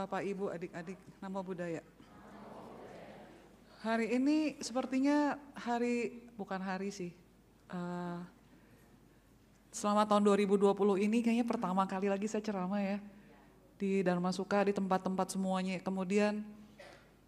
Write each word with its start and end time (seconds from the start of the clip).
Bapak 0.00 0.24
Ibu 0.24 0.48
adik-adik 0.48 0.96
nama 1.20 1.44
budaya. 1.44 1.84
Hari 3.84 4.16
ini 4.16 4.56
sepertinya 4.56 5.36
hari 5.52 6.24
bukan 6.40 6.56
hari 6.56 6.88
sih. 6.88 7.12
Uh, 7.68 8.16
selama 9.68 10.08
tahun 10.08 10.24
2020 10.24 11.04
ini 11.04 11.20
kayaknya 11.20 11.44
pertama 11.44 11.84
kali 11.84 12.08
lagi 12.08 12.24
saya 12.32 12.40
ceramah 12.40 12.80
ya 12.80 12.96
di 13.76 14.00
Dharma 14.00 14.32
Suka 14.32 14.64
di 14.64 14.72
tempat-tempat 14.72 15.36
semuanya. 15.36 15.76
Kemudian 15.84 16.48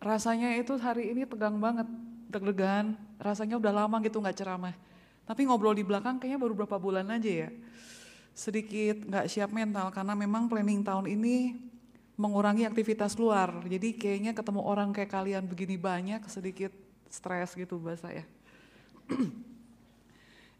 rasanya 0.00 0.56
itu 0.56 0.72
hari 0.80 1.12
ini 1.12 1.28
tegang 1.28 1.60
banget, 1.60 1.84
deg-degan. 2.32 2.96
Rasanya 3.20 3.60
udah 3.60 3.84
lama 3.84 4.00
gitu 4.00 4.16
nggak 4.16 4.40
ceramah. 4.40 4.72
Tapi 5.28 5.44
ngobrol 5.44 5.76
di 5.76 5.84
belakang 5.84 6.16
kayaknya 6.16 6.40
baru 6.40 6.64
berapa 6.64 6.80
bulan 6.80 7.04
aja 7.12 7.28
ya. 7.28 7.48
Sedikit 8.32 8.96
nggak 9.04 9.28
siap 9.28 9.52
mental 9.52 9.92
karena 9.92 10.16
memang 10.16 10.48
planning 10.48 10.80
tahun 10.80 11.04
ini 11.12 11.68
mengurangi 12.16 12.68
aktivitas 12.68 13.16
luar. 13.16 13.64
Jadi 13.64 13.96
kayaknya 13.96 14.32
ketemu 14.36 14.60
orang 14.62 14.92
kayak 14.92 15.10
kalian 15.10 15.44
begini 15.48 15.76
banyak 15.80 16.22
sedikit 16.28 16.72
stres 17.08 17.56
gitu 17.56 17.80
bahasa 17.80 18.12
ya. 18.12 18.24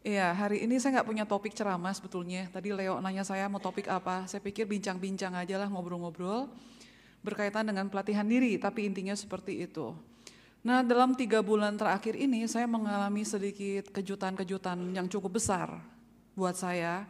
Iya, 0.03 0.35
hari 0.35 0.67
ini 0.67 0.75
saya 0.83 0.99
nggak 0.99 1.07
punya 1.07 1.23
topik 1.23 1.55
ceramah 1.55 1.95
sebetulnya. 1.95 2.51
Tadi 2.51 2.75
Leo 2.75 2.99
nanya 2.99 3.23
saya 3.23 3.47
mau 3.47 3.63
topik 3.63 3.87
apa, 3.87 4.27
saya 4.27 4.43
pikir 4.43 4.67
bincang-bincang 4.67 5.31
aja 5.31 5.55
lah 5.55 5.71
ngobrol-ngobrol 5.71 6.51
berkaitan 7.23 7.71
dengan 7.71 7.87
pelatihan 7.87 8.27
diri, 8.27 8.59
tapi 8.59 8.83
intinya 8.83 9.15
seperti 9.15 9.63
itu. 9.63 9.95
Nah 10.63 10.83
dalam 10.83 11.15
tiga 11.15 11.39
bulan 11.39 11.79
terakhir 11.79 12.19
ini 12.19 12.43
saya 12.51 12.67
mengalami 12.67 13.23
sedikit 13.23 13.95
kejutan-kejutan 13.95 14.91
yang 14.91 15.07
cukup 15.07 15.39
besar 15.39 15.71
buat 16.35 16.59
saya 16.59 17.07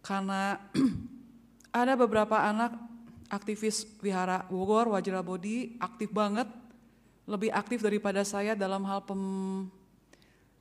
karena 0.00 0.56
ada 1.84 1.96
beberapa 2.00 2.36
anak 2.36 2.91
aktivis 3.32 3.88
Wihara 4.04 4.44
Bogor, 4.52 4.92
Wajrabodi, 4.92 5.80
aktif 5.80 6.12
banget, 6.12 6.44
lebih 7.24 7.48
aktif 7.48 7.80
daripada 7.80 8.20
saya 8.28 8.52
dalam 8.52 8.84
hal 8.84 9.00
pem, 9.08 9.22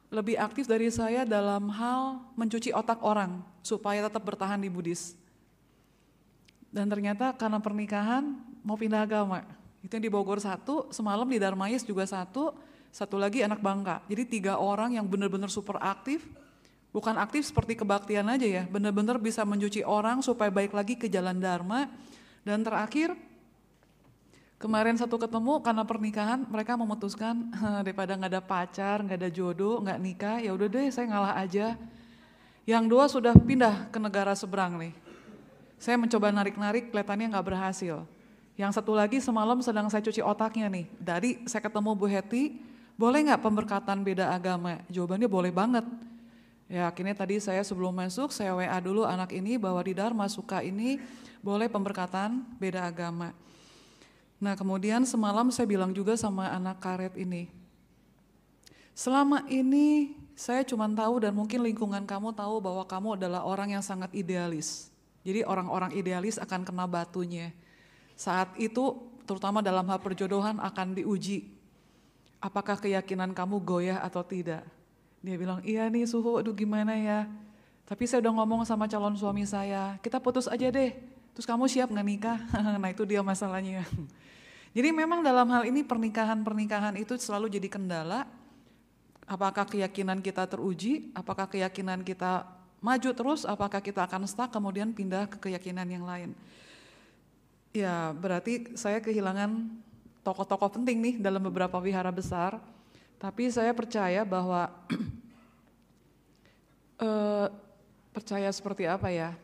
lebih 0.07 0.39
aktif 0.39 0.71
dari 0.71 0.87
saya 0.87 1.27
dalam 1.27 1.67
hal 1.67 2.23
mencuci 2.39 2.71
otak 2.71 3.03
orang 3.03 3.43
supaya 3.59 4.07
tetap 4.07 4.23
bertahan 4.23 4.63
di 4.63 4.71
Buddhis. 4.71 5.19
Dan 6.71 6.87
ternyata 6.87 7.35
karena 7.35 7.59
pernikahan 7.59 8.39
mau 8.63 8.79
pindah 8.79 9.03
agama. 9.03 9.43
Itu 9.83 9.99
yang 9.99 10.07
di 10.07 10.13
Bogor 10.13 10.39
satu, 10.39 10.87
semalam 10.95 11.27
di 11.27 11.35
Darmayes 11.35 11.83
juga 11.83 12.07
satu, 12.07 12.55
satu 12.95 13.19
lagi 13.19 13.43
anak 13.43 13.59
Bangka. 13.59 13.99
Jadi 14.07 14.39
tiga 14.39 14.55
orang 14.55 14.95
yang 14.95 15.03
benar-benar 15.03 15.51
super 15.51 15.75
aktif, 15.83 16.23
bukan 16.95 17.19
aktif 17.19 17.43
seperti 17.51 17.75
kebaktian 17.75 18.23
aja 18.31 18.47
ya, 18.47 18.63
benar-benar 18.71 19.19
bisa 19.19 19.43
mencuci 19.43 19.83
orang 19.83 20.23
supaya 20.23 20.47
baik 20.47 20.71
lagi 20.71 20.95
ke 20.95 21.11
jalan 21.11 21.39
Dharma, 21.39 21.91
dan 22.41 22.65
terakhir, 22.65 23.13
kemarin 24.57 24.97
satu 24.97 25.17
ketemu 25.21 25.61
karena 25.61 25.85
pernikahan 25.85 26.41
mereka 26.49 26.73
memutuskan 26.73 27.53
daripada 27.85 28.17
nggak 28.17 28.31
ada 28.33 28.41
pacar, 28.41 28.97
nggak 29.05 29.17
ada 29.17 29.29
jodoh, 29.29 29.81
nggak 29.81 29.99
nikah, 30.01 30.37
ya 30.41 30.53
udah 30.53 30.67
deh 30.69 30.89
saya 30.89 31.05
ngalah 31.09 31.33
aja. 31.37 31.77
Yang 32.65 32.83
dua 32.89 33.05
sudah 33.09 33.33
pindah 33.33 33.89
ke 33.89 33.97
negara 33.97 34.33
seberang 34.37 34.77
nih. 34.77 34.93
Saya 35.81 35.97
mencoba 35.97 36.29
narik-narik, 36.29 36.93
kelihatannya 36.93 37.33
nggak 37.33 37.45
berhasil. 37.45 38.05
Yang 38.53 38.71
satu 38.77 38.93
lagi 38.93 39.17
semalam 39.17 39.57
sedang 39.65 39.89
saya 39.89 40.05
cuci 40.05 40.21
otaknya 40.21 40.69
nih. 40.69 40.85
Dari 41.01 41.31
saya 41.49 41.65
ketemu 41.65 41.97
Bu 41.97 42.05
Heti, 42.05 42.61
boleh 42.93 43.25
nggak 43.25 43.41
pemberkatan 43.41 44.05
beda 44.05 44.29
agama? 44.29 44.77
Jawabannya 44.93 45.25
boleh 45.25 45.49
banget. 45.49 45.81
Ya 46.71 46.87
akhirnya 46.87 47.11
tadi 47.11 47.35
saya 47.43 47.59
sebelum 47.67 47.91
masuk, 47.91 48.31
saya 48.31 48.55
WA 48.55 48.79
dulu 48.79 49.03
anak 49.03 49.35
ini 49.35 49.59
bahwa 49.59 49.83
di 49.83 49.91
Dharma 49.91 50.31
suka 50.31 50.63
ini 50.63 51.03
boleh 51.43 51.67
pemberkatan 51.67 52.47
beda 52.63 52.87
agama. 52.87 53.35
Nah 54.39 54.55
kemudian 54.55 55.03
semalam 55.03 55.51
saya 55.51 55.67
bilang 55.67 55.91
juga 55.91 56.15
sama 56.15 56.47
anak 56.47 56.79
karet 56.79 57.19
ini, 57.19 57.51
selama 58.95 59.43
ini 59.51 60.15
saya 60.31 60.63
cuma 60.63 60.87
tahu 60.87 61.27
dan 61.27 61.35
mungkin 61.35 61.59
lingkungan 61.59 62.07
kamu 62.07 62.31
tahu 62.31 62.63
bahwa 62.63 62.87
kamu 62.87 63.19
adalah 63.19 63.43
orang 63.43 63.75
yang 63.75 63.83
sangat 63.83 64.07
idealis. 64.15 64.87
Jadi 65.27 65.43
orang-orang 65.43 65.91
idealis 65.91 66.39
akan 66.39 66.63
kena 66.63 66.87
batunya. 66.87 67.51
Saat 68.15 68.55
itu 68.55 68.95
terutama 69.27 69.59
dalam 69.59 69.83
hal 69.91 69.99
perjodohan 69.99 70.55
akan 70.63 70.95
diuji. 70.95 71.51
Apakah 72.39 72.79
keyakinan 72.79 73.35
kamu 73.35 73.59
goyah 73.59 73.99
atau 73.99 74.23
tidak? 74.23 74.63
Dia 75.21 75.37
bilang, 75.37 75.61
iya 75.61 75.85
nih 75.85 76.09
suhu, 76.09 76.41
aduh 76.41 76.53
gimana 76.53 76.97
ya. 76.97 77.29
Tapi 77.85 78.09
saya 78.09 78.25
udah 78.25 78.33
ngomong 78.41 78.61
sama 78.65 78.89
calon 78.89 79.13
suami 79.13 79.45
saya, 79.45 80.01
kita 80.01 80.17
putus 80.17 80.49
aja 80.49 80.67
deh. 80.73 80.97
Terus 81.37 81.45
kamu 81.47 81.69
siap 81.69 81.93
nggak 81.93 82.07
nikah? 82.07 82.39
nah 82.81 82.89
itu 82.89 83.05
dia 83.05 83.21
masalahnya. 83.21 83.85
Jadi 84.71 84.89
memang 84.95 85.19
dalam 85.19 85.47
hal 85.51 85.67
ini 85.67 85.83
pernikahan-pernikahan 85.83 86.95
itu 86.95 87.19
selalu 87.19 87.51
jadi 87.51 87.67
kendala. 87.67 88.23
Apakah 89.27 89.67
keyakinan 89.67 90.23
kita 90.23 90.47
teruji? 90.47 91.11
Apakah 91.11 91.47
keyakinan 91.47 92.03
kita 92.03 92.47
maju 92.79 93.09
terus? 93.11 93.43
Apakah 93.43 93.79
kita 93.83 94.03
akan 94.07 94.27
stuck 94.27 94.51
kemudian 94.51 94.91
pindah 94.95 95.27
ke 95.27 95.37
keyakinan 95.47 95.87
yang 95.87 96.03
lain? 96.03 96.31
Ya 97.71 98.11
berarti 98.11 98.75
saya 98.75 98.99
kehilangan 98.99 99.71
tokoh-tokoh 100.23 100.81
penting 100.81 100.99
nih 100.99 101.15
dalam 101.19 101.43
beberapa 101.43 101.79
wihara 101.79 102.11
besar. 102.11 102.59
Tapi 103.21 103.53
saya 103.53 103.69
percaya 103.77 104.25
bahwa 104.25 104.73
uh, 106.97 107.47
percaya 108.17 108.49
seperti 108.49 108.89
apa 108.89 109.13
ya? 109.13 109.37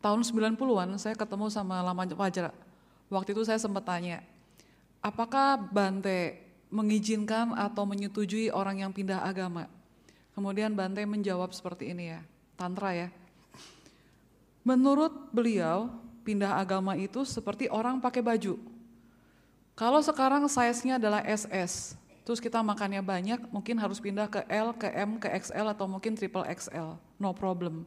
tahun 0.00 0.24
90-an 0.24 0.96
saya 0.96 1.14
ketemu 1.14 1.52
sama 1.52 1.84
Lama 1.84 2.08
Wajra. 2.16 2.50
Waktu 3.12 3.36
itu 3.36 3.44
saya 3.44 3.60
sempat 3.60 3.84
tanya, 3.84 4.24
apakah 5.04 5.60
Bante 5.60 6.40
mengizinkan 6.72 7.52
atau 7.52 7.84
menyetujui 7.84 8.48
orang 8.48 8.80
yang 8.80 8.92
pindah 8.96 9.20
agama? 9.20 9.68
Kemudian 10.32 10.72
Bante 10.72 11.04
menjawab 11.04 11.52
seperti 11.52 11.92
ini 11.92 12.16
ya, 12.16 12.20
Tantra 12.56 12.96
ya. 12.96 13.08
Menurut 14.64 15.12
beliau, 15.32 15.92
pindah 16.24 16.56
agama 16.56 16.96
itu 16.96 17.24
seperti 17.28 17.68
orang 17.68 18.00
pakai 18.00 18.24
baju. 18.24 18.56
Kalau 19.76 20.00
sekarang 20.04 20.44
size-nya 20.48 21.00
adalah 21.00 21.24
SS, 21.24 21.96
terus 22.30 22.38
kita 22.38 22.62
makannya 22.62 23.02
banyak, 23.02 23.50
mungkin 23.50 23.74
harus 23.74 23.98
pindah 23.98 24.30
ke 24.30 24.46
L, 24.46 24.70
ke 24.70 24.86
M, 24.94 25.18
ke 25.18 25.26
XL 25.26 25.66
atau 25.74 25.90
mungkin 25.90 26.14
triple 26.14 26.46
XL, 26.46 26.94
no 27.18 27.34
problem. 27.34 27.82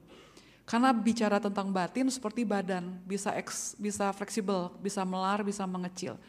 Karena 0.67 0.91
bicara 0.91 1.39
tentang 1.39 1.71
batin 1.71 2.11
seperti 2.11 2.43
badan, 2.43 2.99
bisa 3.07 3.31
eks, 3.39 3.79
bisa 3.79 4.11
fleksibel, 4.11 4.67
bisa 4.83 5.07
melar, 5.07 5.47
bisa 5.47 5.63
mengecil. 5.63 6.19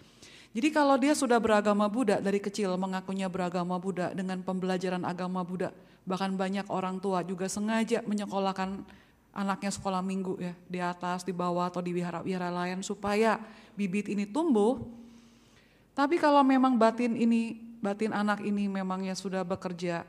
Jadi 0.55 0.71
kalau 0.71 0.95
dia 0.95 1.11
sudah 1.19 1.43
beragama 1.43 1.91
Buddha 1.91 2.23
dari 2.23 2.39
kecil 2.39 2.79
mengakunya 2.79 3.27
beragama 3.27 3.83
Buddha 3.83 4.15
dengan 4.15 4.39
pembelajaran 4.47 5.03
agama 5.03 5.43
Buddha, 5.43 5.75
bahkan 6.07 6.31
banyak 6.39 6.71
orang 6.71 7.03
tua 7.03 7.27
juga 7.27 7.51
sengaja 7.51 7.99
menyekolahkan 8.07 8.79
anaknya 9.35 9.75
sekolah 9.75 10.07
minggu 10.07 10.39
ya 10.39 10.55
di 10.71 10.79
atas, 10.79 11.27
di 11.27 11.35
bawah 11.35 11.67
atau 11.67 11.83
di 11.83 11.91
wihara-wihara 11.91 12.55
lain 12.55 12.79
supaya 12.87 13.43
bibit 13.75 14.07
ini 14.07 14.23
tumbuh. 14.23 14.79
Tapi 15.99 16.15
kalau 16.23 16.47
memang 16.47 16.79
batin 16.79 17.19
ini, 17.19 17.74
batin 17.85 18.17
anak 18.17 18.41
ini 18.41 18.65
memangnya 18.65 19.13
sudah 19.13 19.45
bekerja 19.45 20.09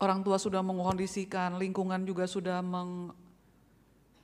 orang 0.00 0.24
tua 0.24 0.40
sudah 0.40 0.64
mengkondisikan, 0.64 1.60
lingkungan 1.60 2.00
juga 2.08 2.24
sudah 2.24 2.64
meng, 2.64 3.12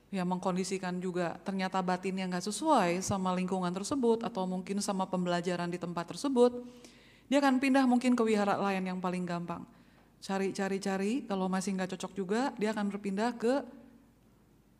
ya 0.09 0.25
mengkondisikan 0.25 0.97
juga 0.97 1.37
ternyata 1.45 1.83
batinnya 1.85 2.25
nggak 2.25 2.49
sesuai 2.49 3.03
sama 3.05 3.31
lingkungan 3.37 3.69
tersebut 3.69 4.25
atau 4.25 4.49
mungkin 4.49 4.81
sama 4.81 5.05
pembelajaran 5.05 5.69
di 5.69 5.77
tempat 5.77 6.09
tersebut, 6.09 6.65
dia 7.29 7.37
akan 7.43 7.61
pindah 7.61 7.85
mungkin 7.85 8.17
ke 8.17 8.23
wihara 8.25 8.57
lain 8.57 8.83
yang 8.89 8.97
paling 8.97 9.23
gampang. 9.23 9.61
Cari-cari-cari, 10.17 11.29
kalau 11.29 11.45
masih 11.45 11.77
nggak 11.77 11.93
cocok 11.93 12.11
juga, 12.17 12.41
dia 12.57 12.73
akan 12.73 12.89
berpindah 12.89 13.37
ke 13.37 13.61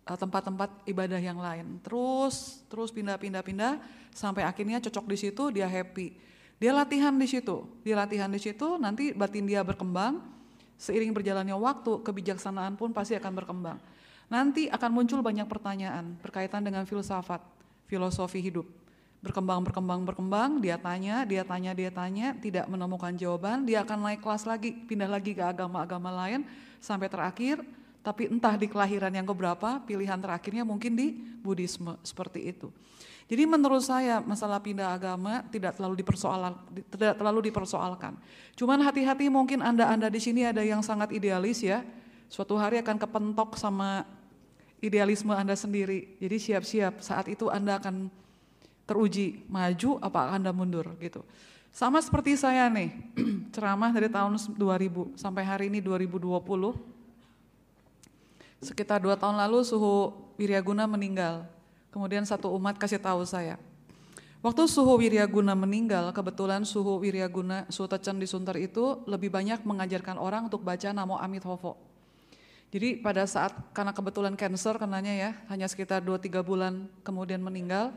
eh, 0.10 0.18
tempat-tempat 0.18 0.90
ibadah 0.90 1.22
yang 1.22 1.38
lain. 1.38 1.78
Terus, 1.86 2.66
terus 2.66 2.90
pindah-pindah-pindah 2.90 3.78
sampai 4.18 4.42
akhirnya 4.50 4.82
cocok 4.82 5.06
di 5.06 5.18
situ, 5.20 5.44
dia 5.54 5.70
happy. 5.70 6.26
Dia 6.58 6.74
latihan 6.74 7.14
di 7.14 7.30
situ, 7.30 7.66
dia 7.86 7.94
latihan 7.94 8.30
di 8.30 8.42
situ, 8.42 8.82
nanti 8.82 9.14
batin 9.14 9.46
dia 9.46 9.62
berkembang, 9.62 10.38
Seiring 10.78 11.10
berjalannya 11.10 11.58
waktu, 11.58 12.06
kebijaksanaan 12.06 12.78
pun 12.78 12.94
pasti 12.94 13.18
akan 13.18 13.34
berkembang. 13.34 13.82
Nanti 14.30 14.70
akan 14.70 14.94
muncul 14.94 15.26
banyak 15.26 15.50
pertanyaan 15.50 16.14
berkaitan 16.22 16.62
dengan 16.62 16.86
filsafat, 16.86 17.42
filosofi 17.90 18.38
hidup. 18.46 18.70
Berkembang, 19.18 19.66
berkembang, 19.66 20.06
berkembang, 20.06 20.62
dia 20.62 20.78
tanya, 20.78 21.26
dia 21.26 21.42
tanya, 21.42 21.74
dia 21.74 21.90
tanya, 21.90 22.38
tidak 22.38 22.70
menemukan 22.70 23.10
jawaban, 23.18 23.66
dia 23.66 23.82
akan 23.82 24.06
naik 24.06 24.22
kelas 24.22 24.46
lagi, 24.46 24.70
pindah 24.86 25.10
lagi 25.10 25.34
ke 25.34 25.42
agama-agama 25.42 26.14
lain, 26.14 26.46
sampai 26.78 27.10
terakhir, 27.10 27.66
tapi 28.06 28.30
entah 28.30 28.54
di 28.54 28.70
kelahiran 28.70 29.10
yang 29.10 29.26
keberapa, 29.26 29.82
pilihan 29.82 30.22
terakhirnya 30.22 30.62
mungkin 30.62 30.94
di 30.94 31.18
Buddhisme, 31.42 31.98
seperti 32.06 32.54
itu. 32.54 32.70
Jadi 33.28 33.44
menurut 33.44 33.84
saya 33.84 34.24
masalah 34.24 34.64
pindah 34.64 34.96
agama 34.96 35.44
tidak 35.52 35.76
terlalu 35.76 36.00
dipersoalkan, 36.00 36.54
tidak 36.96 37.16
terlalu 37.20 37.52
dipersoalkan. 37.52 38.16
Cuman 38.56 38.80
hati-hati 38.80 39.28
mungkin 39.28 39.60
anda-anda 39.60 40.08
di 40.08 40.20
sini 40.24 40.48
ada 40.48 40.64
yang 40.64 40.80
sangat 40.80 41.12
idealis 41.12 41.60
ya, 41.60 41.84
suatu 42.32 42.56
hari 42.56 42.80
akan 42.80 42.96
kepentok 42.96 43.60
sama 43.60 44.08
idealisme 44.80 45.36
Anda 45.36 45.60
sendiri. 45.60 46.16
Jadi 46.24 46.38
siap-siap 46.40 47.04
saat 47.04 47.28
itu 47.28 47.52
Anda 47.52 47.84
akan 47.84 48.08
teruji 48.88 49.44
maju 49.52 50.00
apa 50.00 50.32
Anda 50.32 50.56
mundur 50.56 50.96
gitu. 51.04 51.28
Sama 51.76 52.00
seperti 52.00 52.40
saya 52.40 52.72
nih, 52.72 52.90
ceramah 53.54 53.92
dari 53.92 54.08
tahun 54.08 54.40
2000 54.56 55.20
sampai 55.20 55.44
hari 55.44 55.68
ini 55.70 55.84
2020. 55.84 56.40
Sekitar 58.58 58.98
dua 58.98 59.14
tahun 59.14 59.38
lalu 59.38 59.62
suhu 59.62 60.10
Wiryaguna 60.42 60.90
meninggal. 60.90 61.46
Kemudian 61.98 62.30
satu 62.30 62.54
umat 62.54 62.78
kasih 62.78 63.02
tahu 63.02 63.26
saya. 63.26 63.58
Waktu 64.46 64.70
suhu 64.70 65.02
Wiryaguna 65.02 65.58
meninggal, 65.58 66.14
kebetulan 66.14 66.62
suhu 66.62 67.02
Wiryaguna, 67.02 67.66
suhu 67.74 67.90
di 68.22 68.30
Sunter 68.30 68.54
itu 68.62 69.02
lebih 69.10 69.34
banyak 69.34 69.66
mengajarkan 69.66 70.22
orang 70.22 70.46
untuk 70.46 70.62
baca 70.62 70.94
Namo 70.94 71.18
Amitabha. 71.18 71.74
Jadi 72.70 73.02
pada 73.02 73.26
saat, 73.26 73.50
karena 73.74 73.98
kebetulan 73.98 74.38
cancer 74.38 74.78
kenanya 74.78 75.10
ya, 75.10 75.32
hanya 75.50 75.66
sekitar 75.66 76.06
2-3 76.06 76.46
bulan 76.46 76.86
kemudian 77.02 77.42
meninggal, 77.42 77.90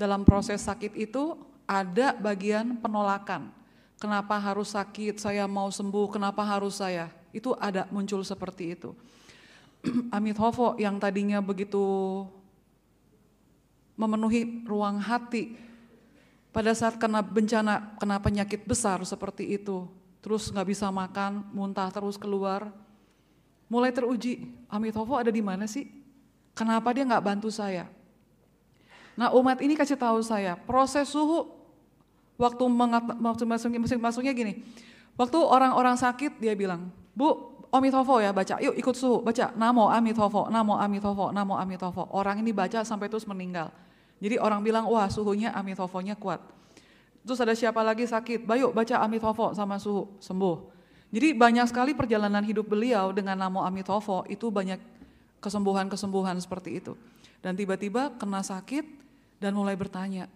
dalam 0.00 0.24
proses 0.24 0.64
sakit 0.64 0.96
itu 0.96 1.36
ada 1.68 2.16
bagian 2.16 2.80
penolakan. 2.80 3.52
Kenapa 4.00 4.40
harus 4.40 4.72
sakit, 4.72 5.20
saya 5.20 5.44
mau 5.44 5.68
sembuh, 5.68 6.08
kenapa 6.08 6.40
harus 6.40 6.80
saya? 6.80 7.12
Itu 7.36 7.52
ada 7.60 7.84
muncul 7.92 8.24
seperti 8.24 8.80
itu. 8.80 8.96
Amit 10.16 10.40
Hovo 10.40 10.72
yang 10.80 10.96
tadinya 10.96 11.44
begitu 11.44 11.84
memenuhi 14.02 14.66
ruang 14.66 14.98
hati 14.98 15.54
pada 16.50 16.74
saat 16.74 16.98
kena 16.98 17.22
bencana, 17.22 17.94
kena 18.02 18.18
penyakit 18.18 18.66
besar 18.66 18.98
seperti 19.06 19.54
itu, 19.54 19.86
terus 20.18 20.50
nggak 20.50 20.68
bisa 20.68 20.90
makan, 20.90 21.46
muntah 21.54 21.88
terus 21.94 22.18
keluar, 22.18 22.74
mulai 23.70 23.94
teruji, 23.94 24.50
Amit 24.66 24.92
Hovo 24.98 25.14
ada 25.14 25.30
di 25.30 25.40
mana 25.40 25.64
sih? 25.70 25.86
Kenapa 26.52 26.92
dia 26.92 27.06
nggak 27.08 27.24
bantu 27.24 27.48
saya? 27.48 27.88
Nah 29.16 29.32
umat 29.32 29.62
ini 29.64 29.78
kasih 29.78 29.96
tahu 29.96 30.20
saya, 30.20 30.58
proses 30.58 31.08
suhu 31.08 31.48
waktu 32.36 32.64
maksud 33.22 33.46
masuknya, 33.48 33.80
masuknya 33.96 34.32
gini, 34.36 34.60
waktu 35.16 35.38
orang-orang 35.40 35.96
sakit 35.96 36.36
dia 36.36 36.52
bilang, 36.52 36.92
Bu, 37.16 37.52
Amitabha 37.72 38.20
ya 38.20 38.36
baca, 38.36 38.60
yuk 38.60 38.76
ikut 38.76 38.92
suhu, 38.92 39.24
baca 39.24 39.48
Namo 39.56 39.88
Amitabha, 39.88 40.52
Namo 40.52 40.76
Amitabha, 40.76 41.32
Namo 41.32 41.56
Amitabha. 41.56 42.04
Orang 42.12 42.44
ini 42.44 42.52
baca 42.52 42.84
sampai 42.84 43.08
terus 43.08 43.24
meninggal. 43.24 43.72
Jadi 44.22 44.38
orang 44.38 44.62
bilang, 44.62 44.86
wah 44.86 45.10
suhunya 45.10 45.50
Amitabha-nya 45.50 46.14
kuat. 46.14 46.38
Terus 47.26 47.42
ada 47.42 47.58
siapa 47.58 47.82
lagi 47.82 48.06
sakit, 48.06 48.46
bayu 48.46 48.70
baca 48.70 49.02
Amitabha 49.02 49.58
sama 49.58 49.82
suhu, 49.82 50.06
sembuh. 50.22 50.70
Jadi 51.10 51.34
banyak 51.34 51.66
sekali 51.66 51.90
perjalanan 51.92 52.46
hidup 52.46 52.70
beliau 52.70 53.10
dengan 53.10 53.34
Namo 53.34 53.66
Amitabha 53.66 54.22
itu 54.30 54.46
banyak 54.46 54.78
kesembuhan-kesembuhan 55.42 56.38
seperti 56.38 56.78
itu. 56.78 56.94
Dan 57.42 57.58
tiba-tiba 57.58 58.14
kena 58.14 58.46
sakit, 58.46 58.86
dan 59.42 59.58
mulai 59.58 59.74
bertanya, 59.74 60.30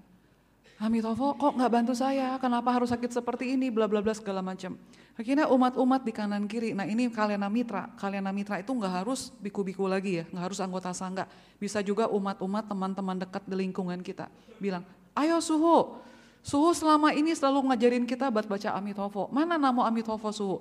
Amitabha 0.83 1.39
kok 1.39 1.55
nggak 1.55 1.73
bantu 1.73 1.95
saya, 1.95 2.37
kenapa 2.43 2.75
harus 2.75 2.91
sakit 2.91 3.09
seperti 3.15 3.55
ini, 3.55 3.71
bla 3.71 3.87
bla 3.87 4.03
bla 4.03 4.13
segala 4.13 4.43
macam. 4.43 4.75
Akhirnya 5.17 5.49
umat-umat 5.49 6.05
di 6.05 6.13
kanan 6.13 6.45
kiri, 6.45 6.77
nah 6.77 6.85
ini 6.85 7.09
kalian 7.09 7.41
mitra, 7.49 7.89
kalian 7.97 8.29
mitra 8.37 8.61
itu 8.61 8.69
nggak 8.69 9.01
harus 9.01 9.33
biku-biku 9.41 9.89
lagi 9.89 10.21
ya, 10.21 10.25
nggak 10.29 10.45
harus 10.53 10.61
anggota 10.61 10.93
sangga, 10.93 11.25
bisa 11.57 11.81
juga 11.81 12.05
umat-umat 12.13 12.69
teman-teman 12.69 13.17
dekat 13.25 13.41
di 13.49 13.57
lingkungan 13.57 14.05
kita 14.05 14.29
bilang, 14.61 14.85
ayo 15.17 15.41
suhu, 15.41 15.97
suhu 16.45 16.69
selama 16.77 17.17
ini 17.17 17.33
selalu 17.33 17.73
ngajarin 17.73 18.05
kita 18.05 18.29
buat 18.29 18.45
baca 18.45 18.77
Amitabha, 18.77 19.33
mana 19.33 19.57
nama 19.57 19.89
Amitabha 19.89 20.29
suhu? 20.37 20.61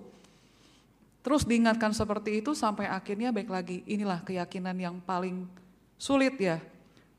Terus 1.20 1.44
diingatkan 1.44 1.92
seperti 1.92 2.40
itu 2.40 2.56
sampai 2.56 2.88
akhirnya 2.88 3.36
baik 3.36 3.52
lagi, 3.52 3.84
inilah 3.84 4.24
keyakinan 4.24 4.80
yang 4.80 4.96
paling 5.04 5.52
sulit 6.00 6.40
ya, 6.40 6.64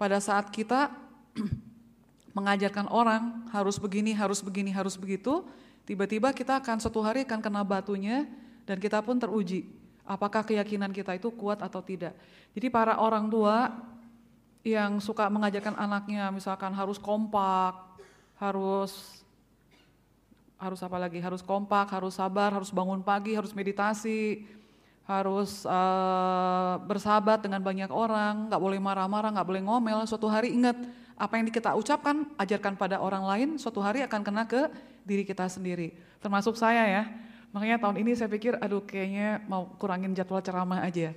pada 0.01 0.25
saat 0.25 0.49
kita 0.49 0.89
mengajarkan 2.37 2.89
orang 2.89 3.45
harus 3.53 3.77
begini, 3.77 4.17
harus 4.17 4.41
begini, 4.41 4.73
harus 4.73 4.97
begitu, 4.97 5.45
tiba-tiba 5.87 6.35
kita 6.35 6.59
akan 6.59 6.83
suatu 6.83 7.01
hari 7.01 7.23
akan 7.23 7.41
kena 7.41 7.63
batunya 7.63 8.27
dan 8.67 8.77
kita 8.83 8.99
pun 9.01 9.17
teruji 9.17 9.71
apakah 10.07 10.47
keyakinan 10.47 10.95
kita 10.95 11.19
itu 11.19 11.29
kuat 11.35 11.61
atau 11.61 11.83
tidak. 11.83 12.15
Jadi 12.55 12.71
para 12.71 12.97
orang 13.03 13.27
tua 13.27 13.75
yang 14.63 14.99
suka 15.03 15.31
mengajarkan 15.31 15.79
anaknya 15.79 16.31
misalkan 16.31 16.75
harus 16.75 16.97
kompak, 16.97 17.75
harus 18.39 19.23
harus 20.57 20.81
apa 20.81 20.97
lagi? 20.97 21.21
Harus 21.21 21.45
kompak, 21.45 21.91
harus 21.93 22.17
sabar, 22.17 22.55
harus 22.55 22.73
bangun 22.73 23.05
pagi, 23.05 23.37
harus 23.37 23.53
meditasi, 23.53 24.47
harus 25.05 25.63
uh, 25.69 26.81
bersahabat 26.83 27.45
dengan 27.45 27.61
banyak 27.61 27.93
orang, 27.93 28.49
nggak 28.49 28.63
boleh 28.63 28.81
marah-marah, 28.81 29.31
nggak 29.37 29.49
boleh 29.49 29.63
ngomel. 29.63 29.99
Suatu 30.09 30.27
hari 30.27 30.57
ingat 30.57 30.75
apa 31.17 31.41
yang 31.41 31.49
kita 31.49 31.73
ucapkan, 31.73 32.29
ajarkan 32.37 32.77
pada 32.77 33.01
orang 33.01 33.25
lain, 33.25 33.49
suatu 33.57 33.81
hari 33.81 34.05
akan 34.05 34.21
kena 34.21 34.45
ke 34.45 34.69
diri 35.09 35.25
kita 35.25 35.49
sendiri. 35.49 35.97
Termasuk 36.21 36.61
saya 36.61 36.85
ya. 36.85 37.03
Makanya 37.57 37.81
tahun 37.81 38.05
ini 38.05 38.13
saya 38.13 38.29
pikir, 38.29 38.61
aduh 38.61 38.85
kayaknya 38.85 39.41
mau 39.49 39.65
kurangin 39.81 40.13
jadwal 40.13 40.45
ceramah 40.45 40.85
aja. 40.85 41.17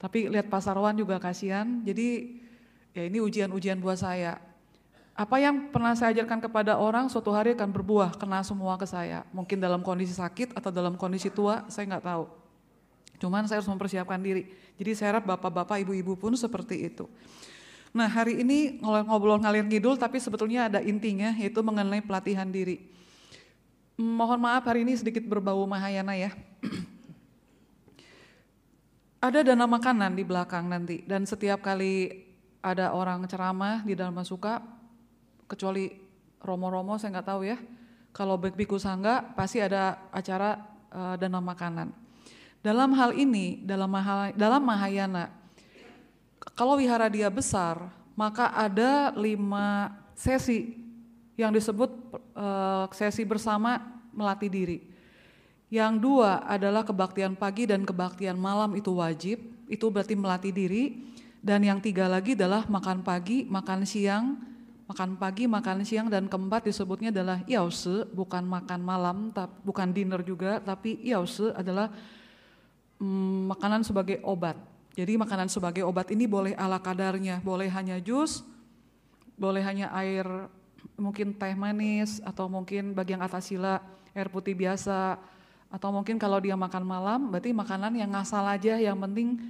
Tapi 0.00 0.32
lihat 0.32 0.48
Pasarwan 0.48 0.96
juga 0.96 1.20
kasihan, 1.20 1.84
jadi 1.84 2.40
ya 2.96 3.04
ini 3.04 3.20
ujian-ujian 3.20 3.76
buat 3.84 4.00
saya. 4.00 4.40
Apa 5.14 5.38
yang 5.38 5.70
pernah 5.70 5.92
saya 5.94 6.16
ajarkan 6.16 6.40
kepada 6.42 6.74
orang 6.80 7.06
suatu 7.12 7.30
hari 7.30 7.52
akan 7.52 7.70
berbuah, 7.70 8.16
kena 8.16 8.40
semua 8.42 8.74
ke 8.80 8.88
saya. 8.88 9.28
Mungkin 9.30 9.60
dalam 9.60 9.84
kondisi 9.84 10.16
sakit 10.16 10.56
atau 10.56 10.72
dalam 10.72 10.96
kondisi 10.96 11.28
tua, 11.28 11.68
saya 11.70 11.84
nggak 11.86 12.04
tahu. 12.04 12.24
Cuman 13.22 13.46
saya 13.46 13.62
harus 13.62 13.70
mempersiapkan 13.70 14.18
diri. 14.18 14.48
Jadi 14.74 14.90
saya 14.96 15.16
harap 15.16 15.28
bapak-bapak, 15.36 15.84
ibu-ibu 15.86 16.18
pun 16.18 16.34
seperti 16.34 16.90
itu. 16.90 17.06
Nah 17.94 18.10
hari 18.10 18.42
ini 18.42 18.82
ngobrol 18.82 19.38
ngalir 19.38 19.70
ngidul 19.70 19.94
tapi 19.94 20.18
sebetulnya 20.18 20.66
ada 20.66 20.82
intinya 20.82 21.30
yaitu 21.38 21.62
mengenai 21.62 22.02
pelatihan 22.02 22.50
diri. 22.50 22.82
Mohon 23.94 24.50
maaf 24.50 24.66
hari 24.66 24.82
ini 24.82 24.98
sedikit 24.98 25.22
berbau 25.22 25.62
Mahayana 25.62 26.18
ya. 26.18 26.34
ada 29.30 29.46
dana 29.46 29.70
makanan 29.70 30.18
di 30.18 30.26
belakang 30.26 30.66
nanti 30.66 31.06
dan 31.06 31.22
setiap 31.22 31.62
kali 31.62 32.26
ada 32.66 32.90
orang 32.90 33.30
ceramah 33.30 33.86
di 33.86 33.94
dalam 33.94 34.18
masuka 34.18 34.58
kecuali 35.46 35.94
romo-romo 36.42 36.98
saya 36.98 37.14
nggak 37.14 37.28
tahu 37.30 37.46
ya. 37.46 37.62
Kalau 38.10 38.34
biku 38.42 38.74
sangga 38.74 39.22
pasti 39.38 39.62
ada 39.62 40.10
acara 40.10 40.58
uh, 40.90 41.14
dana 41.14 41.38
makanan. 41.38 41.94
Dalam 42.58 42.90
hal 42.98 43.14
ini 43.14 43.62
dalam 43.62 43.94
dalam 44.34 44.62
Mahayana 44.66 45.43
kalau 46.52 46.76
wihara 46.76 47.08
dia 47.08 47.32
besar, 47.32 47.88
maka 48.12 48.52
ada 48.52 49.16
lima 49.16 49.96
sesi 50.12 50.76
yang 51.34 51.50
disebut 51.50 51.90
uh, 52.36 52.86
sesi 52.92 53.24
bersama 53.24 53.80
melatih 54.14 54.52
diri. 54.52 54.78
Yang 55.72 55.98
dua 55.98 56.44
adalah 56.46 56.86
kebaktian 56.86 57.34
pagi 57.34 57.66
dan 57.66 57.82
kebaktian 57.82 58.38
malam 58.38 58.78
itu 58.78 58.94
wajib, 58.94 59.42
itu 59.66 59.86
berarti 59.90 60.14
melatih 60.14 60.54
diri. 60.54 60.84
Dan 61.44 61.60
yang 61.60 61.76
tiga 61.76 62.08
lagi 62.08 62.32
adalah 62.32 62.64
makan 62.64 63.04
pagi, 63.04 63.44
makan 63.44 63.84
siang, 63.84 64.40
makan 64.88 65.20
pagi, 65.20 65.44
makan 65.44 65.84
siang, 65.84 66.08
dan 66.08 66.24
keempat 66.24 66.64
disebutnya 66.64 67.12
adalah 67.12 67.44
yause, 67.44 68.08
bukan 68.16 68.48
makan 68.48 68.80
malam, 68.80 69.16
bukan 69.60 69.92
dinner 69.92 70.24
juga, 70.24 70.56
tapi 70.64 70.96
yause 71.04 71.52
adalah 71.52 71.92
mm, 72.96 73.52
makanan 73.52 73.84
sebagai 73.84 74.24
obat. 74.24 74.56
Jadi 74.94 75.18
makanan 75.18 75.50
sebagai 75.50 75.82
obat 75.82 76.14
ini 76.14 76.30
boleh 76.30 76.54
ala 76.54 76.78
kadarnya, 76.78 77.42
boleh 77.42 77.66
hanya 77.66 77.98
jus, 77.98 78.46
boleh 79.34 79.58
hanya 79.66 79.90
air 79.90 80.26
mungkin 80.94 81.34
teh 81.34 81.54
manis 81.58 82.22
atau 82.22 82.46
mungkin 82.46 82.94
bagian 82.94 83.18
atas 83.18 83.50
sila 83.50 83.82
air 84.14 84.30
putih 84.30 84.54
biasa. 84.54 85.18
Atau 85.74 85.90
mungkin 85.90 86.22
kalau 86.22 86.38
dia 86.38 86.54
makan 86.54 86.86
malam 86.86 87.20
berarti 87.34 87.50
makanan 87.50 87.98
yang 87.98 88.14
ngasal 88.14 88.46
aja 88.46 88.78
yang 88.78 88.94
penting 89.02 89.42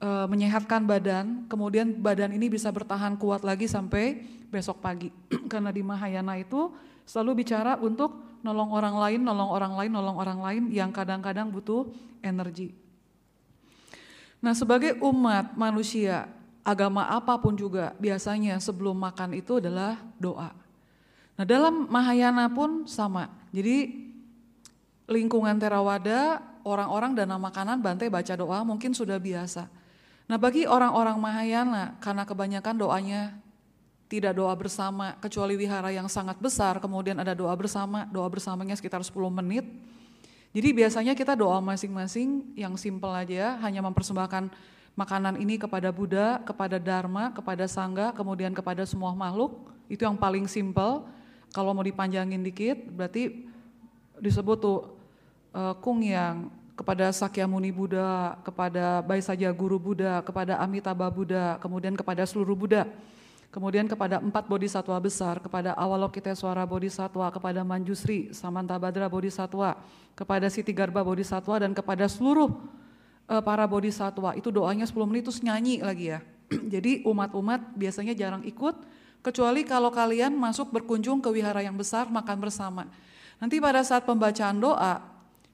e, 0.00 0.08
menyehatkan 0.24 0.88
badan. 0.88 1.44
Kemudian 1.52 1.92
badan 2.00 2.32
ini 2.32 2.48
bisa 2.48 2.72
bertahan 2.72 3.20
kuat 3.20 3.44
lagi 3.44 3.68
sampai 3.68 4.24
besok 4.48 4.80
pagi. 4.80 5.12
Karena 5.52 5.68
di 5.68 5.84
Mahayana 5.84 6.40
itu 6.40 6.72
selalu 7.04 7.44
bicara 7.44 7.76
untuk 7.76 8.40
nolong 8.40 8.72
orang 8.72 8.96
lain, 8.96 9.20
nolong 9.20 9.52
orang 9.52 9.72
lain, 9.76 9.90
nolong 9.92 10.16
orang 10.16 10.40
lain 10.40 10.62
yang 10.72 10.88
kadang-kadang 10.88 11.52
butuh 11.52 11.84
energi. 12.24 12.87
Nah, 14.38 14.54
sebagai 14.54 14.98
umat 15.02 15.58
manusia, 15.58 16.30
agama 16.62 17.08
apa 17.08 17.34
pun 17.40 17.58
juga 17.58 17.96
biasanya 17.98 18.60
sebelum 18.62 18.94
makan 18.94 19.34
itu 19.34 19.58
adalah 19.58 19.98
doa. 20.20 20.54
Nah, 21.34 21.46
dalam 21.46 21.86
Mahayana 21.90 22.50
pun 22.50 22.86
sama. 22.86 23.30
Jadi 23.50 24.06
lingkungan 25.08 25.56
Terawada, 25.58 26.42
orang-orang 26.62 27.16
dana 27.16 27.40
makanan 27.40 27.80
bantai 27.80 28.12
baca 28.12 28.34
doa 28.36 28.62
mungkin 28.62 28.92
sudah 28.92 29.16
biasa. 29.16 29.66
Nah, 30.28 30.36
bagi 30.36 30.68
orang-orang 30.68 31.16
Mahayana 31.16 31.96
karena 31.98 32.22
kebanyakan 32.28 32.74
doanya 32.76 33.22
tidak 34.12 34.36
doa 34.36 34.52
bersama 34.56 35.16
kecuali 35.20 35.56
wihara 35.56 35.88
yang 35.92 36.06
sangat 36.06 36.36
besar, 36.40 36.80
kemudian 36.80 37.16
ada 37.16 37.32
doa 37.32 37.52
bersama, 37.56 38.04
doa 38.08 38.28
bersamanya 38.28 38.76
sekitar 38.76 39.00
10 39.00 39.12
menit 39.32 39.64
jadi 40.56 40.72
biasanya 40.72 41.12
kita 41.12 41.36
doa 41.36 41.60
masing-masing 41.60 42.56
yang 42.56 42.72
simple 42.80 43.12
aja, 43.12 43.60
hanya 43.60 43.84
mempersembahkan 43.84 44.48
makanan 44.96 45.38
ini 45.38 45.60
kepada 45.60 45.92
Buddha, 45.92 46.40
kepada 46.42 46.80
Dharma, 46.80 47.30
kepada 47.30 47.68
Sangga, 47.68 48.10
kemudian 48.16 48.56
kepada 48.56 48.82
semua 48.88 49.12
makhluk. 49.12 49.68
Itu 49.86 50.08
yang 50.08 50.16
paling 50.16 50.48
simple. 50.48 51.04
Kalau 51.52 51.76
mau 51.76 51.84
dipanjangin 51.84 52.40
dikit, 52.40 52.90
berarti 52.90 53.44
disebut 54.18 54.56
tuh 54.58 54.78
uh, 55.52 55.76
kung 55.78 56.00
yang 56.02 56.50
kepada 56.78 57.10
Sakyamuni 57.10 57.74
Buddha, 57.74 58.38
kepada 58.42 59.02
Baisaja 59.04 59.50
Guru 59.50 59.76
Buddha, 59.76 60.22
kepada 60.24 60.58
Amitabha 60.62 61.06
Buddha, 61.10 61.58
kemudian 61.60 61.92
kepada 61.92 62.24
seluruh 62.24 62.54
Buddha. 62.54 62.88
Kemudian 63.48 63.88
kepada 63.88 64.20
empat 64.20 64.44
bodhisatwa 64.44 65.00
besar, 65.00 65.40
kepada 65.40 65.72
Awalokiteswara 65.72 66.68
Bodhisatwa, 66.68 67.32
kepada 67.32 67.64
Manjusri, 67.64 68.28
Samantabhadra 68.36 69.08
Bodhisatwa, 69.08 69.80
kepada 70.12 70.52
Siti 70.52 70.76
Garba 70.76 71.00
Bodhisatwa, 71.00 71.56
dan 71.56 71.72
kepada 71.72 72.04
seluruh 72.12 72.52
uh, 73.24 73.40
para 73.40 73.64
bodhisatwa. 73.64 74.36
Itu 74.36 74.52
doanya 74.52 74.84
10 74.84 74.92
menit 75.08 75.24
terus 75.24 75.40
nyanyi 75.40 75.80
lagi 75.80 76.12
ya. 76.12 76.20
Jadi 76.76 77.04
umat-umat 77.08 77.72
biasanya 77.72 78.12
jarang 78.12 78.44
ikut, 78.44 78.74
kecuali 79.24 79.64
kalau 79.64 79.88
kalian 79.88 80.36
masuk 80.36 80.68
berkunjung 80.68 81.24
ke 81.24 81.32
wihara 81.32 81.64
yang 81.64 81.76
besar, 81.76 82.04
makan 82.12 82.36
bersama. 82.40 82.84
Nanti 83.40 83.56
pada 83.64 83.80
saat 83.80 84.04
pembacaan 84.04 84.60
doa, 84.60 85.00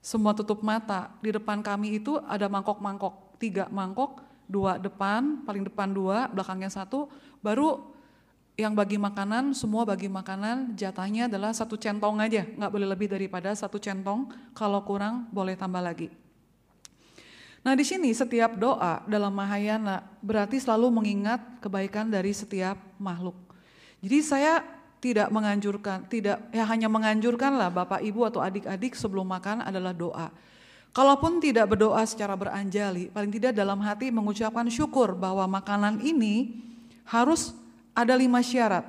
semua 0.02 0.34
tutup 0.34 0.66
mata. 0.66 1.14
Di 1.22 1.30
depan 1.30 1.62
kami 1.62 2.02
itu 2.02 2.18
ada 2.26 2.50
mangkok-mangkok, 2.50 3.38
tiga 3.38 3.70
mangkok, 3.70 4.18
dua 4.44 4.76
depan, 4.76 5.44
paling 5.44 5.64
depan 5.64 5.88
dua, 5.92 6.28
belakangnya 6.28 6.68
satu, 6.68 7.08
baru 7.44 7.92
yang 8.56 8.72
bagi 8.72 8.96
makanan, 8.96 9.52
semua 9.52 9.84
bagi 9.84 10.08
makanan, 10.08 10.72
jatahnya 10.78 11.28
adalah 11.28 11.52
satu 11.52 11.76
centong 11.76 12.22
aja, 12.24 12.48
nggak 12.48 12.72
boleh 12.72 12.88
lebih 12.88 13.12
daripada 13.12 13.52
satu 13.52 13.76
centong, 13.76 14.32
kalau 14.56 14.80
kurang 14.86 15.28
boleh 15.28 15.52
tambah 15.52 15.82
lagi. 15.84 16.08
Nah 17.64 17.72
di 17.76 17.84
sini 17.84 18.12
setiap 18.12 18.56
doa 18.60 19.00
dalam 19.08 19.32
Mahayana 19.32 20.04
berarti 20.20 20.60
selalu 20.60 20.92
mengingat 20.92 21.40
kebaikan 21.64 22.12
dari 22.12 22.30
setiap 22.30 22.76
makhluk. 23.00 23.34
Jadi 24.04 24.18
saya 24.20 24.60
tidak 25.00 25.32
menganjurkan, 25.32 26.04
tidak 26.08 26.44
ya 26.52 26.64
hanya 26.68 26.92
menganjurkan 26.92 27.56
lah 27.56 27.72
Bapak 27.72 28.04
Ibu 28.04 28.20
atau 28.28 28.40
adik-adik 28.44 28.92
sebelum 28.96 29.24
makan 29.28 29.64
adalah 29.64 29.96
doa. 29.96 30.28
Kalaupun 30.94 31.42
tidak 31.42 31.74
berdoa 31.74 32.06
secara 32.06 32.38
beranjali, 32.38 33.10
paling 33.10 33.32
tidak 33.34 33.56
dalam 33.56 33.82
hati 33.82 34.14
mengucapkan 34.14 34.68
syukur 34.70 35.16
bahwa 35.18 35.42
makanan 35.58 35.98
ini 36.04 36.54
harus 37.04 37.52
ada 37.94 38.12
lima 38.16 38.40
syarat. 38.40 38.84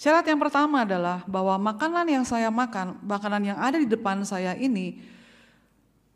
Syarat 0.00 0.24
yang 0.24 0.40
pertama 0.40 0.88
adalah 0.88 1.20
bahwa 1.28 1.60
makanan 1.60 2.08
yang 2.08 2.24
saya 2.24 2.48
makan, 2.48 2.96
makanan 3.04 3.52
yang 3.52 3.58
ada 3.60 3.76
di 3.76 3.84
depan 3.84 4.24
saya 4.24 4.56
ini, 4.56 4.96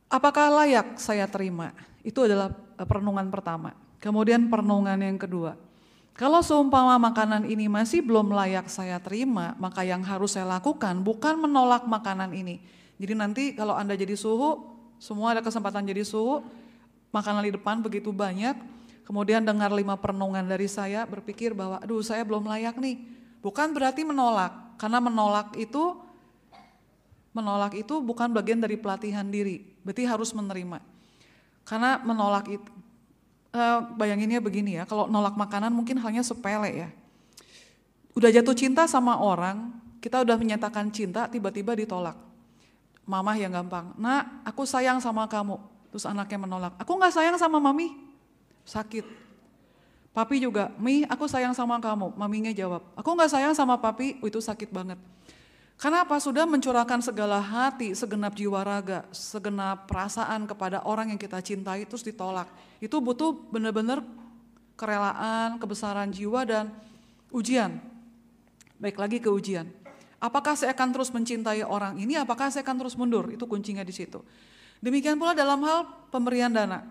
apakah 0.09 0.49
layak 0.65 0.97
saya 0.97 1.29
terima? 1.29 1.77
Itu 2.01 2.25
adalah 2.25 2.49
eh, 2.81 2.87
perenungan 2.89 3.29
pertama. 3.29 3.77
Kemudian 4.01 4.49
perenungan 4.49 4.97
yang 4.97 5.21
kedua, 5.21 5.57
kalau 6.15 6.47
seumpama 6.47 6.95
makanan 6.97 7.43
ini 7.51 7.67
masih 7.67 7.99
belum 7.99 8.31
layak 8.31 8.71
saya 8.71 9.03
terima, 9.03 9.59
maka 9.59 9.83
yang 9.83 9.99
harus 10.07 10.39
saya 10.39 10.47
lakukan 10.47 11.03
bukan 11.03 11.43
menolak 11.43 11.85
makanan 11.91 12.31
ini. 12.31 12.63
Jadi 13.03 13.13
nanti 13.19 13.45
kalau 13.59 13.75
Anda 13.75 13.99
jadi 13.99 14.15
suhu, 14.15 14.63
semua 15.03 15.35
ada 15.35 15.43
kesempatan 15.43 15.83
jadi 15.83 16.07
suhu, 16.07 16.47
makanan 17.11 17.51
di 17.51 17.53
depan 17.59 17.83
begitu 17.83 18.15
banyak, 18.15 18.55
kemudian 19.05 19.45
dengar 19.45 19.71
lima 19.71 19.97
perenungan 19.97 20.45
dari 20.45 20.69
saya, 20.69 21.05
berpikir 21.05 21.53
bahwa 21.53 21.81
aduh 21.81 22.03
saya 22.03 22.25
belum 22.25 22.49
layak 22.49 22.77
nih. 22.81 23.01
Bukan 23.45 23.77
berarti 23.77 24.03
menolak, 24.03 24.81
karena 24.81 24.99
menolak 24.99 25.53
itu 25.61 26.01
menolak 27.35 27.75
itu 27.77 28.01
bukan 28.01 28.31
bagian 28.33 28.63
dari 28.63 28.81
pelatihan 28.81 29.27
diri, 29.27 29.61
berarti 29.85 30.07
harus 30.07 30.31
menerima. 30.33 30.81
Karena 31.67 31.99
menolak 32.01 32.47
itu, 32.49 32.69
uh, 33.53 33.81
bayanginnya 33.99 34.39
begini 34.39 34.79
ya, 34.79 34.85
kalau 34.87 35.11
nolak 35.11 35.35
makanan 35.35 35.75
mungkin 35.75 35.99
hanya 36.01 36.23
sepele 36.23 36.87
ya. 36.87 36.89
Udah 38.15 38.31
jatuh 38.31 38.55
cinta 38.55 38.87
sama 38.87 39.19
orang, 39.19 39.75
kita 39.99 40.23
udah 40.23 40.39
menyatakan 40.39 40.89
cinta, 40.95 41.27
tiba-tiba 41.27 41.75
ditolak 41.75 42.15
Mamah 43.05 43.37
yang 43.37 43.53
gampang, 43.53 43.93
nak 44.01 44.41
aku 44.49 44.65
sayang 44.65 44.97
sama 44.97 45.29
kamu. 45.29 45.61
Terus 45.93 46.09
anaknya 46.09 46.41
menolak, 46.41 46.73
aku 46.81 46.97
gak 46.97 47.13
sayang 47.13 47.37
sama 47.37 47.61
mami, 47.61 47.93
sakit. 48.65 49.05
Papi 50.15 50.39
juga, 50.39 50.71
Mi 50.79 51.03
aku 51.07 51.27
sayang 51.27 51.53
sama 51.53 51.81
kamu. 51.83 52.15
Maminya 52.15 52.55
jawab, 52.55 52.83
aku 52.95 53.09
gak 53.19 53.33
sayang 53.35 53.55
sama 53.55 53.75
papi, 53.77 54.21
itu 54.23 54.39
sakit 54.39 54.71
banget. 54.71 54.99
Karena 55.75 56.07
apa? 56.07 56.17
Sudah 56.23 56.47
mencurahkan 56.47 57.03
segala 57.03 57.43
hati, 57.43 57.93
segenap 57.99 58.39
jiwa 58.39 58.63
raga, 58.63 59.03
segenap 59.11 59.91
perasaan 59.91 60.47
kepada 60.47 60.87
orang 60.87 61.11
yang 61.11 61.19
kita 61.19 61.43
cintai 61.43 61.83
terus 61.83 62.07
ditolak. 62.07 62.47
Itu 62.79 63.03
butuh 63.03 63.35
benar-benar 63.51 64.07
kerelaan, 64.79 65.59
kebesaran 65.59 66.15
jiwa 66.15 66.47
dan 66.47 66.71
ujian. 67.35 67.83
Baik 68.79 69.03
lagi 69.03 69.19
ke 69.19 69.27
ujian. 69.27 69.67
Apakah 70.23 70.55
saya 70.55 70.73
akan 70.73 70.95
terus 70.95 71.11
mencintai 71.11 71.67
orang 71.67 71.99
ini? 71.99 72.15
Apakah 72.15 72.55
saya 72.55 72.63
akan 72.63 72.87
terus 72.87 72.95
mundur? 72.95 73.29
Itu 73.35 73.45
kuncinya 73.51 73.83
di 73.83 73.93
situ. 73.93 74.23
Demikian 74.79 75.19
pula 75.19 75.35
dalam 75.35 75.59
hal 75.67 75.91
pemberian 76.15 76.55
dana. 76.55 76.87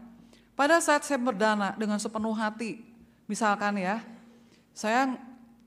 Pada 0.54 0.78
saat 0.78 1.02
saya 1.02 1.18
berdana 1.18 1.74
dengan 1.74 1.98
sepenuh 1.98 2.34
hati, 2.38 2.86
misalkan 3.26 3.82
ya, 3.82 4.06
saya 4.74 5.18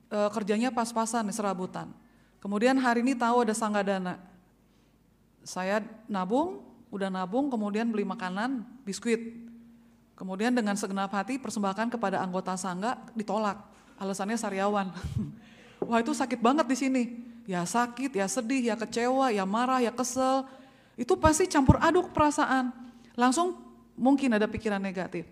e, 0.07 0.19
kerjanya 0.31 0.71
pas-pasan 0.71 1.27
serabutan. 1.35 1.91
Kemudian 2.39 2.79
hari 2.79 3.03
ini 3.03 3.19
tahu 3.19 3.43
ada 3.43 3.55
sangga 3.55 3.83
dana. 3.83 4.15
Saya 5.43 5.83
nabung, 6.07 6.63
udah 6.95 7.11
nabung, 7.11 7.51
kemudian 7.51 7.91
beli 7.91 8.07
makanan, 8.07 8.63
biskuit. 8.87 9.35
Kemudian 10.15 10.55
dengan 10.55 10.79
segenap 10.79 11.11
hati 11.11 11.37
persembahkan 11.37 11.91
kepada 11.91 12.23
anggota 12.23 12.55
sangga 12.55 13.03
ditolak. 13.19 13.59
Alasannya 13.99 14.39
sariawan. 14.39 14.95
Wah 15.87 15.99
itu 15.99 16.15
sakit 16.15 16.39
banget 16.39 16.67
di 16.71 16.77
sini 16.79 17.03
ya 17.47 17.63
sakit, 17.63 18.13
ya 18.13 18.27
sedih, 18.27 18.75
ya 18.75 18.77
kecewa, 18.77 19.31
ya 19.31 19.47
marah, 19.47 19.81
ya 19.81 19.95
kesel. 19.95 20.45
Itu 20.99 21.15
pasti 21.17 21.47
campur 21.47 21.79
aduk 21.79 22.11
perasaan. 22.11 22.75
Langsung 23.15 23.66
mungkin 23.97 24.37
ada 24.37 24.47
pikiran 24.47 24.79
negatif. 24.79 25.27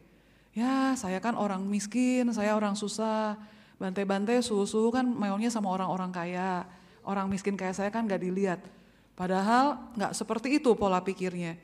Ya 0.54 0.94
saya 0.99 1.18
kan 1.18 1.37
orang 1.37 1.62
miskin, 1.66 2.30
saya 2.33 2.56
orang 2.56 2.75
susah. 2.75 3.37
Bantai-bantai 3.75 4.38
susu 4.40 4.88
kan 4.94 5.04
maunya 5.04 5.50
sama 5.50 5.71
orang-orang 5.71 6.11
kaya. 6.14 6.64
Orang 7.04 7.28
miskin 7.28 7.59
kayak 7.59 7.76
saya 7.76 7.90
kan 7.92 8.09
gak 8.09 8.23
dilihat. 8.23 8.62
Padahal 9.14 9.76
gak 9.94 10.16
seperti 10.16 10.56
itu 10.56 10.73
pola 10.78 11.02
pikirnya. 11.02 11.59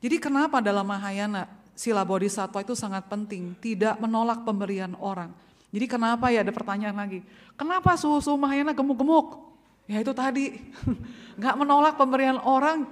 Jadi 0.00 0.16
kenapa 0.16 0.58
dalam 0.64 0.88
Mahayana 0.88 1.46
sila 1.76 2.02
bodhisattva 2.02 2.64
itu 2.64 2.72
sangat 2.72 3.06
penting. 3.06 3.54
Tidak 3.60 4.00
menolak 4.00 4.42
pemberian 4.42 4.96
orang. 4.98 5.30
Jadi 5.70 5.86
kenapa 5.86 6.32
ya 6.34 6.42
ada 6.42 6.50
pertanyaan 6.50 6.96
lagi. 6.96 7.20
Kenapa 7.54 7.94
susu 7.94 8.34
Mahayana 8.34 8.74
gemuk-gemuk? 8.74 9.52
Ya 9.86 10.00
itu 10.02 10.14
tadi, 10.14 10.54
nggak 11.38 11.54
menolak 11.58 11.94
pemberian 11.98 12.38
orang. 12.42 12.86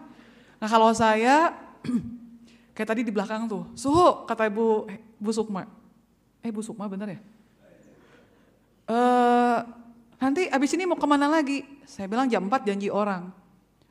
Nah 0.58 0.68
kalau 0.68 0.90
saya, 0.90 1.54
kayak 2.78 2.94
tadi 2.94 3.02
di 3.02 3.10
belakang 3.10 3.50
tuh, 3.50 3.66
suhu 3.74 4.22
kata 4.22 4.46
Ibu 4.46 4.86
Bu 5.18 5.30
Sukma. 5.34 5.66
Eh 6.38 6.54
Bu 6.54 6.62
Sukma 6.62 6.86
bener 6.86 7.18
ya? 7.18 7.20
Uh, 8.86 9.58
nanti 10.22 10.46
abis 10.46 10.78
ini 10.78 10.86
mau 10.86 10.94
ke 10.94 11.02
mana 11.10 11.26
lagi? 11.26 11.66
Saya 11.82 12.06
bilang 12.06 12.30
jam 12.30 12.46
4 12.46 12.62
janji 12.62 12.86
orang. 12.86 13.34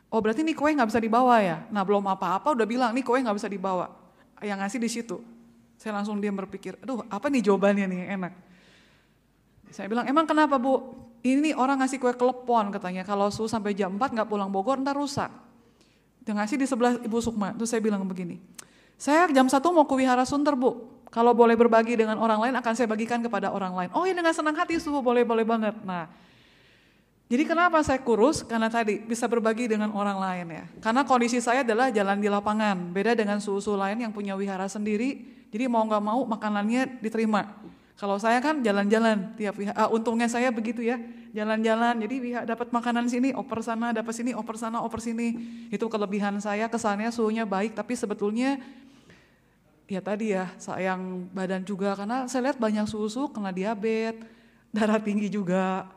Oh 0.07 0.23
berarti 0.23 0.39
nih 0.39 0.55
kue 0.55 0.71
nggak 0.71 0.87
bisa 0.87 1.03
dibawa 1.03 1.43
ya? 1.43 1.67
Nah 1.67 1.83
belum 1.83 2.07
apa-apa 2.07 2.55
udah 2.55 2.63
bilang 2.63 2.95
nih 2.95 3.03
kue 3.03 3.19
nggak 3.19 3.35
bisa 3.35 3.51
dibawa. 3.51 3.91
Yang 4.39 4.57
ngasih 4.63 4.79
di 4.79 4.89
situ. 4.89 5.17
Saya 5.75 5.99
langsung 5.99 6.17
diam 6.17 6.33
berpikir, 6.33 6.79
aduh 6.81 7.03
apa 7.11 7.27
nih 7.27 7.43
jawabannya 7.43 7.85
nih 7.85 8.01
enak. 8.17 8.33
Saya 9.69 9.91
bilang, 9.91 10.07
emang 10.07 10.25
kenapa 10.25 10.55
bu? 10.57 10.95
Ini 11.21 11.53
orang 11.53 11.83
ngasih 11.83 11.99
kue 11.99 12.15
kelepon 12.15 12.71
katanya, 12.71 13.03
kalau 13.03 13.27
suhu 13.27 13.51
sampai 13.51 13.75
jam 13.75 13.93
4 13.93 14.15
nggak 14.15 14.25
pulang 14.31 14.47
Bogor 14.49 14.79
ntar 14.79 14.95
rusak. 14.95 15.29
Dia 16.25 16.33
ngasih 16.33 16.57
di 16.57 16.65
sebelah 16.65 16.97
Ibu 16.97 17.17
Sukma, 17.21 17.53
terus 17.53 17.69
saya 17.69 17.83
bilang 17.83 18.01
begini, 18.09 18.41
saya 18.97 19.29
jam 19.29 19.45
satu 19.45 19.69
mau 19.71 19.85
ke 19.85 19.93
Wihara 19.93 20.25
Sunter 20.25 20.57
bu, 20.57 20.89
kalau 21.13 21.31
boleh 21.31 21.53
berbagi 21.53 21.95
dengan 21.95 22.17
orang 22.17 22.49
lain 22.49 22.53
akan 22.57 22.73
saya 22.73 22.89
bagikan 22.89 23.21
kepada 23.21 23.53
orang 23.53 23.73
lain. 23.77 23.89
Oh 23.93 24.03
ya 24.03 24.17
dengan 24.17 24.33
senang 24.33 24.57
hati 24.57 24.81
suhu 24.81 24.99
boleh-boleh 24.99 25.45
banget. 25.45 25.77
Nah 25.85 26.09
jadi 27.27 27.43
kenapa 27.43 27.83
saya 27.83 27.99
kurus? 27.99 28.39
Karena 28.39 28.71
tadi 28.71 29.03
bisa 29.03 29.27
berbagi 29.27 29.67
dengan 29.67 29.91
orang 29.91 30.15
lain 30.15 30.47
ya. 30.47 30.63
Karena 30.79 31.03
kondisi 31.03 31.43
saya 31.43 31.59
adalah 31.59 31.91
jalan 31.91 32.23
di 32.23 32.31
lapangan, 32.31 32.95
beda 32.95 33.19
dengan 33.19 33.43
susu 33.43 33.75
lain 33.75 33.99
yang 33.99 34.15
punya 34.15 34.31
wihara 34.39 34.71
sendiri. 34.71 35.27
Jadi 35.51 35.67
mau 35.67 35.83
nggak 35.83 36.03
mau 36.03 36.23
makanannya 36.23 37.03
diterima. 37.03 37.51
Kalau 37.99 38.15
saya 38.15 38.39
kan 38.39 38.63
jalan-jalan 38.63 39.35
tiap 39.35 39.59
pihak. 39.59 39.75
Uh, 39.75 39.89
untungnya 39.91 40.31
saya 40.31 40.55
begitu 40.55 40.85
ya, 40.85 40.95
jalan-jalan. 41.35 41.99
Jadi 41.99 42.15
pihak 42.31 42.43
dapat 42.47 42.71
makanan 42.71 43.11
sini, 43.11 43.35
oper 43.35 43.59
sana, 43.59 43.91
dapat 43.91 44.13
sini, 44.15 44.31
oper 44.31 44.55
sana, 44.55 44.79
oper 44.79 45.03
sini. 45.03 45.35
Itu 45.67 45.91
kelebihan 45.91 46.39
saya. 46.39 46.71
Kesannya 46.71 47.11
suhunya 47.11 47.43
baik, 47.43 47.75
tapi 47.75 47.97
sebetulnya 47.97 48.55
ya 49.87 50.03
tadi 50.03 50.35
ya 50.35 50.51
sayang 50.59 51.31
badan 51.31 51.63
juga 51.63 51.95
karena 51.95 52.27
saya 52.27 52.51
lihat 52.51 52.59
banyak 52.59 52.85
susu 52.85 53.31
kena 53.31 53.55
diabetes, 53.55 54.27
darah 54.75 54.99
tinggi 54.99 55.31
juga, 55.31 55.87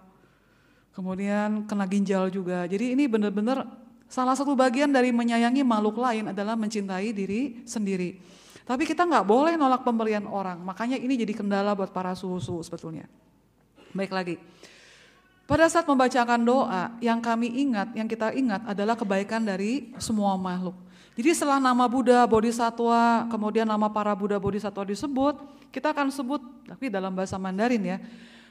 kemudian 0.94 1.66
kena 1.66 1.84
ginjal 1.90 2.30
juga. 2.30 2.64
Jadi 2.70 2.94
ini 2.94 3.10
benar-benar 3.10 3.66
salah 4.06 4.38
satu 4.38 4.54
bagian 4.54 4.90
dari 4.90 5.10
menyayangi 5.10 5.66
makhluk 5.66 5.98
lain 5.98 6.30
adalah 6.30 6.54
mencintai 6.54 7.10
diri 7.10 7.62
sendiri. 7.66 8.18
Tapi 8.66 8.86
kita 8.86 9.02
nggak 9.02 9.26
boleh 9.26 9.58
nolak 9.58 9.82
pemberian 9.82 10.30
orang. 10.30 10.62
Makanya 10.62 10.94
ini 10.94 11.18
jadi 11.18 11.34
kendala 11.34 11.74
buat 11.74 11.90
para 11.90 12.14
suhu-suhu 12.14 12.62
sebetulnya. 12.62 13.10
Baik 13.90 14.14
lagi. 14.14 14.38
Pada 15.50 15.66
saat 15.66 15.82
membacakan 15.90 16.46
doa, 16.46 16.94
yang 17.02 17.18
kami 17.18 17.50
ingat, 17.66 17.90
yang 17.98 18.06
kita 18.06 18.30
ingat 18.30 18.62
adalah 18.70 18.94
kebaikan 18.94 19.42
dari 19.42 19.90
semua 19.98 20.38
makhluk. 20.38 20.78
Jadi 21.18 21.30
setelah 21.34 21.58
nama 21.58 21.84
Buddha, 21.90 22.22
Bodhisatwa, 22.24 23.26
kemudian 23.28 23.66
nama 23.66 23.90
para 23.90 24.14
Buddha, 24.14 24.38
Bodhisatwa 24.38 24.86
disebut, 24.86 25.34
kita 25.74 25.90
akan 25.90 26.10
sebut, 26.10 26.42
tapi 26.66 26.86
dalam 26.86 27.10
bahasa 27.14 27.34
Mandarin 27.36 27.82
ya, 27.82 27.98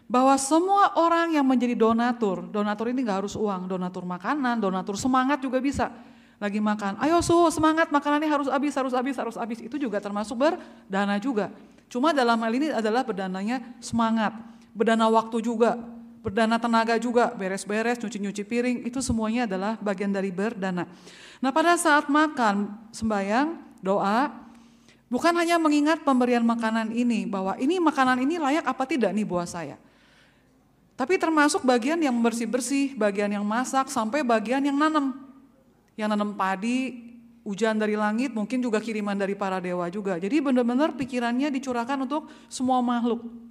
bahwa 0.10 0.34
semua 0.42 0.92
orang 0.98 1.38
yang 1.38 1.46
menjadi 1.46 1.78
donatur, 1.78 2.50
donatur 2.50 2.90
ini 2.92 3.06
nggak 3.06 3.26
harus 3.26 3.36
uang, 3.38 3.70
donatur 3.70 4.04
makanan, 4.04 4.58
donatur 4.58 4.98
semangat 4.98 5.40
juga 5.40 5.62
bisa. 5.62 5.94
Lagi 6.40 6.64
makan, 6.64 6.96
ayo 7.04 7.20
su 7.20 7.36
semangat 7.52 7.92
makanannya 7.92 8.32
harus 8.32 8.48
habis, 8.48 8.72
harus 8.72 8.96
habis, 8.96 9.16
harus 9.20 9.36
habis. 9.36 9.60
Itu 9.60 9.76
juga 9.76 10.00
termasuk 10.00 10.40
berdana 10.40 11.20
juga. 11.20 11.52
Cuma 11.92 12.16
dalam 12.16 12.40
hal 12.40 12.54
ini 12.56 12.72
adalah 12.72 13.04
berdananya 13.04 13.60
semangat, 13.84 14.32
berdana 14.72 15.12
waktu 15.12 15.44
juga, 15.44 15.76
berdana 16.20 16.60
tenaga 16.60 17.00
juga, 17.00 17.32
beres-beres, 17.32 18.00
nyuci-nyuci 18.00 18.44
piring, 18.44 18.78
itu 18.88 19.00
semuanya 19.00 19.48
adalah 19.48 19.80
bagian 19.80 20.12
dari 20.12 20.32
berdana. 20.32 20.88
Nah 21.40 21.52
pada 21.56 21.80
saat 21.80 22.12
makan, 22.12 22.76
sembayang, 22.92 23.80
doa, 23.80 24.28
bukan 25.08 25.34
hanya 25.40 25.56
mengingat 25.56 26.04
pemberian 26.04 26.44
makanan 26.44 26.92
ini, 26.92 27.24
bahwa 27.24 27.56
ini 27.56 27.80
makanan 27.80 28.20
ini 28.24 28.36
layak 28.36 28.68
apa 28.68 28.84
tidak 28.84 29.16
nih 29.16 29.24
buat 29.24 29.48
saya. 29.48 29.80
Tapi 31.00 31.16
termasuk 31.16 31.64
bagian 31.64 31.96
yang 31.96 32.16
bersih-bersih, 32.20 33.00
bagian 33.00 33.32
yang 33.32 33.48
masak, 33.48 33.88
sampai 33.88 34.20
bagian 34.20 34.60
yang 34.60 34.76
nanam. 34.76 35.16
Yang 35.96 36.10
nanam 36.12 36.36
padi, 36.36 37.08
hujan 37.48 37.80
dari 37.80 37.96
langit, 37.96 38.36
mungkin 38.36 38.60
juga 38.60 38.84
kiriman 38.84 39.16
dari 39.16 39.32
para 39.32 39.64
dewa 39.64 39.88
juga. 39.88 40.20
Jadi 40.20 40.44
benar-benar 40.44 41.00
pikirannya 41.00 41.48
dicurahkan 41.56 42.04
untuk 42.04 42.28
semua 42.52 42.84
makhluk. 42.84 43.49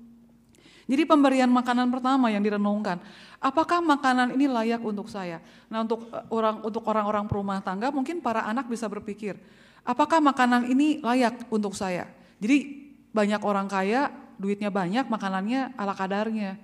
Jadi 0.89 1.05
pemberian 1.05 1.53
makanan 1.53 1.93
pertama 1.93 2.33
yang 2.33 2.41
direnungkan, 2.41 2.97
apakah 3.45 3.85
makanan 3.85 4.33
ini 4.33 4.49
layak 4.49 4.81
untuk 4.81 5.13
saya? 5.13 5.45
Nah, 5.69 5.85
untuk 5.85 6.09
eh, 6.09 6.25
orang 6.33 6.65
untuk 6.65 6.81
orang-orang 6.89 7.29
perumah 7.29 7.61
tangga 7.61 7.93
mungkin 7.93 8.25
para 8.25 8.49
anak 8.49 8.73
bisa 8.73 8.89
berpikir, 8.89 9.37
apakah 9.85 10.17
makanan 10.25 10.65
ini 10.73 11.05
layak 11.05 11.45
untuk 11.53 11.77
saya? 11.77 12.09
Jadi 12.41 12.89
banyak 13.13 13.45
orang 13.45 13.69
kaya, 13.69 14.09
duitnya 14.41 14.73
banyak, 14.73 15.05
makanannya 15.13 15.77
ala 15.77 15.93
kadarnya. 15.93 16.57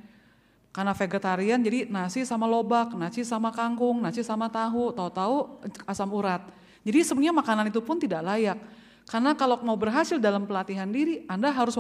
Karena 0.74 0.90
vegetarian 0.90 1.60
jadi 1.62 1.86
nasi 1.86 2.26
sama 2.26 2.50
lobak, 2.50 2.96
nasi 2.98 3.22
sama 3.22 3.54
kangkung, 3.54 4.02
nasi 4.02 4.26
sama 4.26 4.50
tahu, 4.50 4.90
tahu-tahu 4.90 5.62
asam 5.86 6.10
urat. 6.10 6.42
Jadi 6.82 6.98
sebenarnya 7.04 7.34
makanan 7.36 7.70
itu 7.70 7.78
pun 7.78 8.00
tidak 8.00 8.24
layak. 8.24 8.58
Karena 9.04 9.37
kalau 9.37 9.61
mau 9.61 9.76
berhasil 9.76 10.16
dalam 10.16 10.49
pelatihan 10.49 10.88
diri, 10.88 11.28
Anda 11.28 11.52
harus 11.52 11.76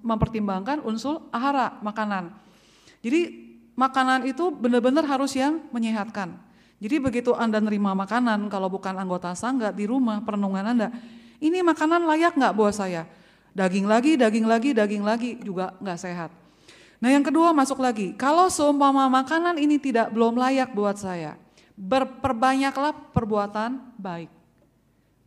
mempertimbangkan 0.00 0.80
unsur 0.80 1.28
ahara, 1.28 1.76
makanan. 1.84 2.32
Jadi 3.04 3.52
makanan 3.76 4.24
itu 4.24 4.48
benar-benar 4.48 5.04
harus 5.04 5.36
yang 5.36 5.60
menyehatkan. 5.68 6.40
Jadi 6.80 6.96
begitu 7.00 7.36
Anda 7.36 7.60
nerima 7.60 7.92
makanan, 7.92 8.48
kalau 8.48 8.72
bukan 8.72 8.96
anggota 8.96 9.36
sangga 9.36 9.76
di 9.76 9.84
rumah, 9.84 10.24
perenungan 10.24 10.64
Anda, 10.64 10.88
ini 11.36 11.60
makanan 11.60 12.08
layak 12.08 12.36
nggak 12.36 12.54
buat 12.56 12.72
saya? 12.72 13.04
Daging 13.52 13.84
lagi, 13.84 14.16
daging 14.16 14.46
lagi, 14.48 14.70
daging 14.72 15.04
lagi 15.04 15.30
juga 15.44 15.76
nggak 15.78 15.98
sehat. 16.00 16.32
Nah 16.98 17.12
yang 17.12 17.22
kedua 17.22 17.52
masuk 17.52 17.78
lagi, 17.84 18.16
kalau 18.16 18.48
seumpama 18.48 19.04
makanan 19.12 19.60
ini 19.60 19.76
tidak 19.76 20.08
belum 20.16 20.40
layak 20.40 20.72
buat 20.72 20.96
saya, 20.96 21.36
berperbanyaklah 21.76 23.12
perbuatan 23.12 23.94
baik. 24.00 24.32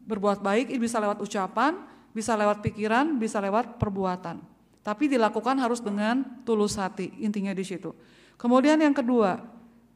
Berbuat 0.07 0.39
baik 0.39 0.71
itu 0.71 0.79
bisa 0.79 1.03
lewat 1.03 1.19
ucapan, 1.19 1.75
bisa 2.15 2.33
lewat 2.33 2.63
pikiran, 2.63 3.19
bisa 3.19 3.37
lewat 3.43 3.75
perbuatan. 3.77 4.39
Tapi 4.81 5.11
dilakukan 5.11 5.59
harus 5.59 5.83
dengan 5.83 6.23
tulus 6.47 6.79
hati, 6.79 7.11
intinya 7.19 7.51
di 7.51 7.61
situ. 7.67 7.91
Kemudian 8.39 8.79
yang 8.79 8.95
kedua, 8.95 9.43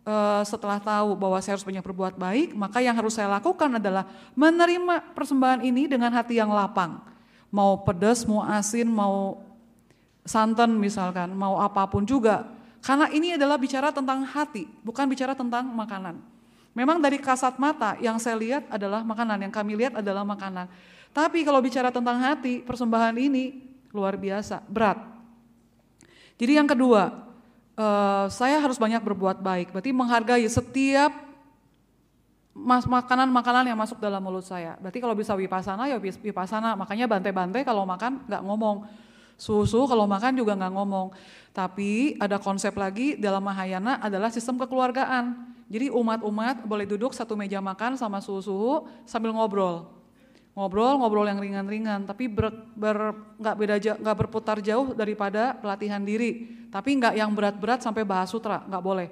eh, 0.03 0.43
setelah 0.43 0.83
tahu 0.83 1.15
bahwa 1.15 1.39
saya 1.39 1.55
harus 1.55 1.63
banyak 1.63 1.79
berbuat 1.79 2.19
baik, 2.19 2.51
maka 2.59 2.83
yang 2.83 2.93
harus 2.99 3.15
saya 3.15 3.31
lakukan 3.31 3.79
adalah 3.79 4.03
menerima 4.35 5.15
persembahan 5.15 5.63
ini 5.63 5.87
dengan 5.87 6.11
hati 6.11 6.37
yang 6.37 6.51
lapang. 6.51 6.99
Mau 7.47 7.79
pedas, 7.87 8.27
mau 8.27 8.43
asin, 8.43 8.91
mau 8.91 9.39
santan 10.27 10.75
misalkan, 10.75 11.31
mau 11.33 11.57
apa 11.57 11.87
pun 11.87 12.03
juga. 12.03 12.51
Karena 12.81 13.07
ini 13.13 13.37
adalah 13.37 13.61
bicara 13.61 13.93
tentang 13.93 14.25
hati, 14.25 14.65
bukan 14.81 15.05
bicara 15.05 15.37
tentang 15.37 15.69
makanan. 15.69 16.17
Memang 16.71 17.03
dari 17.03 17.19
kasat 17.19 17.59
mata 17.59 17.99
yang 17.99 18.15
saya 18.15 18.39
lihat 18.39 18.63
adalah 18.71 19.03
makanan, 19.03 19.43
yang 19.43 19.53
kami 19.53 19.75
lihat 19.75 19.99
adalah 19.99 20.23
makanan. 20.23 20.71
Tapi 21.11 21.43
kalau 21.43 21.59
bicara 21.59 21.91
tentang 21.91 22.15
hati, 22.23 22.63
persembahan 22.63 23.11
ini 23.19 23.59
luar 23.91 24.15
biasa, 24.15 24.63
berat. 24.71 24.95
Jadi 26.39 26.55
yang 26.55 26.65
kedua, 26.65 27.27
uh, 27.75 28.25
saya 28.31 28.57
harus 28.63 28.79
banyak 28.79 29.03
berbuat 29.03 29.43
baik. 29.43 29.75
Berarti 29.75 29.91
menghargai 29.91 30.47
setiap 30.47 31.11
makanan-makanan 32.55 33.67
yang 33.67 33.79
masuk 33.79 33.99
dalam 33.99 34.23
mulut 34.23 34.47
saya. 34.47 34.79
Berarti 34.79 34.99
kalau 35.03 35.15
bisa 35.15 35.35
wipasana 35.35 35.91
ya 35.91 35.99
wipasana. 35.99 36.79
Makanya 36.79 37.05
bantai-bantai 37.11 37.67
kalau 37.67 37.83
makan 37.83 38.23
nggak 38.27 38.43
ngomong. 38.47 38.87
Susu 39.35 39.89
kalau 39.89 40.07
makan 40.07 40.39
juga 40.39 40.55
nggak 40.55 40.73
ngomong. 40.73 41.11
Tapi 41.51 42.15
ada 42.15 42.39
konsep 42.39 42.71
lagi 42.79 43.19
dalam 43.19 43.43
Mahayana 43.43 43.99
adalah 43.99 44.31
sistem 44.31 44.55
kekeluargaan. 44.55 45.50
Jadi 45.71 45.87
umat-umat 45.87 46.67
boleh 46.67 46.83
duduk 46.83 47.15
satu 47.15 47.39
meja 47.39 47.63
makan 47.63 47.95
sama 47.95 48.19
suhu-suhu 48.19 48.91
sambil 49.07 49.31
ngobrol. 49.31 49.87
Ngobrol, 50.51 50.99
ngobrol 50.99 51.31
yang 51.31 51.39
ringan-ringan, 51.39 52.03
tapi 52.03 52.27
ber, 52.27 52.51
ber, 52.75 53.15
gak, 53.39 53.55
beda, 53.55 53.75
gak 53.79 54.17
berputar 54.19 54.59
jauh 54.59 54.91
daripada 54.91 55.55
pelatihan 55.55 56.03
diri. 56.03 56.59
Tapi 56.67 56.99
nggak 56.99 57.15
yang 57.15 57.31
berat-berat 57.31 57.79
sampai 57.79 58.03
bahas 58.03 58.27
sutra, 58.27 58.67
nggak 58.67 58.83
boleh. 58.83 59.07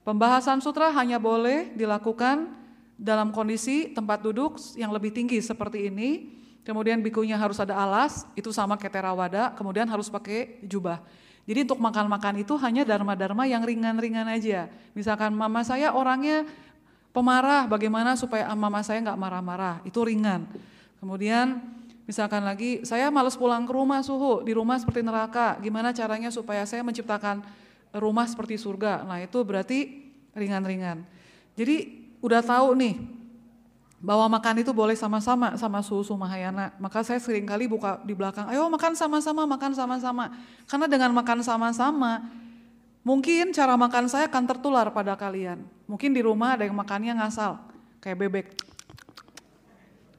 Pembahasan 0.00 0.64
sutra 0.64 0.88
hanya 0.96 1.20
boleh 1.20 1.76
dilakukan 1.76 2.56
dalam 2.96 3.28
kondisi 3.28 3.92
tempat 3.92 4.24
duduk 4.24 4.56
yang 4.80 4.88
lebih 4.88 5.12
tinggi 5.12 5.44
seperti 5.44 5.92
ini, 5.92 6.40
kemudian 6.64 7.04
bikunya 7.04 7.36
harus 7.36 7.60
ada 7.60 7.76
alas, 7.76 8.24
itu 8.32 8.48
sama 8.48 8.80
keterawada, 8.80 9.52
kemudian 9.52 9.84
harus 9.84 10.08
pakai 10.08 10.64
jubah. 10.64 11.04
Jadi 11.48 11.64
untuk 11.64 11.80
makan-makan 11.80 12.44
itu 12.44 12.60
hanya 12.60 12.84
dharma-dharma 12.84 13.48
yang 13.48 13.64
ringan-ringan 13.64 14.28
aja. 14.28 14.68
Misalkan 14.92 15.32
mama 15.32 15.64
saya 15.64 15.96
orangnya 15.96 16.44
pemarah, 17.08 17.64
bagaimana 17.64 18.20
supaya 18.20 18.52
mama 18.52 18.84
saya 18.84 19.00
nggak 19.00 19.16
marah-marah, 19.16 19.80
itu 19.88 19.96
ringan. 20.04 20.44
Kemudian 21.00 21.56
misalkan 22.04 22.44
lagi 22.44 22.84
saya 22.84 23.08
males 23.08 23.32
pulang 23.32 23.64
ke 23.64 23.72
rumah 23.72 24.04
suhu, 24.04 24.44
di 24.44 24.52
rumah 24.52 24.76
seperti 24.76 25.00
neraka, 25.00 25.56
gimana 25.64 25.96
caranya 25.96 26.28
supaya 26.28 26.68
saya 26.68 26.84
menciptakan 26.84 27.40
rumah 27.96 28.28
seperti 28.28 28.60
surga. 28.60 29.08
Nah 29.08 29.24
itu 29.24 29.40
berarti 29.40 30.04
ringan-ringan. 30.36 31.00
Jadi 31.56 31.76
udah 32.20 32.44
tahu 32.44 32.76
nih 32.76 32.94
bahwa 33.98 34.38
makan 34.38 34.62
itu 34.62 34.70
boleh 34.70 34.94
sama-sama 34.94 35.58
sama 35.58 35.82
susu 35.82 36.14
Mahayana. 36.14 36.70
Maka 36.78 37.02
saya 37.02 37.18
sering 37.18 37.42
kali 37.42 37.66
buka 37.66 37.98
di 38.06 38.14
belakang, 38.14 38.46
ayo 38.46 38.70
makan 38.70 38.94
sama-sama, 38.94 39.42
makan 39.44 39.74
sama-sama. 39.74 40.30
Karena 40.70 40.86
dengan 40.86 41.10
makan 41.18 41.42
sama-sama, 41.42 42.22
mungkin 43.02 43.50
cara 43.50 43.74
makan 43.74 44.06
saya 44.06 44.30
akan 44.30 44.44
tertular 44.46 44.86
pada 44.94 45.18
kalian. 45.18 45.66
Mungkin 45.90 46.14
di 46.14 46.22
rumah 46.22 46.54
ada 46.54 46.62
yang 46.62 46.78
makannya 46.78 47.18
ngasal, 47.18 47.58
kayak 47.98 48.18
bebek. 48.22 48.46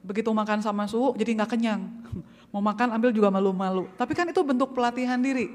Begitu 0.04 0.28
makan 0.28 0.60
sama 0.60 0.84
suhu, 0.84 1.16
jadi 1.16 1.40
nggak 1.40 1.50
kenyang. 1.56 1.80
Mau 2.52 2.60
makan 2.60 2.92
ambil 3.00 3.14
juga 3.16 3.32
malu-malu. 3.32 3.88
Tapi 3.96 4.12
kan 4.12 4.28
itu 4.28 4.42
bentuk 4.44 4.76
pelatihan 4.76 5.16
diri. 5.16 5.48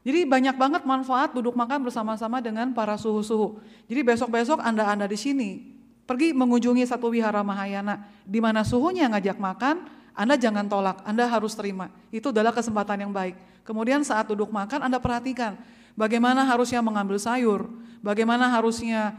Jadi 0.00 0.24
banyak 0.24 0.56
banget 0.56 0.82
manfaat 0.88 1.36
duduk 1.36 1.52
makan 1.52 1.84
bersama-sama 1.84 2.40
dengan 2.40 2.72
para 2.72 2.96
suhu-suhu. 2.96 3.60
Jadi 3.84 4.00
besok-besok 4.00 4.64
Anda-Anda 4.64 5.04
di 5.04 5.18
sini 5.20 5.79
pergi 6.10 6.34
mengunjungi 6.34 6.82
satu 6.90 7.14
wihara 7.14 7.46
Mahayana 7.46 8.02
di 8.26 8.42
mana 8.42 8.66
suhunya 8.66 9.06
ngajak 9.06 9.38
makan, 9.38 9.86
Anda 10.10 10.34
jangan 10.34 10.66
tolak, 10.66 11.06
Anda 11.06 11.30
harus 11.30 11.54
terima. 11.54 11.86
Itu 12.10 12.34
adalah 12.34 12.50
kesempatan 12.50 13.06
yang 13.06 13.14
baik. 13.14 13.38
Kemudian 13.62 14.02
saat 14.02 14.26
duduk 14.26 14.50
makan 14.50 14.90
Anda 14.90 14.98
perhatikan 14.98 15.54
bagaimana 15.94 16.42
harusnya 16.42 16.82
mengambil 16.82 17.14
sayur, 17.14 17.70
bagaimana 18.02 18.50
harusnya 18.50 19.14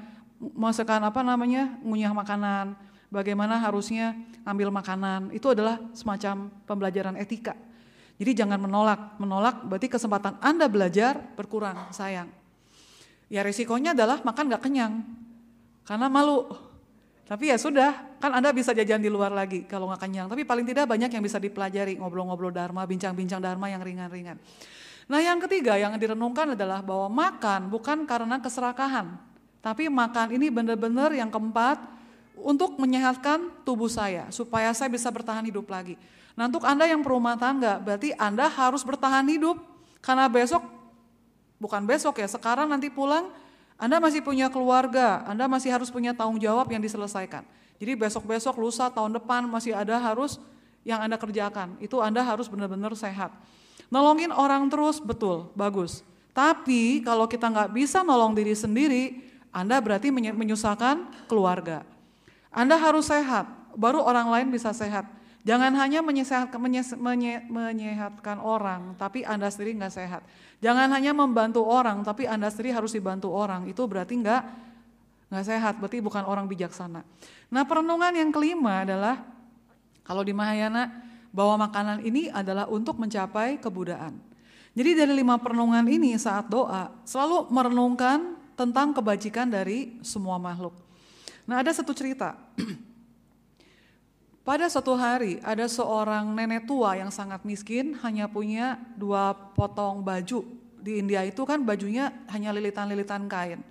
masakan 0.52 1.08
apa 1.08 1.24
namanya, 1.24 1.72
ngunyah 1.80 2.12
makanan, 2.12 2.76
bagaimana 3.08 3.56
harusnya 3.56 4.12
ambil 4.44 4.68
makanan. 4.68 5.32
Itu 5.32 5.56
adalah 5.56 5.80
semacam 5.96 6.52
pembelajaran 6.68 7.16
etika. 7.16 7.56
Jadi 8.20 8.36
jangan 8.36 8.60
menolak, 8.60 9.16
menolak 9.16 9.64
berarti 9.64 9.88
kesempatan 9.88 10.36
Anda 10.44 10.68
belajar 10.68 11.16
berkurang, 11.40 11.88
sayang. 11.96 12.28
Ya 13.32 13.48
resikonya 13.48 13.96
adalah 13.96 14.20
makan 14.28 14.52
gak 14.52 14.68
kenyang, 14.68 15.08
karena 15.88 16.12
malu. 16.12 16.71
Tapi 17.32 17.48
ya 17.48 17.56
sudah, 17.56 18.20
kan 18.20 18.36
Anda 18.36 18.52
bisa 18.52 18.76
jajan 18.76 19.00
di 19.00 19.08
luar 19.08 19.32
lagi 19.32 19.64
kalau 19.64 19.88
nggak 19.88 20.04
kenyang. 20.04 20.28
Tapi 20.28 20.44
paling 20.44 20.68
tidak 20.68 20.84
banyak 20.84 21.08
yang 21.16 21.24
bisa 21.24 21.40
dipelajari, 21.40 21.96
ngobrol-ngobrol 21.96 22.52
dharma, 22.52 22.84
bincang-bincang 22.84 23.40
dharma 23.40 23.72
yang 23.72 23.80
ringan-ringan. 23.80 24.36
Nah 25.08 25.24
yang 25.24 25.40
ketiga 25.40 25.80
yang 25.80 25.96
direnungkan 25.96 26.60
adalah 26.60 26.84
bahwa 26.84 27.08
makan 27.08 27.72
bukan 27.72 28.04
karena 28.04 28.36
keserakahan. 28.44 29.16
Tapi 29.64 29.88
makan 29.88 30.36
ini 30.36 30.52
benar-benar 30.52 31.16
yang 31.16 31.32
keempat 31.32 31.80
untuk 32.36 32.76
menyehatkan 32.76 33.64
tubuh 33.64 33.88
saya 33.88 34.28
supaya 34.28 34.76
saya 34.76 34.92
bisa 34.92 35.08
bertahan 35.08 35.48
hidup 35.48 35.72
lagi. 35.72 35.96
Nah 36.36 36.52
untuk 36.52 36.68
Anda 36.68 36.84
yang 36.84 37.00
berumah 37.00 37.40
tangga, 37.40 37.80
berarti 37.80 38.12
Anda 38.20 38.52
harus 38.52 38.84
bertahan 38.84 39.24
hidup. 39.32 39.56
Karena 40.04 40.28
besok, 40.28 40.68
bukan 41.64 41.88
besok 41.88 42.20
ya, 42.20 42.28
sekarang 42.28 42.68
nanti 42.68 42.92
pulang, 42.92 43.32
Anda 43.82 43.98
masih 43.98 44.22
punya 44.22 44.46
keluarga, 44.54 45.26
Anda 45.26 45.50
masih 45.50 45.74
harus 45.74 45.90
punya 45.90 46.14
tanggung 46.14 46.38
jawab 46.38 46.70
yang 46.70 46.86
diselesaikan. 46.86 47.42
Jadi 47.82 47.98
besok-besok, 47.98 48.54
lusa, 48.62 48.94
tahun 48.94 49.18
depan 49.18 49.50
masih 49.50 49.74
ada 49.74 49.98
harus 49.98 50.38
yang 50.86 51.02
Anda 51.02 51.18
kerjakan. 51.18 51.82
Itu 51.82 51.98
Anda 51.98 52.22
harus 52.22 52.46
benar-benar 52.46 52.94
sehat. 52.94 53.34
Nolongin 53.90 54.30
orang 54.30 54.70
terus, 54.70 55.02
betul, 55.02 55.50
bagus. 55.58 56.06
Tapi 56.30 57.02
kalau 57.02 57.26
kita 57.26 57.50
nggak 57.50 57.74
bisa 57.74 58.06
nolong 58.06 58.38
diri 58.38 58.54
sendiri, 58.54 59.04
Anda 59.50 59.82
berarti 59.82 60.14
menyusahkan 60.14 61.26
keluarga. 61.26 61.82
Anda 62.54 62.78
harus 62.78 63.10
sehat, 63.10 63.50
baru 63.74 64.06
orang 64.06 64.30
lain 64.30 64.48
bisa 64.54 64.70
sehat. 64.78 65.10
Jangan 65.42 65.74
hanya 65.74 66.06
menyehatkan, 66.06 66.62
menye, 67.02 67.42
menyehatkan 67.50 68.38
orang, 68.38 68.94
tapi 68.94 69.26
Anda 69.26 69.50
sendiri 69.50 69.74
nggak 69.74 69.94
sehat. 69.94 70.22
Jangan 70.62 70.94
hanya 70.94 71.18
membantu 71.18 71.66
orang, 71.66 72.06
tapi 72.06 72.30
Anda 72.30 72.54
sendiri 72.54 72.78
harus 72.78 72.94
dibantu 72.94 73.34
orang. 73.34 73.66
Itu 73.66 73.90
berarti 73.90 74.22
nggak 74.22 74.42
nggak 75.34 75.46
sehat, 75.48 75.82
berarti 75.82 75.98
bukan 75.98 76.28
orang 76.30 76.46
bijaksana. 76.46 77.02
Nah 77.50 77.64
perenungan 77.66 78.14
yang 78.14 78.30
kelima 78.30 78.86
adalah 78.86 79.18
kalau 80.06 80.22
di 80.22 80.36
Mahayana 80.36 80.92
bahwa 81.34 81.66
makanan 81.66 82.06
ini 82.06 82.30
adalah 82.30 82.70
untuk 82.70 83.02
mencapai 83.02 83.58
kebudaan. 83.58 84.20
Jadi 84.78 84.92
dari 84.94 85.14
lima 85.18 85.42
perenungan 85.42 85.84
ini 85.90 86.16
saat 86.22 86.48
doa 86.52 86.94
selalu 87.08 87.50
merenungkan 87.50 88.38
tentang 88.54 88.94
kebajikan 88.94 89.50
dari 89.50 89.98
semua 90.06 90.38
makhluk. 90.38 90.78
Nah 91.50 91.66
ada 91.66 91.74
satu 91.74 91.98
cerita. 91.98 92.38
Pada 94.42 94.66
suatu 94.74 94.98
hari 94.98 95.38
ada 95.46 95.70
seorang 95.70 96.34
nenek 96.34 96.66
tua 96.66 96.98
yang 96.98 97.14
sangat 97.14 97.46
miskin 97.46 97.94
hanya 98.02 98.26
punya 98.26 98.74
dua 98.98 99.38
potong 99.54 100.02
baju. 100.02 100.42
Di 100.82 100.98
India 100.98 101.22
itu 101.22 101.46
kan 101.46 101.62
bajunya 101.62 102.10
hanya 102.34 102.50
lilitan-lilitan 102.50 103.30
kain. 103.30 103.62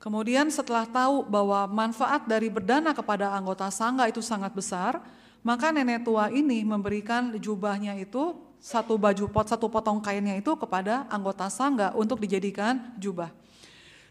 Kemudian 0.00 0.48
setelah 0.48 0.88
tahu 0.88 1.28
bahwa 1.28 1.68
manfaat 1.68 2.24
dari 2.24 2.48
berdana 2.48 2.96
kepada 2.96 3.36
anggota 3.36 3.68
sangga 3.68 4.08
itu 4.08 4.24
sangat 4.24 4.56
besar, 4.56 5.04
maka 5.44 5.68
nenek 5.68 6.08
tua 6.08 6.32
ini 6.32 6.64
memberikan 6.64 7.36
jubahnya 7.36 7.92
itu 8.00 8.40
satu 8.56 8.96
baju 8.96 9.28
pot 9.28 9.52
satu 9.52 9.68
potong 9.68 10.00
kainnya 10.00 10.40
itu 10.40 10.56
kepada 10.56 11.04
anggota 11.12 11.44
sangga 11.52 11.92
untuk 11.92 12.24
dijadikan 12.24 12.96
jubah. 12.96 13.28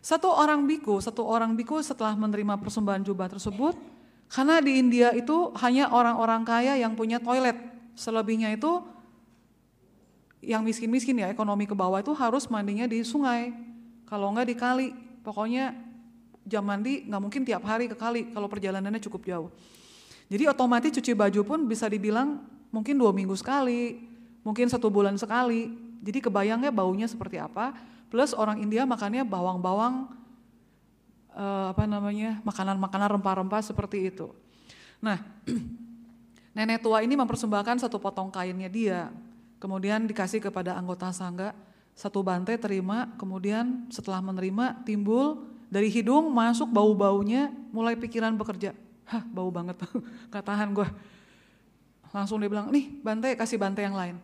Satu 0.05 0.29
orang 0.29 0.69
biku, 0.69 1.01
satu 1.01 1.25
orang 1.25 1.57
biku 1.57 1.81
setelah 1.81 2.13
menerima 2.13 2.61
persembahan 2.61 3.01
jubah 3.01 3.25
tersebut, 3.25 3.73
karena 4.29 4.61
di 4.61 4.77
India 4.77 5.09
itu 5.17 5.49
hanya 5.57 5.89
orang-orang 5.89 6.45
kaya 6.45 6.77
yang 6.77 6.93
punya 6.93 7.17
toilet, 7.17 7.57
selebihnya 7.97 8.53
itu 8.53 8.85
yang 10.39 10.61
miskin-miskin 10.61 11.17
ya 11.17 11.33
ekonomi 11.33 11.65
ke 11.65 11.73
bawah 11.73 11.99
itu 11.99 12.13
harus 12.13 12.45
mandinya 12.47 12.85
di 12.85 13.01
sungai, 13.01 13.51
kalau 14.05 14.29
enggak 14.29 14.47
di 14.47 14.55
kali. 14.55 14.89
Pokoknya 15.19 15.75
jam 16.47 16.63
mandi 16.63 17.05
nggak 17.05 17.21
mungkin 17.21 17.41
tiap 17.43 17.61
hari 17.67 17.91
ke 17.91 17.97
kali 17.97 18.31
kalau 18.31 18.47
perjalanannya 18.47 19.01
cukup 19.03 19.21
jauh. 19.25 19.49
Jadi 20.29 20.45
otomatis 20.45 20.93
cuci 20.93 21.11
baju 21.17 21.41
pun 21.41 21.59
bisa 21.65 21.89
dibilang 21.89 22.39
mungkin 22.69 23.01
dua 23.01 23.09
minggu 23.09 23.33
sekali, 23.33 23.97
mungkin 24.45 24.69
satu 24.69 24.93
bulan 24.93 25.17
sekali. 25.17 25.73
Jadi 26.05 26.21
kebayangnya 26.21 26.69
baunya 26.69 27.09
seperti 27.09 27.41
apa. 27.41 27.73
Plus 28.13 28.31
orang 28.37 28.61
India 28.61 28.85
makannya 28.85 29.25
bawang-bawang 29.25 30.18
uh, 31.39 31.71
apa 31.71 31.87
namanya 31.87 32.43
makanan-makanan 32.43 33.15
rempah-rempah 33.15 33.63
seperti 33.63 34.11
itu. 34.11 34.27
Nah, 34.99 35.23
nenek 36.55 36.83
tua 36.83 36.99
ini 36.99 37.15
mempersembahkan 37.15 37.79
satu 37.79 37.95
potong 37.95 38.27
kainnya 38.27 38.67
dia, 38.67 39.07
kemudian 39.63 40.03
dikasih 40.03 40.43
kepada 40.43 40.75
anggota 40.75 41.07
sangga 41.15 41.55
satu 41.95 42.23
bantai 42.23 42.55
terima, 42.59 43.11
kemudian 43.19 43.87
setelah 43.91 44.23
menerima 44.23 44.83
timbul 44.87 45.43
dari 45.67 45.91
hidung 45.91 46.31
masuk 46.31 46.71
bau-baunya, 46.71 47.51
mulai 47.75 47.95
pikiran 47.99 48.35
bekerja. 48.39 48.71
Hah, 49.03 49.23
bau 49.25 49.49
banget, 49.49 49.79
gak 50.31 50.45
tahan 50.45 50.71
gue. 50.71 50.87
Langsung 52.15 52.41
dia 52.41 52.47
bilang, 52.47 52.71
nih 52.71 52.87
bantai 53.03 53.35
kasih 53.35 53.59
bantai 53.59 53.85
yang 53.85 53.97
lain. 53.97 54.15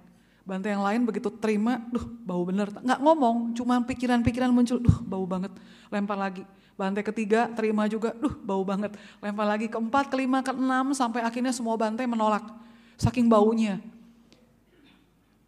Bantai 0.46 0.78
yang 0.78 0.86
lain 0.86 1.02
begitu 1.10 1.34
terima, 1.42 1.82
duh 1.90 2.06
bau 2.22 2.46
bener. 2.46 2.70
Nggak 2.70 3.02
ngomong, 3.02 3.58
cuma 3.58 3.82
pikiran-pikiran 3.82 4.54
muncul, 4.54 4.78
duh 4.78 5.02
bau 5.02 5.26
banget. 5.26 5.50
Lempar 5.90 6.22
lagi. 6.22 6.46
Bantai 6.78 7.02
ketiga 7.02 7.50
terima 7.50 7.90
juga, 7.90 8.14
duh 8.14 8.38
bau 8.46 8.62
banget. 8.62 8.94
Lempar 9.26 9.50
lagi 9.50 9.66
keempat, 9.66 10.14
kelima, 10.14 10.46
keenam, 10.46 10.94
sampai 10.94 11.26
akhirnya 11.26 11.50
semua 11.50 11.74
bantai 11.74 12.06
menolak. 12.06 12.46
Saking 12.94 13.26
baunya. 13.26 13.82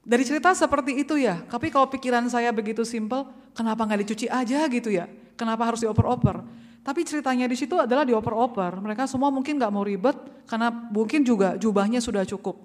Dari 0.01 0.23
cerita 0.25 0.49
seperti 0.57 0.97
itu 0.97 1.13
ya, 1.19 1.45
tapi 1.45 1.69
kalau 1.69 1.86
pikiran 1.93 2.25
saya 2.31 2.49
begitu 2.49 2.81
simpel, 2.81 3.29
kenapa 3.53 3.86
nggak 3.86 4.01
dicuci 4.01 4.25
aja 4.25 4.65
gitu 4.65 4.89
ya? 4.89 5.05
Kenapa 5.38 5.69
harus 5.69 5.86
dioper-oper? 5.86 6.41
Tapi 6.81 7.03
ceritanya 7.03 7.45
di 7.45 7.60
situ 7.60 7.75
adalah 7.75 8.07
dioper-oper. 8.07 8.79
Mereka 8.81 9.05
semua 9.05 9.27
mungkin 9.29 9.60
nggak 9.60 9.69
mau 9.69 9.83
ribet 9.83 10.15
karena 10.47 10.71
mungkin 10.71 11.21
juga 11.21 11.60
jubahnya 11.60 11.99
sudah 11.99 12.23
cukup. 12.23 12.55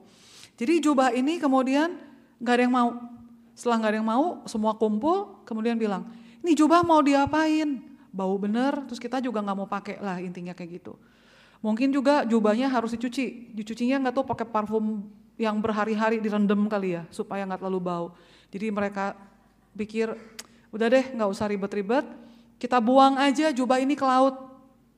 Jadi 0.54 0.78
jubah 0.78 1.10
ini 1.10 1.42
kemudian 1.42 2.11
nggak 2.42 2.54
ada 2.58 2.62
yang 2.66 2.74
mau. 2.74 2.90
Setelah 3.54 3.76
nggak 3.78 3.90
ada 3.94 3.98
yang 4.02 4.10
mau, 4.10 4.26
semua 4.50 4.74
kumpul, 4.74 5.38
kemudian 5.46 5.78
bilang, 5.78 6.10
ini 6.42 6.58
jubah 6.58 6.82
mau 6.82 6.98
diapain? 6.98 7.78
Bau 8.12 8.34
bener, 8.36 8.84
terus 8.90 8.98
kita 8.98 9.22
juga 9.22 9.40
nggak 9.40 9.56
mau 9.56 9.68
pakai 9.70 9.96
lah 10.02 10.18
intinya 10.18 10.52
kayak 10.52 10.82
gitu. 10.82 10.98
Mungkin 11.62 11.94
juga 11.94 12.26
jubahnya 12.26 12.66
harus 12.66 12.90
dicuci, 12.92 13.54
dicucinya 13.54 14.02
nggak 14.02 14.14
tuh 14.18 14.26
pakai 14.26 14.44
parfum 14.50 15.06
yang 15.38 15.62
berhari-hari 15.62 16.18
direndam 16.18 16.66
kali 16.66 16.98
ya, 16.98 17.06
supaya 17.14 17.46
nggak 17.46 17.62
terlalu 17.62 17.80
bau. 17.80 18.06
Jadi 18.50 18.66
mereka 18.68 19.16
pikir, 19.72 20.12
udah 20.74 20.86
deh 20.90 21.04
nggak 21.14 21.28
usah 21.30 21.46
ribet-ribet, 21.48 22.04
kita 22.58 22.82
buang 22.82 23.16
aja 23.16 23.54
jubah 23.54 23.78
ini 23.80 23.96
ke 23.96 24.04
laut. 24.04 24.34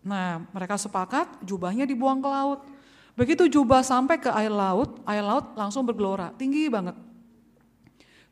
Nah 0.02 0.42
mereka 0.50 0.80
sepakat 0.80 1.44
jubahnya 1.44 1.84
dibuang 1.86 2.18
ke 2.18 2.28
laut. 2.28 2.60
Begitu 3.14 3.46
jubah 3.46 3.84
sampai 3.86 4.18
ke 4.18 4.26
air 4.32 4.50
laut, 4.50 4.98
air 5.06 5.22
laut 5.22 5.54
langsung 5.54 5.86
bergelora, 5.86 6.34
tinggi 6.34 6.66
banget. 6.66 6.98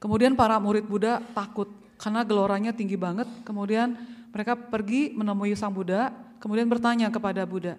Kemudian 0.03 0.35
para 0.35 0.59
murid 0.59 0.83
Buddha 0.83 1.23
takut 1.31 1.71
karena 1.95 2.27
geloranya 2.27 2.75
tinggi 2.75 2.99
banget. 2.99 3.31
Kemudian 3.47 3.95
mereka 4.35 4.59
pergi 4.59 5.15
menemui 5.15 5.55
sang 5.55 5.71
Buddha, 5.71 6.11
kemudian 6.43 6.67
bertanya 6.67 7.07
kepada 7.13 7.47
Buddha, 7.47 7.79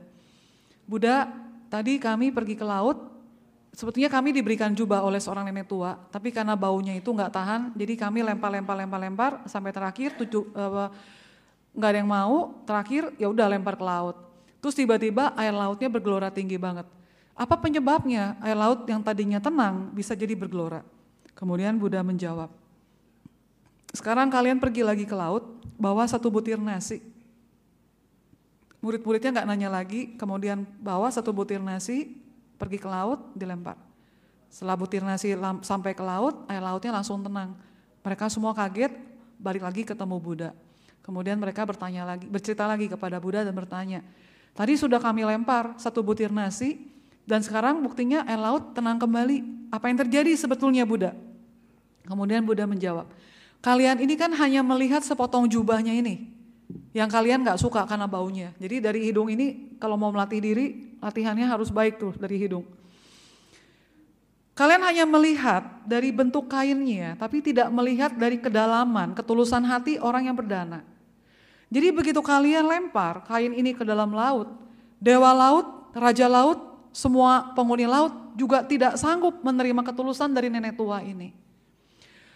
Buddha, 0.86 1.27
tadi 1.67 1.97
kami 1.97 2.29
pergi 2.29 2.53
ke 2.53 2.62
laut, 2.62 3.09
sebetulnya 3.73 4.05
kami 4.05 4.29
diberikan 4.29 4.69
jubah 4.69 5.01
oleh 5.01 5.17
seorang 5.17 5.49
nenek 5.49 5.65
tua, 5.65 5.97
tapi 6.13 6.29
karena 6.29 6.53
baunya 6.53 6.93
itu 6.93 7.09
nggak 7.09 7.33
tahan, 7.33 7.62
jadi 7.73 7.97
kami 7.97 8.21
lempar-lempar-lempar-lempar 8.21 9.49
sampai 9.49 9.73
terakhir 9.73 10.13
tujuh 10.21 10.45
nggak 11.73 11.89
ada 11.89 11.97
yang 11.97 12.05
mau, 12.05 12.53
terakhir 12.69 13.09
ya 13.17 13.33
udah 13.33 13.49
lempar 13.49 13.73
ke 13.73 13.81
laut. 13.81 14.15
Terus 14.62 14.77
tiba-tiba 14.77 15.33
air 15.33 15.51
lautnya 15.51 15.89
bergelora 15.89 16.29
tinggi 16.29 16.62
banget. 16.62 16.86
Apa 17.33 17.57
penyebabnya 17.57 18.38
air 18.45 18.53
laut 18.53 18.86
yang 18.86 19.01
tadinya 19.01 19.41
tenang 19.41 19.89
bisa 19.89 20.13
jadi 20.13 20.38
bergelora? 20.38 20.86
Kemudian 21.34 21.76
Buddha 21.82 22.06
menjawab, 22.06 22.54
sekarang 23.93 24.34
kalian 24.34 24.58
pergi 24.58 24.82
lagi 24.82 25.06
ke 25.06 25.13
laut, 25.13 25.46
bawa 25.78 26.10
satu 26.10 26.34
butir 26.34 26.58
nasi. 26.58 26.98
Murid-muridnya 28.82 29.39
nggak 29.39 29.48
nanya 29.48 29.69
lagi, 29.69 30.17
kemudian 30.17 30.65
bawa 30.82 31.13
satu 31.13 31.30
butir 31.30 31.62
nasi, 31.62 32.17
pergi 32.58 32.82
ke 32.82 32.89
laut, 32.89 33.32
dilempar. 33.38 33.78
Setelah 34.50 34.78
butir 34.78 35.06
nasi 35.06 35.34
sampai 35.62 35.93
ke 35.93 36.02
laut, 36.02 36.46
air 36.50 36.62
lautnya 36.62 36.93
langsung 36.93 37.22
tenang. 37.22 37.58
Mereka 38.06 38.30
semua 38.34 38.54
kaget, 38.54 38.93
balik 39.41 39.65
lagi 39.65 39.82
ketemu 39.86 40.17
Buddha. 40.22 40.52
Kemudian 41.06 41.38
mereka 41.38 41.62
bertanya 41.65 42.06
lagi, 42.06 42.26
bercerita 42.26 42.65
lagi 42.65 42.89
kepada 42.89 43.22
Buddha 43.22 43.46
dan 43.46 43.54
bertanya, 43.54 44.00
tadi 44.54 44.74
sudah 44.74 44.98
kami 44.98 45.26
lempar 45.26 45.78
satu 45.78 46.02
butir 46.02 46.34
nasi, 46.34 46.92
dan 47.23 47.39
sekarang 47.39 47.79
buktinya 47.79 48.27
air 48.27 48.39
laut 48.39 48.75
tenang 48.75 48.99
kembali. 48.99 49.69
Apa 49.73 49.89
yang 49.89 49.97
terjadi 50.05 50.38
sebetulnya 50.38 50.83
Buddha? 50.86 51.17
Kemudian 52.05 52.43
Buddha 52.43 52.67
menjawab, 52.67 53.09
kalian 53.63 54.03
ini 54.03 54.13
kan 54.19 54.29
hanya 54.36 54.62
melihat 54.62 55.01
sepotong 55.01 55.47
jubahnya 55.47 55.95
ini. 55.95 56.29
Yang 56.93 57.09
kalian 57.09 57.41
gak 57.41 57.57
suka 57.57 57.88
karena 57.89 58.05
baunya. 58.05 58.53
Jadi 58.62 58.83
dari 58.83 58.99
hidung 59.09 59.31
ini 59.31 59.77
kalau 59.81 59.97
mau 59.97 60.13
melatih 60.13 60.43
diri, 60.43 60.93
latihannya 61.01 61.49
harus 61.49 61.73
baik 61.73 61.97
tuh 61.97 62.13
dari 62.19 62.38
hidung. 62.38 62.65
Kalian 64.53 64.86
hanya 64.86 65.05
melihat 65.09 65.65
dari 65.81 66.13
bentuk 66.13 66.45
kainnya, 66.45 67.17
tapi 67.17 67.41
tidak 67.41 67.73
melihat 67.73 68.13
dari 68.13 68.38
kedalaman, 68.38 69.17
ketulusan 69.17 69.65
hati 69.65 69.97
orang 69.97 70.29
yang 70.29 70.38
berdana. 70.38 70.86
Jadi 71.73 71.89
begitu 71.89 72.21
kalian 72.21 72.69
lempar 72.69 73.25
kain 73.25 73.49
ini 73.49 73.73
ke 73.73 73.81
dalam 73.81 74.13
laut, 74.13 74.45
dewa 75.01 75.33
laut, 75.33 75.89
raja 75.97 76.29
laut, 76.29 76.72
semua 76.93 77.51
penghuni 77.58 77.89
laut 77.89 78.13
juga 78.38 78.62
tidak 78.62 78.95
sanggup 79.01 79.41
menerima 79.41 79.82
ketulusan 79.82 80.29
dari 80.29 80.47
nenek 80.47 80.77
tua 80.77 81.01
ini. 81.01 81.34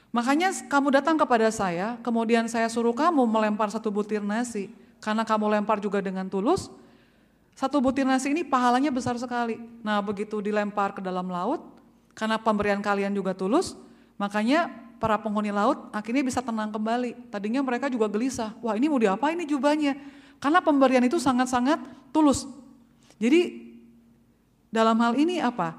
Makanya 0.10 0.50
kamu 0.66 0.98
datang 0.98 1.14
kepada 1.14 1.46
saya, 1.54 2.02
kemudian 2.02 2.50
saya 2.50 2.66
suruh 2.66 2.96
kamu 2.98 3.22
melempar 3.30 3.70
satu 3.70 3.94
butir 3.94 4.26
nasi, 4.26 4.74
karena 4.98 5.22
kamu 5.22 5.62
lempar 5.62 5.78
juga 5.78 6.02
dengan 6.02 6.26
tulus, 6.26 6.74
satu 7.54 7.78
butir 7.78 8.02
nasi 8.02 8.34
ini 8.34 8.42
pahalanya 8.42 8.90
besar 8.90 9.14
sekali. 9.22 9.62
Nah 9.86 10.02
begitu 10.02 10.42
dilempar 10.42 10.98
ke 10.98 11.06
dalam 11.06 11.30
laut, 11.30 11.62
Karena 12.18 12.42
pemberian 12.42 12.82
kalian 12.82 13.14
juga 13.14 13.38
tulus, 13.38 13.78
makanya 14.18 14.74
para 14.98 15.22
penghuni 15.22 15.54
laut 15.54 15.78
akhirnya 15.94 16.26
bisa 16.26 16.42
tenang 16.42 16.74
kembali. 16.74 17.30
Tadinya 17.30 17.62
mereka 17.62 17.94
juga 17.94 18.10
gelisah, 18.10 18.58
wah 18.58 18.74
ini 18.74 18.90
mau 18.90 18.98
diapa 18.98 19.30
ini 19.30 19.46
jubahnya? 19.46 19.94
Karena 20.42 20.58
pemberian 20.58 21.06
itu 21.06 21.22
sangat-sangat 21.22 21.78
tulus. 22.10 22.50
Jadi 23.22 23.67
dalam 24.72 24.98
hal 25.00 25.14
ini 25.16 25.40
apa? 25.40 25.78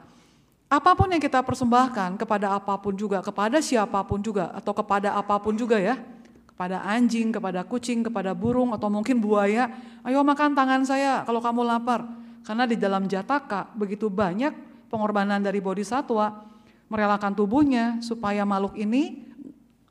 Apa 0.69 0.93
pun 0.93 1.09
yang 1.09 1.21
kita 1.23 1.41
persembahkan 1.41 2.21
kepada 2.21 2.53
apa 2.53 2.77
pun 2.77 2.93
juga, 2.93 3.25
kepada 3.25 3.57
siapa 3.65 4.05
pun 4.05 4.21
juga, 4.21 4.53
atau 4.53 4.77
kepada 4.77 5.17
apa 5.17 5.41
pun 5.41 5.57
juga 5.57 5.81
ya, 5.81 5.97
kepada 6.45 6.85
anjing, 6.85 7.33
kepada 7.33 7.65
kucing, 7.65 8.05
kepada 8.05 8.37
burung, 8.37 8.77
atau 8.77 8.93
mungkin 8.93 9.17
buaya, 9.17 9.73
ayo 10.05 10.21
makan 10.21 10.53
tangan 10.53 10.85
saya 10.85 11.25
kalau 11.25 11.41
kamu 11.41 11.65
lapar. 11.65 12.05
Karena 12.45 12.69
di 12.69 12.77
dalam 12.77 13.09
jataka 13.09 13.73
begitu 13.73 14.13
banyak 14.13 14.53
pengorbanan 14.93 15.41
dari 15.41 15.61
bodhisatwa, 15.61 16.45
merelakan 16.93 17.33
tubuhnya 17.33 18.01
supaya 18.05 18.45
makhluk 18.45 18.77
ini 18.77 19.25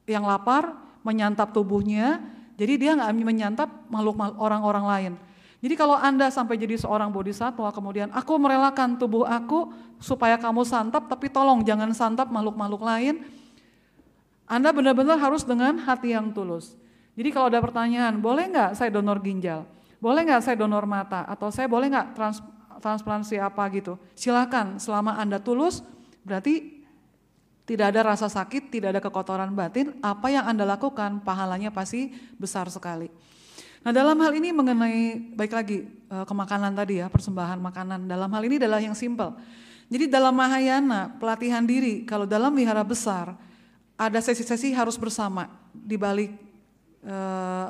yang 0.05 0.25
lapar 0.29 0.77
menyantap 1.01 1.53
tubuhnya, 1.53 2.21
jadi 2.53 2.73
dia 2.77 2.91
nggak 2.97 3.11
menyantap 3.17 3.69
makhluk 3.89 4.17
orang-orang 4.37 4.85
lain. 4.85 5.13
Jadi 5.57 5.73
kalau 5.73 5.97
Anda 5.97 6.29
sampai 6.29 6.53
jadi 6.61 6.77
seorang 6.77 7.09
bodhisatwa, 7.09 7.73
kemudian 7.73 8.13
aku 8.13 8.37
merelakan 8.37 8.93
tubuh 9.01 9.25
aku 9.25 9.73
supaya 9.97 10.37
kamu 10.37 10.61
santap, 10.61 11.09
tapi 11.09 11.33
tolong 11.33 11.65
jangan 11.65 11.89
santap 11.97 12.29
makhluk-makhluk 12.29 12.85
lain. 12.85 13.25
Anda 14.45 14.69
benar-benar 14.69 15.17
harus 15.17 15.41
dengan 15.41 15.81
hati 15.81 16.13
yang 16.13 16.29
tulus. 16.29 16.77
Jadi 17.17 17.33
kalau 17.33 17.49
ada 17.49 17.57
pertanyaan, 17.57 18.21
boleh 18.21 18.53
nggak 18.53 18.77
saya 18.77 18.93
donor 18.93 19.17
ginjal? 19.25 19.65
Boleh 19.97 20.21
nggak 20.29 20.45
saya 20.45 20.55
donor 20.61 20.85
mata? 20.85 21.25
Atau 21.25 21.49
saya 21.49 21.65
boleh 21.65 21.89
nggak 21.89 22.13
trans, 22.13 22.37
transplantasi 22.77 23.41
apa 23.41 23.65
gitu? 23.73 23.97
Silakan, 24.13 24.77
selama 24.77 25.17
Anda 25.17 25.41
tulus, 25.41 25.81
berarti 26.21 26.85
tidak 27.65 27.97
ada 27.97 28.13
rasa 28.13 28.29
sakit, 28.29 28.69
tidak 28.69 28.95
ada 28.95 29.01
kekotoran 29.01 29.51
batin, 29.57 29.97
apa 30.05 30.29
yang 30.29 30.45
Anda 30.45 30.69
lakukan 30.69 31.25
pahalanya 31.25 31.73
pasti 31.73 32.13
besar 32.37 32.69
sekali. 32.69 33.09
Nah 33.87 33.95
dalam 33.95 34.19
hal 34.19 34.35
ini 34.35 34.51
mengenai, 34.51 35.31
baik 35.31 35.55
lagi 35.55 35.87
eh, 35.87 36.25
ke 36.27 36.33
makanan 36.35 36.75
tadi 36.75 36.99
ya, 36.99 37.07
persembahan 37.07 37.55
makanan. 37.55 38.03
Dalam 38.03 38.27
hal 38.27 38.43
ini 38.43 38.59
adalah 38.59 38.83
yang 38.83 38.91
simple. 38.91 39.31
Jadi 39.87 40.11
dalam 40.11 40.35
Mahayana, 40.35 41.15
pelatihan 41.15 41.63
diri, 41.63 42.03
kalau 42.03 42.27
dalam 42.27 42.51
wihara 42.51 42.83
besar, 42.83 43.39
ada 43.95 44.19
sesi-sesi 44.19 44.75
harus 44.75 44.99
bersama. 44.99 45.47
Di 45.71 45.95
balik 45.95 46.35
eh, 46.99 47.67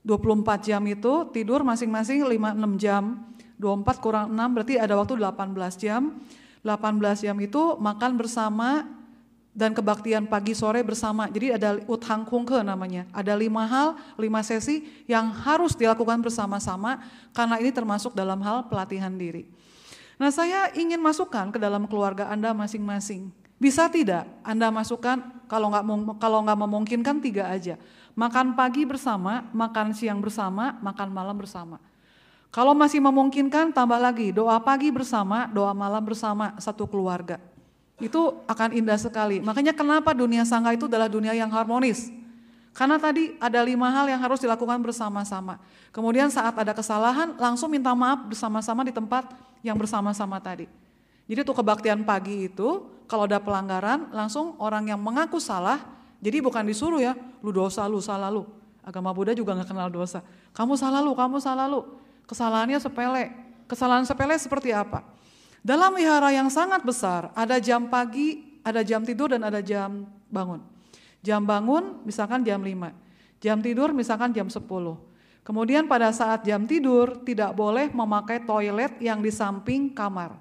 24 0.00 0.64
jam 0.64 0.80
itu, 0.88 1.28
tidur 1.28 1.60
masing-masing 1.60 2.24
5-6 2.24 2.80
jam. 2.80 3.20
24 3.60 4.00
kurang 4.00 4.32
6 4.32 4.54
berarti 4.56 4.80
ada 4.80 4.96
waktu 4.96 5.12
18 5.12 5.76
jam. 5.76 6.16
18 6.64 7.28
jam 7.28 7.36
itu 7.36 7.76
makan 7.76 8.16
bersama 8.16 8.88
dan 9.58 9.74
kebaktian 9.74 10.30
pagi 10.30 10.54
sore 10.54 10.86
bersama. 10.86 11.26
Jadi 11.26 11.58
ada 11.58 11.82
uthang 11.90 12.22
kungke 12.22 12.62
namanya. 12.62 13.10
Ada 13.10 13.34
lima 13.34 13.66
hal, 13.66 13.98
lima 14.14 14.38
sesi 14.46 14.86
yang 15.10 15.34
harus 15.34 15.74
dilakukan 15.74 16.22
bersama-sama 16.22 17.02
karena 17.34 17.58
ini 17.58 17.74
termasuk 17.74 18.14
dalam 18.14 18.38
hal 18.46 18.70
pelatihan 18.70 19.10
diri. 19.10 19.50
Nah 20.14 20.30
saya 20.30 20.70
ingin 20.78 21.02
masukkan 21.02 21.50
ke 21.50 21.58
dalam 21.58 21.90
keluarga 21.90 22.30
Anda 22.30 22.54
masing-masing. 22.54 23.34
Bisa 23.58 23.90
tidak 23.90 24.30
Anda 24.46 24.70
masukkan 24.70 25.26
kalau 25.50 25.74
nggak 25.74 25.84
kalau 26.22 26.46
nggak 26.46 26.58
memungkinkan 26.62 27.18
tiga 27.18 27.50
aja. 27.50 27.74
Makan 28.14 28.54
pagi 28.54 28.86
bersama, 28.86 29.50
makan 29.50 29.90
siang 29.90 30.22
bersama, 30.22 30.78
makan 30.78 31.10
malam 31.10 31.34
bersama. 31.34 31.82
Kalau 32.54 32.78
masih 32.78 33.02
memungkinkan 33.02 33.74
tambah 33.74 33.98
lagi 33.98 34.30
doa 34.30 34.58
pagi 34.62 34.94
bersama, 34.94 35.50
doa 35.50 35.74
malam 35.74 36.02
bersama 36.06 36.54
satu 36.62 36.86
keluarga. 36.86 37.42
Itu 37.98 38.46
akan 38.46 38.74
indah 38.74 38.98
sekali. 38.98 39.42
Makanya 39.42 39.74
kenapa 39.74 40.14
dunia 40.14 40.46
sangga 40.46 40.70
itu 40.74 40.86
adalah 40.86 41.10
dunia 41.10 41.34
yang 41.34 41.50
harmonis. 41.50 42.14
Karena 42.70 42.94
tadi 42.94 43.34
ada 43.42 43.58
lima 43.66 43.90
hal 43.90 44.06
yang 44.06 44.22
harus 44.22 44.38
dilakukan 44.38 44.78
bersama-sama. 44.78 45.58
Kemudian 45.90 46.30
saat 46.30 46.54
ada 46.54 46.70
kesalahan 46.70 47.34
langsung 47.34 47.74
minta 47.74 47.90
maaf 47.90 48.30
bersama-sama 48.30 48.86
di 48.86 48.94
tempat 48.94 49.26
yang 49.66 49.74
bersama-sama 49.74 50.38
tadi. 50.38 50.70
Jadi 51.26 51.42
tuh 51.42 51.58
kebaktian 51.58 52.06
pagi 52.06 52.46
itu 52.46 52.86
kalau 53.10 53.26
ada 53.26 53.42
pelanggaran 53.42 54.14
langsung 54.14 54.54
orang 54.62 54.94
yang 54.94 55.00
mengaku 55.02 55.42
salah, 55.42 55.82
jadi 56.22 56.38
bukan 56.38 56.62
disuruh 56.64 57.02
ya, 57.02 57.18
lu 57.42 57.50
dosa 57.50 57.82
lu, 57.90 57.98
salah 57.98 58.30
lu. 58.30 58.46
Agama 58.86 59.12
Buddha 59.12 59.34
juga 59.34 59.58
nggak 59.58 59.68
kenal 59.68 59.90
dosa. 59.90 60.22
Kamu 60.54 60.78
salah 60.78 61.02
lu, 61.02 61.12
kamu 61.18 61.42
salah 61.42 61.66
lu. 61.66 61.84
Kesalahannya 62.30 62.78
sepele. 62.80 63.34
Kesalahan 63.68 64.06
sepele 64.06 64.38
seperti 64.40 64.72
apa? 64.72 65.04
Dalam 65.62 65.94
wihara 65.98 66.30
yang 66.30 66.48
sangat 66.48 66.86
besar, 66.86 67.34
ada 67.34 67.58
jam 67.58 67.90
pagi, 67.90 68.60
ada 68.62 68.80
jam 68.86 69.02
tidur 69.02 69.34
dan 69.34 69.42
ada 69.42 69.58
jam 69.58 70.06
bangun. 70.30 70.62
Jam 71.18 71.42
bangun 71.42 72.02
misalkan 72.06 72.46
jam 72.46 72.62
5, 72.62 72.94
jam 73.42 73.58
tidur 73.58 73.90
misalkan 73.90 74.30
jam 74.30 74.46
10. 74.46 74.62
Kemudian 75.42 75.88
pada 75.88 76.12
saat 76.12 76.44
jam 76.44 76.68
tidur 76.68 77.24
tidak 77.24 77.56
boleh 77.56 77.88
memakai 77.88 78.44
toilet 78.44 79.00
yang 79.00 79.24
di 79.24 79.32
samping 79.32 79.90
kamar. 79.96 80.36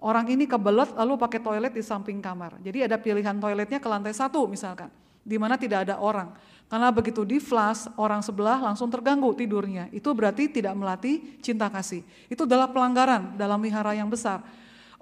Orang 0.00 0.32
ini 0.32 0.48
kebelet 0.48 0.96
lalu 0.96 1.20
pakai 1.20 1.44
toilet 1.44 1.76
di 1.76 1.84
samping 1.84 2.24
kamar. 2.24 2.56
Jadi 2.64 2.88
ada 2.88 2.96
pilihan 2.96 3.36
toiletnya 3.36 3.76
ke 3.76 3.84
lantai 3.84 4.16
satu 4.16 4.48
misalkan, 4.48 4.88
di 5.20 5.36
mana 5.36 5.60
tidak 5.60 5.84
ada 5.84 6.00
orang. 6.00 6.32
Karena 6.70 6.94
begitu 6.94 7.26
di 7.26 7.42
flash, 7.42 7.90
orang 7.98 8.22
sebelah 8.22 8.62
langsung 8.62 8.86
terganggu 8.86 9.34
tidurnya. 9.34 9.90
Itu 9.90 10.14
berarti 10.14 10.46
tidak 10.46 10.78
melatih 10.78 11.42
cinta 11.42 11.66
kasih. 11.66 12.06
Itu 12.30 12.46
adalah 12.46 12.70
pelanggaran 12.70 13.34
dalam 13.34 13.58
wihara 13.58 13.90
yang 13.98 14.06
besar. 14.06 14.46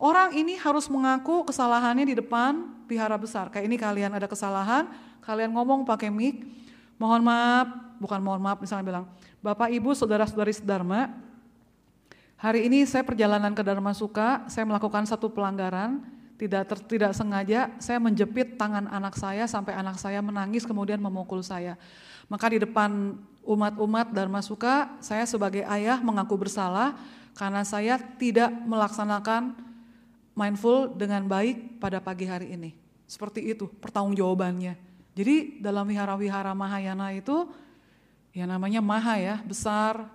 Orang 0.00 0.32
ini 0.32 0.56
harus 0.56 0.88
mengaku 0.88 1.44
kesalahannya 1.44 2.08
di 2.08 2.16
depan 2.16 2.64
wihara 2.88 3.20
besar. 3.20 3.52
Kayak 3.52 3.68
ini 3.68 3.76
kalian 3.76 4.16
ada 4.16 4.24
kesalahan, 4.24 4.88
kalian 5.20 5.52
ngomong 5.52 5.84
pakai 5.84 6.08
mic, 6.08 6.40
mohon 6.96 7.20
maaf, 7.20 7.68
bukan 8.00 8.16
mohon 8.24 8.40
maaf 8.40 8.64
misalnya 8.64 8.88
bilang, 8.88 9.04
Bapak 9.44 9.68
Ibu 9.68 9.92
Saudara-saudari 9.92 10.56
Sedharma, 10.56 11.12
hari 12.40 12.64
ini 12.64 12.88
saya 12.88 13.04
perjalanan 13.04 13.52
ke 13.52 13.60
Dharma 13.60 13.92
Suka, 13.92 14.48
saya 14.48 14.64
melakukan 14.64 15.04
satu 15.04 15.28
pelanggaran, 15.28 16.00
tidak 16.38 16.70
ter, 16.70 16.78
tidak 16.86 17.12
sengaja 17.18 17.74
saya 17.82 17.98
menjepit 17.98 18.54
tangan 18.54 18.86
anak 18.86 19.18
saya 19.18 19.44
sampai 19.50 19.74
anak 19.74 19.98
saya 19.98 20.22
menangis 20.22 20.62
kemudian 20.62 21.02
memukul 21.02 21.42
saya. 21.42 21.74
Maka 22.30 22.46
di 22.54 22.62
depan 22.62 23.18
umat-umat 23.42 24.14
Dharma 24.14 24.38
Suka, 24.38 24.94
saya 25.02 25.26
sebagai 25.26 25.66
ayah 25.66 25.98
mengaku 25.98 26.38
bersalah 26.38 26.94
karena 27.34 27.66
saya 27.66 27.98
tidak 28.20 28.54
melaksanakan 28.68 29.58
mindful 30.38 30.94
dengan 30.94 31.26
baik 31.26 31.82
pada 31.82 31.98
pagi 31.98 32.30
hari 32.30 32.54
ini. 32.54 32.70
Seperti 33.08 33.42
itu 33.50 33.66
pertanggungjawabannya. 33.66 34.78
Jadi 35.18 35.58
dalam 35.58 35.90
wihara-wihara 35.90 36.54
Mahayana 36.54 37.10
itu 37.10 37.50
ya 38.30 38.46
namanya 38.46 38.78
Maha 38.78 39.18
ya, 39.18 39.36
besar, 39.42 40.06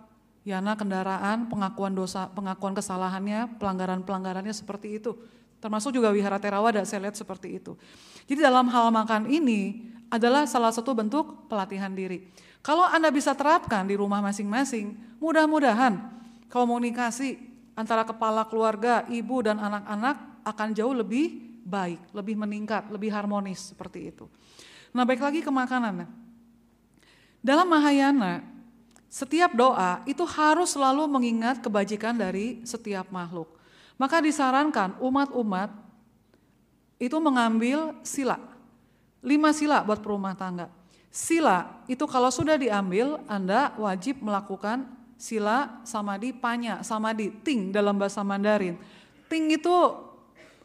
yana 0.47 0.79
kendaraan, 0.79 1.51
pengakuan 1.51 1.91
dosa, 1.91 2.31
pengakuan 2.31 2.71
kesalahannya, 2.71 3.59
pelanggaran-pelanggarannya 3.59 4.55
seperti 4.55 5.03
itu. 5.03 5.17
Termasuk 5.63 5.95
juga 5.95 6.11
wihara 6.11 6.35
Theravada 6.43 6.83
saya 6.83 7.07
lihat 7.07 7.15
seperti 7.15 7.55
itu. 7.55 7.79
Jadi 8.27 8.43
dalam 8.43 8.67
hal 8.67 8.91
makan 8.91 9.31
ini 9.31 9.87
adalah 10.11 10.43
salah 10.43 10.75
satu 10.75 10.91
bentuk 10.91 11.47
pelatihan 11.47 11.95
diri. 11.95 12.27
Kalau 12.59 12.83
Anda 12.83 13.07
bisa 13.07 13.31
terapkan 13.31 13.87
di 13.87 13.95
rumah 13.95 14.19
masing-masing, 14.19 14.91
mudah-mudahan 15.23 16.03
komunikasi 16.51 17.39
antara 17.79 18.03
kepala 18.03 18.43
keluarga, 18.43 19.07
ibu 19.07 19.39
dan 19.39 19.55
anak-anak 19.55 20.43
akan 20.43 20.69
jauh 20.75 20.91
lebih 20.91 21.39
baik, 21.63 22.11
lebih 22.11 22.35
meningkat, 22.35 22.91
lebih 22.91 23.15
harmonis 23.15 23.71
seperti 23.71 24.11
itu. 24.11 24.27
Nah 24.91 25.07
baik 25.07 25.23
lagi 25.23 25.39
ke 25.39 25.47
makanan. 25.47 26.11
Dalam 27.39 27.67
Mahayana, 27.71 28.43
setiap 29.07 29.55
doa 29.55 30.03
itu 30.03 30.27
harus 30.27 30.75
selalu 30.75 31.07
mengingat 31.07 31.63
kebajikan 31.63 32.19
dari 32.19 32.59
setiap 32.67 33.07
makhluk. 33.15 33.62
Maka 33.97 34.19
disarankan 34.19 34.97
umat-umat 34.99 35.69
itu 36.97 37.17
mengambil 37.19 37.93
sila. 38.01 38.39
Lima 39.23 39.55
sila 39.55 39.83
buat 39.83 40.03
perumah 40.03 40.35
tangga. 40.35 40.67
Sila 41.13 41.85
itu 41.85 42.03
kalau 42.09 42.33
sudah 42.33 42.57
diambil, 42.57 43.21
Anda 43.29 43.71
wajib 43.77 44.25
melakukan 44.25 44.89
sila 45.13 45.79
samadhi 45.85 46.33
panya, 46.33 46.81
samadhi, 46.81 47.29
ting 47.45 47.69
dalam 47.69 47.95
bahasa 48.01 48.25
Mandarin. 48.25 48.75
Ting 49.29 49.53
itu 49.53 49.75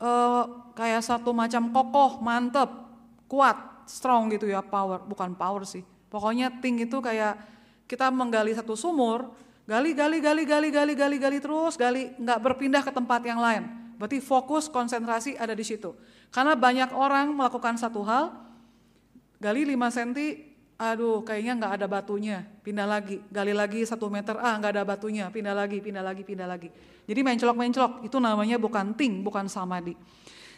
eh, 0.01 0.45
kayak 0.73 1.05
satu 1.05 1.37
macam 1.37 1.69
kokoh, 1.69 2.25
mantep, 2.25 2.71
kuat, 3.29 3.85
strong 3.85 4.33
gitu 4.33 4.49
ya, 4.49 4.64
power, 4.64 5.05
bukan 5.05 5.37
power 5.37 5.69
sih. 5.69 5.85
Pokoknya 6.09 6.49
ting 6.64 6.81
itu 6.81 6.97
kayak 6.99 7.37
kita 7.85 8.09
menggali 8.09 8.57
satu 8.57 8.73
sumur, 8.73 9.29
Gali, 9.68 9.92
gali, 9.92 10.24
gali, 10.24 10.48
gali, 10.48 10.72
gali, 10.72 10.96
gali, 10.96 11.16
gali 11.20 11.38
terus, 11.44 11.76
gali, 11.76 12.16
nggak 12.16 12.40
berpindah 12.40 12.81
ke 12.81 12.88
tempat 12.88 13.20
yang 13.20 13.37
lain. 13.37 13.68
Berarti 14.00 14.16
fokus 14.24 14.64
konsentrasi 14.64 15.37
ada 15.37 15.52
di 15.52 15.61
situ. 15.61 15.92
Karena 16.33 16.57
banyak 16.57 16.96
orang 16.96 17.37
melakukan 17.37 17.76
satu 17.76 18.00
hal, 18.00 18.33
gali 19.37 19.68
5 19.68 19.76
cm, 19.92 20.11
aduh 20.81 21.20
kayaknya 21.20 21.52
nggak 21.61 21.72
ada 21.76 21.85
batunya, 21.85 22.48
pindah 22.64 22.88
lagi, 22.88 23.20
gali 23.28 23.52
lagi 23.52 23.85
satu 23.85 24.09
meter, 24.09 24.40
ah 24.40 24.57
nggak 24.57 24.72
ada 24.72 24.88
batunya, 24.88 25.28
pindah 25.28 25.52
lagi, 25.52 25.85
pindah 25.85 26.00
lagi, 26.00 26.22
pindah 26.24 26.48
lagi. 26.48 26.72
Jadi 27.04 27.20
mencolok-mencolok, 27.20 28.09
itu 28.09 28.16
namanya 28.16 28.57
bukan 28.57 28.96
ting, 28.96 29.20
bukan 29.20 29.52
samadhi. 29.52 29.92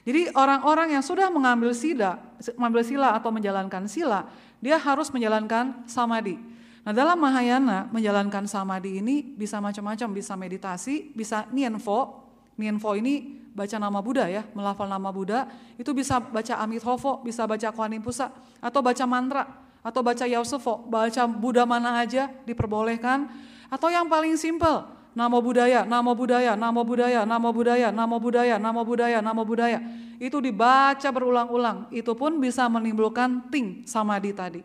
Jadi 0.07 0.31
orang-orang 0.39 0.95
yang 0.95 1.03
sudah 1.03 1.27
mengambil 1.35 1.75
sila, 1.75 2.15
mengambil 2.55 2.87
sila 2.87 3.19
atau 3.19 3.35
menjalankan 3.35 3.91
sila, 3.91 4.31
dia 4.63 4.79
harus 4.79 5.11
menjalankan 5.11 5.83
samadhi. 5.91 6.60
Nah 6.81 6.93
dalam 6.97 7.21
Mahayana 7.21 7.93
menjalankan 7.93 8.49
samadhi 8.49 9.05
ini 9.05 9.23
bisa 9.23 9.61
macam-macam, 9.61 10.09
bisa 10.17 10.33
meditasi, 10.35 11.13
bisa 11.13 11.45
nienfo. 11.53 12.25
Nienfo 12.57 12.93
ini 12.97 13.41
baca 13.53 13.77
nama 13.77 14.01
Buddha 14.01 14.29
ya, 14.29 14.45
melafal 14.53 14.89
nama 14.89 15.09
Buddha, 15.09 15.49
itu 15.77 15.91
bisa 15.97 16.21
baca 16.21 16.61
Amitabha, 16.61 17.25
bisa 17.25 17.49
baca 17.49 17.69
Kuanim 17.73 18.05
Pusa, 18.05 18.29
atau 18.61 18.81
baca 18.85 19.05
mantra, 19.09 19.49
atau 19.81 20.05
baca 20.05 20.25
Yausefo, 20.29 20.85
baca 20.85 21.25
Buddha 21.25 21.65
mana 21.65 22.05
aja 22.05 22.29
diperbolehkan, 22.45 23.33
atau 23.73 23.89
yang 23.89 24.07
paling 24.13 24.37
simple, 24.37 25.01
Namo 25.11 25.43
budaya, 25.43 25.83
namo 25.83 26.15
budaya, 26.15 26.55
namo 26.55 26.87
budaya, 26.87 27.27
namo 27.27 27.51
budaya, 27.51 27.91
namo 27.91 28.17
budaya, 28.23 28.57
namo 28.63 28.83
budaya, 28.87 29.19
namo 29.19 29.43
budaya. 29.43 29.79
Itu 30.23 30.39
dibaca 30.39 31.09
berulang-ulang. 31.11 31.91
Itu 31.91 32.15
pun 32.15 32.39
bisa 32.39 32.71
menimbulkan 32.71 33.51
ting 33.51 33.83
samadhi 33.91 34.31
tadi. 34.31 34.63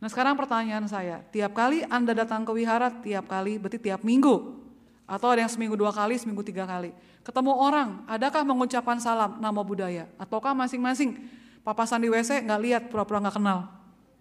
Nah 0.00 0.08
sekarang 0.08 0.32
pertanyaan 0.32 0.88
saya, 0.88 1.20
tiap 1.28 1.52
kali 1.52 1.84
Anda 1.92 2.16
datang 2.16 2.48
ke 2.48 2.56
wihara, 2.56 2.88
tiap 3.04 3.28
kali 3.28 3.60
berarti 3.60 3.76
tiap 3.76 4.00
minggu. 4.00 4.56
Atau 5.04 5.28
ada 5.28 5.44
yang 5.44 5.52
seminggu 5.52 5.76
dua 5.76 5.92
kali, 5.92 6.16
seminggu 6.16 6.40
tiga 6.40 6.64
kali. 6.64 6.96
Ketemu 7.20 7.52
orang, 7.52 8.00
adakah 8.08 8.40
mengucapkan 8.40 8.96
salam 8.96 9.36
namo 9.44 9.60
budaya? 9.60 10.08
Ataukah 10.16 10.56
masing-masing 10.56 11.20
papasan 11.60 12.00
di 12.00 12.08
WC 12.08 12.40
nggak 12.48 12.60
lihat, 12.64 12.82
pura-pura 12.88 13.20
nggak 13.20 13.36
kenal? 13.36 13.68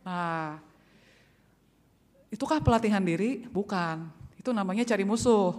Nah, 0.04 0.60
itukah 2.28 2.60
pelatihan 2.60 3.00
diri? 3.00 3.48
Bukan. 3.48 4.12
Itu 4.36 4.52
namanya 4.52 4.84
cari 4.84 5.08
musuh. 5.08 5.56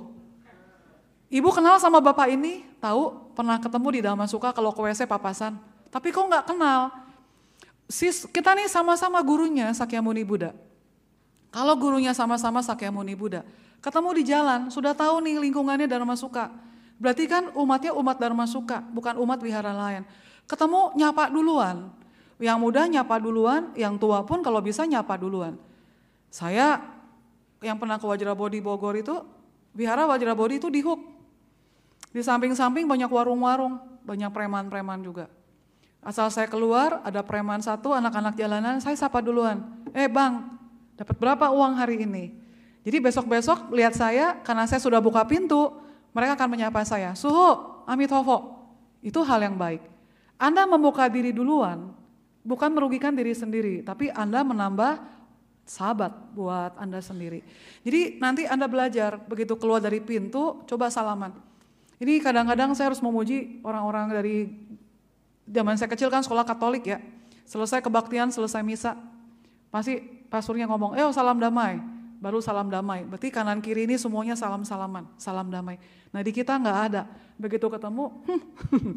Ibu 1.30 1.48
kenal 1.54 1.80
sama 1.80 2.02
bapak 2.02 2.28
ini, 2.34 2.66
tahu 2.82 3.32
pernah 3.32 3.56
ketemu 3.56 3.88
di 3.88 4.00
dalam 4.04 4.20
suka 4.28 4.52
kalau 4.52 4.74
ke 4.74 4.82
WC 4.84 5.08
papasan. 5.08 5.56
Tapi 5.88 6.12
kok 6.12 6.26
nggak 6.26 6.44
kenal? 6.44 6.90
Sis, 7.90 8.22
kita 8.30 8.54
nih 8.54 8.70
sama-sama 8.70 9.18
gurunya 9.18 9.74
Sakyamuni 9.74 10.22
Buddha. 10.22 10.54
Kalau 11.50 11.74
gurunya 11.74 12.14
sama-sama 12.14 12.62
Sakyamuni 12.62 13.18
Buddha, 13.18 13.42
ketemu 13.82 14.10
di 14.14 14.22
jalan, 14.30 14.70
sudah 14.70 14.94
tahu 14.94 15.18
nih 15.26 15.42
lingkungannya 15.42 15.90
Dharma 15.90 16.14
Suka. 16.14 16.54
Berarti 17.02 17.26
kan 17.26 17.50
umatnya 17.58 17.90
umat 17.98 18.22
Dharma 18.22 18.46
Suka, 18.46 18.78
bukan 18.94 19.18
umat 19.18 19.42
wihara 19.42 19.74
lain. 19.74 20.06
Ketemu 20.46 20.94
nyapa 20.94 21.34
duluan. 21.34 21.90
Yang 22.38 22.58
muda 22.62 22.86
nyapa 22.86 23.18
duluan, 23.18 23.74
yang 23.74 23.98
tua 23.98 24.22
pun 24.22 24.38
kalau 24.40 24.62
bisa 24.62 24.86
nyapa 24.86 25.18
duluan. 25.18 25.58
Saya 26.30 26.78
yang 27.58 27.74
pernah 27.74 27.98
ke 27.98 28.06
Wajrabodi 28.06 28.62
Bogor 28.62 28.94
itu, 28.94 29.18
wihara 29.74 30.06
Wajrabodi 30.06 30.62
itu 30.62 30.70
di 30.70 30.78
Hook. 30.86 31.02
Di 32.14 32.22
samping-samping 32.22 32.86
banyak 32.86 33.10
warung-warung, 33.10 33.82
banyak 34.06 34.30
preman-preman 34.30 35.02
juga. 35.02 35.26
Asal 36.00 36.32
saya 36.32 36.48
keluar, 36.48 37.04
ada 37.04 37.20
preman 37.20 37.60
satu, 37.60 37.92
anak-anak 37.92 38.32
jalanan, 38.32 38.80
saya 38.80 38.96
sapa 38.96 39.20
duluan. 39.20 39.60
Eh 39.92 40.08
bang, 40.08 40.48
dapat 40.96 41.16
berapa 41.20 41.52
uang 41.52 41.76
hari 41.76 42.08
ini? 42.08 42.32
Jadi 42.80 42.96
besok-besok 43.04 43.68
lihat 43.76 43.92
saya, 43.92 44.40
karena 44.40 44.64
saya 44.64 44.80
sudah 44.80 44.96
buka 44.96 45.20
pintu, 45.28 45.68
mereka 46.16 46.40
akan 46.40 46.48
menyapa 46.56 46.80
saya, 46.88 47.12
Suho, 47.12 47.84
Amitabha. 47.84 48.64
Itu 49.04 49.20
hal 49.20 49.44
yang 49.44 49.60
baik. 49.60 49.84
Anda 50.40 50.64
membuka 50.64 51.04
diri 51.12 51.36
duluan, 51.36 51.92
bukan 52.40 52.72
merugikan 52.72 53.12
diri 53.12 53.36
sendiri, 53.36 53.84
tapi 53.84 54.08
Anda 54.08 54.40
menambah 54.40 55.04
sahabat 55.68 56.32
buat 56.32 56.80
Anda 56.80 57.04
sendiri. 57.04 57.44
Jadi 57.84 58.16
nanti 58.16 58.48
Anda 58.48 58.64
belajar, 58.64 59.20
begitu 59.28 59.60
keluar 59.60 59.84
dari 59.84 60.00
pintu, 60.00 60.64
coba 60.64 60.88
salaman. 60.88 61.36
Ini 62.00 62.24
kadang-kadang 62.24 62.72
saya 62.72 62.88
harus 62.88 63.04
memuji 63.04 63.60
orang-orang 63.60 64.08
dari 64.08 64.36
zaman 65.50 65.74
saya 65.76 65.90
kecil 65.90 66.08
kan 66.08 66.22
sekolah 66.22 66.46
Katolik 66.46 66.86
ya. 66.86 66.98
Selesai 67.44 67.82
kebaktian, 67.82 68.30
selesai 68.30 68.62
misa, 68.62 68.94
pasti 69.74 69.98
pastornya 70.30 70.70
ngomong, 70.70 70.94
eh 70.94 71.02
salam 71.10 71.42
damai, 71.42 71.82
baru 72.22 72.38
salam 72.38 72.70
damai. 72.70 73.02
Berarti 73.02 73.34
kanan 73.34 73.58
kiri 73.58 73.90
ini 73.90 73.98
semuanya 73.98 74.38
salam-salaman, 74.38 75.10
salam 75.18 75.50
damai. 75.50 75.82
Nah 76.14 76.22
di 76.22 76.30
kita 76.30 76.54
nggak 76.54 76.78
ada, 76.90 77.10
begitu 77.34 77.66
ketemu, 77.66 78.14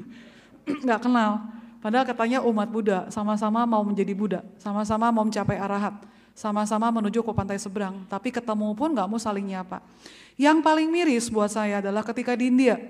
nggak 0.85 0.99
kenal. 1.01 1.41
Padahal 1.81 2.05
katanya 2.05 2.39
umat 2.45 2.69
Buddha, 2.69 3.09
sama-sama 3.09 3.65
mau 3.65 3.81
menjadi 3.81 4.13
Buddha, 4.13 4.45
sama-sama 4.61 5.09
mau 5.09 5.25
mencapai 5.25 5.57
arahat 5.57 5.97
sama-sama 6.33 6.89
menuju 6.89 7.21
ke 7.21 7.31
pantai 7.31 7.61
seberang, 7.61 8.09
tapi 8.09 8.33
ketemu 8.33 8.73
pun 8.73 8.89
nggak 8.89 9.05
mau 9.05 9.21
saling 9.21 9.53
nyapa. 9.53 9.85
Yang 10.33 10.65
paling 10.65 10.89
miris 10.89 11.29
buat 11.29 11.53
saya 11.53 11.77
adalah 11.77 12.01
ketika 12.01 12.33
di 12.33 12.49
India. 12.49 12.81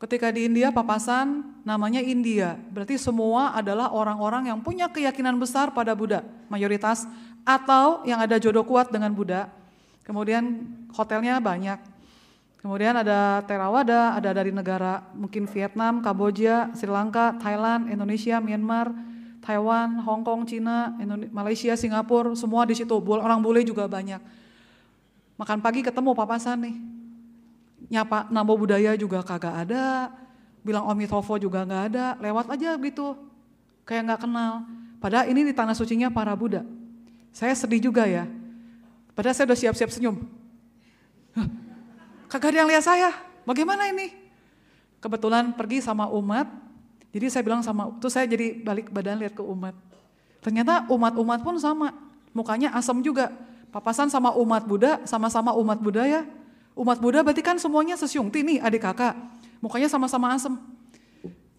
Ketika 0.00 0.32
di 0.32 0.48
India 0.48 0.72
papasan 0.72 1.44
namanya 1.60 2.00
India, 2.00 2.56
berarti 2.72 2.96
semua 2.96 3.52
adalah 3.52 3.92
orang-orang 3.92 4.48
yang 4.48 4.56
punya 4.64 4.88
keyakinan 4.88 5.36
besar 5.36 5.76
pada 5.76 5.92
Buddha, 5.92 6.24
mayoritas, 6.48 7.04
atau 7.44 8.00
yang 8.08 8.16
ada 8.16 8.40
jodoh 8.40 8.64
kuat 8.64 8.88
dengan 8.88 9.12
Buddha. 9.12 9.52
Kemudian 10.00 10.64
hotelnya 10.96 11.36
banyak. 11.36 11.76
Kemudian 12.64 12.96
ada 12.96 13.44
Theravada, 13.44 14.16
ada 14.16 14.32
dari 14.32 14.48
negara 14.52 15.04
mungkin 15.12 15.44
Vietnam, 15.44 16.00
Kamboja, 16.00 16.72
Sri 16.72 16.88
Lanka, 16.88 17.36
Thailand, 17.36 17.92
Indonesia, 17.92 18.40
Myanmar, 18.40 18.92
Taiwan, 19.44 20.00
Hong 20.00 20.24
Kong, 20.24 20.48
Cina, 20.48 20.96
Malaysia, 21.28 21.76
Singapura, 21.76 22.32
semua 22.32 22.64
di 22.64 22.72
situ. 22.72 22.96
Orang 22.96 23.44
bule 23.44 23.64
juga 23.68 23.84
banyak. 23.84 24.20
Makan 25.36 25.60
pagi 25.60 25.84
ketemu 25.84 26.12
papasan 26.16 26.56
nih. 26.64 26.99
Nyapa 27.90 28.30
nama 28.30 28.52
budaya 28.54 28.94
juga 28.94 29.20
kagak 29.26 29.66
ada. 29.66 30.14
Bilang 30.62 30.86
Omitofo 30.86 31.34
juga 31.36 31.66
nggak 31.66 31.82
ada. 31.92 32.06
Lewat 32.22 32.46
aja 32.54 32.78
gitu. 32.78 33.18
Kayak 33.82 34.14
nggak 34.14 34.20
kenal. 34.24 34.52
Padahal 35.02 35.26
ini 35.26 35.50
di 35.50 35.52
tanah 35.52 35.74
sucinya 35.74 36.06
para 36.08 36.30
Buddha. 36.38 36.62
Saya 37.34 37.52
sedih 37.58 37.82
juga 37.90 38.06
ya. 38.06 38.30
Padahal 39.18 39.34
saya 39.34 39.50
udah 39.50 39.58
siap-siap 39.58 39.90
senyum. 39.90 40.16
kagak 42.30 42.54
ada 42.54 42.58
yang 42.62 42.70
lihat 42.70 42.84
saya. 42.86 43.10
Bagaimana 43.42 43.90
ini? 43.90 44.14
Kebetulan 45.00 45.56
pergi 45.56 45.80
sama 45.80 46.06
umat, 46.12 46.46
jadi 47.10 47.26
saya 47.26 47.42
bilang 47.42 47.64
sama, 47.64 47.90
tuh 47.98 48.12
saya 48.12 48.28
jadi 48.28 48.60
balik 48.62 48.92
badan 48.92 49.18
lihat 49.18 49.34
ke 49.34 49.42
umat. 49.42 49.74
Ternyata 50.44 50.86
umat-umat 50.92 51.40
pun 51.42 51.58
sama, 51.58 51.90
mukanya 52.30 52.70
asam 52.76 53.02
juga. 53.02 53.34
Papasan 53.74 54.12
sama 54.12 54.34
umat 54.38 54.62
Buddha, 54.66 55.02
sama-sama 55.08 55.56
umat 55.58 55.78
Buddha 55.80 56.06
ya. 56.06 56.22
Umat 56.80 56.96
Buddha 56.96 57.20
berarti 57.20 57.44
kan 57.44 57.60
semuanya 57.60 57.92
sesyungti 58.00 58.40
nih 58.40 58.64
adik 58.64 58.80
kakak, 58.80 59.12
mukanya 59.60 59.84
sama-sama 59.92 60.32
asam. 60.32 60.56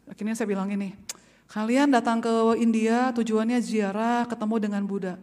Akhirnya 0.09 0.33
saya 0.33 0.49
bilang 0.49 0.65
ini, 0.73 0.97
kalian 1.45 1.93
datang 1.93 2.17
ke 2.17 2.33
India 2.57 3.13
tujuannya 3.13 3.61
ziarah 3.61 4.25
ketemu 4.25 4.55
dengan 4.57 4.81
Buddha. 4.81 5.21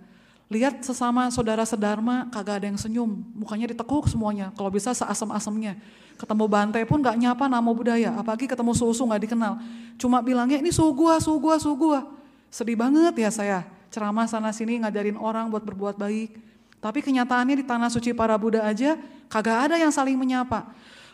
Lihat 0.55 0.87
sesama 0.87 1.27
saudara 1.35 1.67
sedharma 1.67 2.31
kagak 2.31 2.63
ada 2.63 2.71
yang 2.71 2.79
senyum, 2.79 3.11
mukanya 3.35 3.75
ditekuk 3.75 4.07
semuanya. 4.07 4.55
Kalau 4.55 4.71
bisa 4.71 4.95
seasam-asamnya. 4.95 5.75
Ketemu 6.15 6.47
bantai 6.47 6.87
pun 6.87 7.03
gak 7.03 7.19
nyapa 7.19 7.51
nama 7.51 7.71
budaya, 7.71 8.15
apalagi 8.15 8.47
ketemu 8.47 8.79
susu 8.79 9.03
gak 9.03 9.23
dikenal. 9.27 9.59
Cuma 9.99 10.23
bilangnya 10.23 10.63
ini 10.63 10.71
suhu 10.71 10.95
gua, 10.95 11.19
suhu 11.19 11.43
gua, 11.43 11.59
suhu 11.59 11.75
gua. 11.75 12.07
Sedih 12.55 12.79
banget 12.79 13.19
ya 13.19 13.31
saya, 13.35 13.59
ceramah 13.91 14.31
sana 14.31 14.55
sini 14.55 14.79
ngajarin 14.79 15.19
orang 15.19 15.51
buat 15.51 15.67
berbuat 15.67 15.99
baik. 15.99 16.39
Tapi 16.79 17.03
kenyataannya 17.03 17.59
di 17.59 17.65
tanah 17.67 17.91
suci 17.91 18.15
para 18.15 18.39
Buddha 18.39 18.63
aja 18.63 18.95
kagak 19.29 19.71
ada 19.71 19.77
yang 19.77 19.93
saling 19.93 20.17
menyapa. 20.17 20.67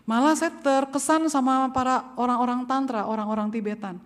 Malah 0.04 0.36
saya 0.36 0.52
terkesan 0.52 1.26
sama 1.32 1.68
para 1.72 2.12
orang-orang 2.14 2.68
tantra, 2.68 3.08
orang-orang 3.08 3.48
Tibetan. 3.48 3.96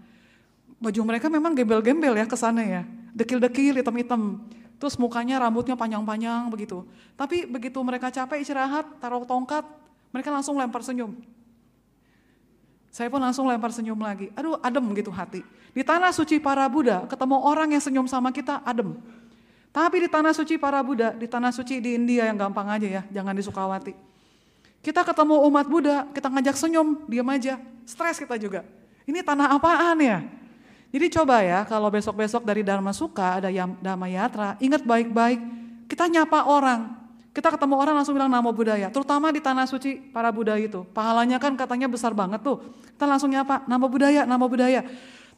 Baju 0.78 1.00
mereka 1.02 1.26
memang 1.26 1.58
gembel-gembel 1.58 2.14
ya 2.14 2.26
kesannya 2.26 2.66
ya. 2.66 2.82
Dekil-dekil, 3.14 3.82
hitam-hitam. 3.82 4.46
Terus 4.78 4.94
mukanya 4.94 5.42
rambutnya 5.42 5.74
panjang-panjang 5.74 6.46
begitu. 6.54 6.86
Tapi 7.18 7.50
begitu 7.50 7.82
mereka 7.82 8.14
capek 8.14 8.46
istirahat, 8.46 8.86
taruh 9.02 9.26
tongkat, 9.26 9.66
mereka 10.14 10.30
langsung 10.30 10.54
lempar 10.54 10.86
senyum. 10.86 11.18
Saya 12.94 13.10
pun 13.10 13.18
langsung 13.18 13.50
lempar 13.50 13.74
senyum 13.74 13.98
lagi. 13.98 14.30
Aduh, 14.38 14.54
adem 14.62 14.86
gitu 14.94 15.10
hati. 15.10 15.42
Di 15.74 15.82
tanah 15.82 16.14
suci 16.14 16.38
para 16.38 16.64
Buddha, 16.70 17.04
ketemu 17.10 17.36
orang 17.42 17.74
yang 17.74 17.82
senyum 17.82 18.06
sama 18.06 18.30
kita, 18.30 18.62
adem. 18.62 18.96
Tapi 19.68 19.96
di 20.04 20.08
tanah 20.08 20.32
suci 20.32 20.56
para 20.56 20.80
Buddha, 20.80 21.12
di 21.12 21.28
tanah 21.28 21.52
suci 21.52 21.78
di 21.78 21.94
India 21.94 22.24
yang 22.26 22.40
gampang 22.40 22.66
aja 22.66 22.88
ya, 22.88 23.02
jangan 23.12 23.36
di 23.36 23.42
Sukawati. 23.44 23.92
Kita 24.80 25.04
ketemu 25.04 25.44
umat 25.46 25.66
Buddha, 25.68 26.08
kita 26.14 26.30
ngajak 26.32 26.56
senyum, 26.56 27.04
diam 27.06 27.28
aja. 27.28 27.60
Stres 27.84 28.16
kita 28.16 28.40
juga. 28.40 28.64
Ini 29.04 29.20
tanah 29.24 29.56
apaan 29.56 29.98
ya? 30.00 30.24
Jadi 30.88 31.06
coba 31.12 31.44
ya, 31.44 31.68
kalau 31.68 31.92
besok-besok 31.92 32.48
dari 32.48 32.64
Dharma 32.64 32.96
Suka 32.96 33.36
ada 33.40 33.52
Dharma 33.52 34.08
Yatra, 34.08 34.56
ingat 34.56 34.80
baik-baik, 34.88 35.40
kita 35.84 36.08
nyapa 36.08 36.48
orang, 36.48 36.96
kita 37.36 37.52
ketemu 37.52 37.76
orang 37.76 37.94
langsung 38.00 38.16
bilang 38.16 38.32
nama 38.32 38.48
budaya, 38.48 38.88
terutama 38.88 39.28
di 39.28 39.40
tanah 39.40 39.68
suci 39.68 40.00
para 40.00 40.32
Buddha 40.32 40.56
itu. 40.56 40.88
Pahalanya 40.96 41.36
kan 41.36 41.52
katanya 41.60 41.92
besar 41.92 42.16
banget 42.16 42.40
tuh. 42.40 42.64
Kita 42.96 43.04
langsung 43.04 43.28
nyapa, 43.28 43.68
nama 43.68 43.84
budaya, 43.84 44.24
nama 44.24 44.44
budaya. 44.48 44.80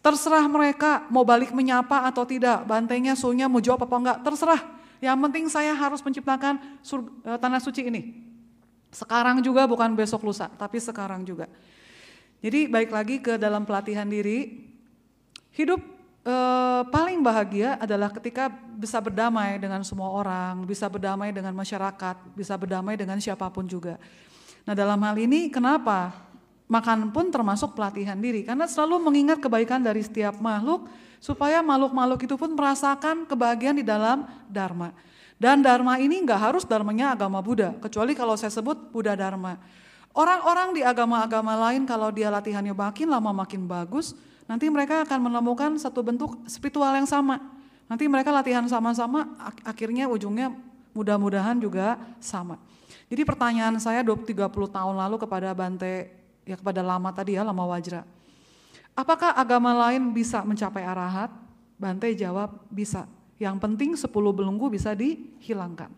Terserah 0.01 0.49
mereka 0.49 1.05
mau 1.13 1.29
balik 1.29 1.53
menyapa 1.53 2.09
atau 2.09 2.25
tidak, 2.25 2.65
bantengnya, 2.65 3.13
suhunya 3.13 3.53
mau 3.53 3.61
jawab 3.61 3.85
apa 3.85 3.97
enggak, 4.01 4.19
terserah. 4.25 4.63
Yang 5.01 5.19
penting 5.29 5.45
saya 5.53 5.73
harus 5.77 6.01
menciptakan 6.01 6.57
surga, 6.81 7.11
eh, 7.29 7.39
tanah 7.41 7.61
suci 7.61 7.85
ini. 7.85 8.03
Sekarang 8.89 9.45
juga 9.45 9.69
bukan 9.69 9.93
besok 9.93 10.25
lusa, 10.25 10.49
tapi 10.57 10.81
sekarang 10.81 11.21
juga. 11.29 11.53
Jadi 12.41 12.73
baik 12.73 12.91
lagi 12.91 13.17
ke 13.21 13.37
dalam 13.37 13.69
pelatihan 13.69 14.09
diri, 14.09 14.65
hidup 15.53 15.81
eh, 16.25 16.83
paling 16.89 17.21
bahagia 17.21 17.77
adalah 17.77 18.09
ketika 18.09 18.49
bisa 18.53 18.97
berdamai 19.05 19.61
dengan 19.61 19.85
semua 19.85 20.09
orang, 20.17 20.65
bisa 20.65 20.89
berdamai 20.89 21.29
dengan 21.29 21.53
masyarakat, 21.53 22.17
bisa 22.33 22.57
berdamai 22.57 22.97
dengan 22.97 23.21
siapa 23.21 23.53
pun 23.53 23.69
juga. 23.69 24.01
Nah 24.65 24.73
dalam 24.73 25.01
hal 25.05 25.17
ini 25.21 25.53
kenapa 25.53 26.30
makan 26.71 27.11
pun 27.11 27.35
termasuk 27.35 27.75
pelatihan 27.75 28.15
diri? 28.15 28.47
Karena 28.47 28.71
selalu 28.71 29.03
mengingat 29.03 29.43
kebaikan 29.43 29.83
dari 29.83 30.07
setiap 30.07 30.39
makhluk 30.39 30.87
supaya 31.19 31.61
makhluk-makhluk 31.61 32.25
itu 32.25 32.39
pun 32.39 32.55
merasakan 32.55 33.27
kebahagiaan 33.27 33.77
di 33.77 33.85
dalam 33.85 34.25
Dharma. 34.47 34.95
Dan 35.37 35.61
Dharma 35.61 35.99
ini 35.99 36.23
nggak 36.23 36.41
harus 36.41 36.65
Dharmanya 36.65 37.13
agama 37.17 37.43
Buddha, 37.43 37.75
kecuali 37.83 38.15
kalau 38.15 38.39
saya 38.39 38.55
sebut 38.55 38.93
Buddha 38.95 39.19
Dharma. 39.19 39.59
Orang-orang 40.11 40.75
di 40.75 40.83
agama-agama 40.83 41.55
lain 41.69 41.87
kalau 41.87 42.11
dia 42.11 42.29
latihannya 42.29 42.75
makin 42.75 43.09
lama 43.09 43.31
makin 43.31 43.65
bagus, 43.65 44.13
nanti 44.51 44.67
mereka 44.67 45.07
akan 45.07 45.31
menemukan 45.31 45.79
satu 45.79 46.03
bentuk 46.03 46.35
spiritual 46.51 46.93
yang 46.93 47.07
sama. 47.07 47.39
Nanti 47.87 48.05
mereka 48.07 48.31
latihan 48.31 48.63
sama-sama, 48.69 49.33
akhirnya 49.65 50.07
ujungnya 50.11 50.53
mudah-mudahan 50.93 51.59
juga 51.59 51.99
sama. 52.19 52.59
Jadi 53.11 53.23
pertanyaan 53.27 53.79
saya 53.83 54.03
30 54.07 54.27
tahun 54.51 54.95
lalu 54.95 55.17
kepada 55.19 55.51
Bante, 55.57 56.20
ya 56.51 56.57
kepada 56.59 56.83
Lama 56.83 57.15
tadi 57.15 57.39
ya, 57.39 57.47
Lama 57.47 57.63
Wajra. 57.71 58.03
Apakah 58.99 59.39
agama 59.39 59.71
lain 59.87 60.11
bisa 60.11 60.43
mencapai 60.43 60.83
arahat? 60.83 61.31
Bante 61.79 62.11
jawab 62.13 62.61
bisa. 62.69 63.07
Yang 63.41 63.57
penting 63.63 63.91
10 63.97 64.11
belenggu 64.11 64.69
bisa 64.69 64.93
dihilangkan. 64.93 65.89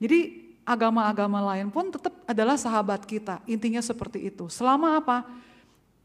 Jadi 0.00 0.50
agama-agama 0.66 1.38
lain 1.54 1.70
pun 1.70 1.92
tetap 1.92 2.10
adalah 2.26 2.58
sahabat 2.58 3.06
kita. 3.06 3.38
Intinya 3.46 3.78
seperti 3.78 4.26
itu. 4.26 4.50
Selama 4.50 4.98
apa? 4.98 5.22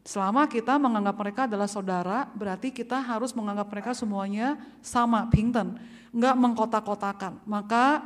Selama 0.05 0.45
kita 0.45 0.77
menganggap 0.77 1.17
mereka 1.17 1.41
adalah 1.49 1.65
saudara, 1.65 2.29
berarti 2.37 2.69
kita 2.69 3.01
harus 3.01 3.33
menganggap 3.33 3.65
mereka 3.73 3.97
semuanya 3.97 4.53
sama, 4.85 5.25
pingten. 5.33 5.81
Enggak 6.13 6.37
mengkotak-kotakan. 6.37 7.41
Maka 7.49 8.05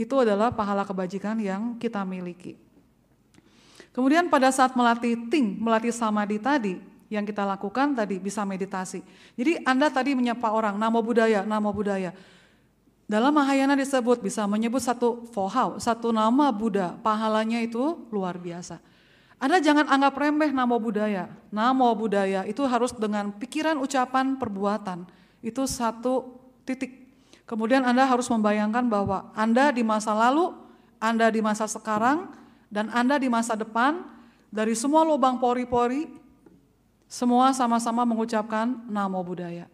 itu 0.00 0.16
adalah 0.16 0.48
pahala 0.48 0.88
kebajikan 0.88 1.36
yang 1.36 1.76
kita 1.76 2.00
miliki. 2.08 2.63
Kemudian 3.94 4.26
pada 4.26 4.50
saat 4.50 4.74
melatih 4.74 5.30
ting, 5.30 5.54
melatih 5.62 5.94
samadhi 5.94 6.42
tadi, 6.42 6.74
yang 7.06 7.22
kita 7.22 7.46
lakukan 7.46 7.94
tadi 7.94 8.18
bisa 8.18 8.42
meditasi. 8.42 9.06
Jadi 9.38 9.62
Anda 9.62 9.86
tadi 9.86 10.18
menyapa 10.18 10.50
orang, 10.50 10.74
nama 10.74 10.98
budaya, 10.98 11.46
nama 11.46 11.70
budaya. 11.70 12.10
Dalam 13.04 13.36
Mahayana 13.36 13.78
disebut 13.78 14.24
bisa 14.24 14.48
menyebut 14.48 14.80
satu 14.80 15.28
fohau, 15.30 15.76
satu 15.76 16.10
nama 16.10 16.48
Buddha, 16.50 16.96
pahalanya 17.04 17.60
itu 17.60 18.08
luar 18.08 18.40
biasa. 18.40 18.80
Anda 19.36 19.60
jangan 19.60 19.84
anggap 19.92 20.16
remeh 20.16 20.50
nama 20.50 20.72
budaya. 20.80 21.28
Nama 21.52 21.88
budaya 21.92 22.48
itu 22.48 22.64
harus 22.64 22.96
dengan 22.96 23.28
pikiran, 23.28 23.76
ucapan, 23.76 24.40
perbuatan. 24.40 25.04
Itu 25.44 25.68
satu 25.68 26.40
titik. 26.64 27.04
Kemudian 27.44 27.84
Anda 27.84 28.08
harus 28.08 28.24
membayangkan 28.32 28.88
bahwa 28.88 29.28
Anda 29.36 29.68
di 29.68 29.84
masa 29.84 30.16
lalu, 30.16 30.56
Anda 30.96 31.28
di 31.28 31.44
masa 31.44 31.68
sekarang, 31.68 32.32
dan 32.74 32.90
Anda 32.90 33.22
di 33.22 33.30
masa 33.30 33.54
depan, 33.54 34.02
dari 34.50 34.74
semua 34.74 35.06
lubang 35.06 35.38
pori-pori, 35.38 36.10
semua 37.06 37.54
sama-sama 37.54 38.02
mengucapkan 38.02 38.66
namo 38.90 39.22
budaya. 39.22 39.70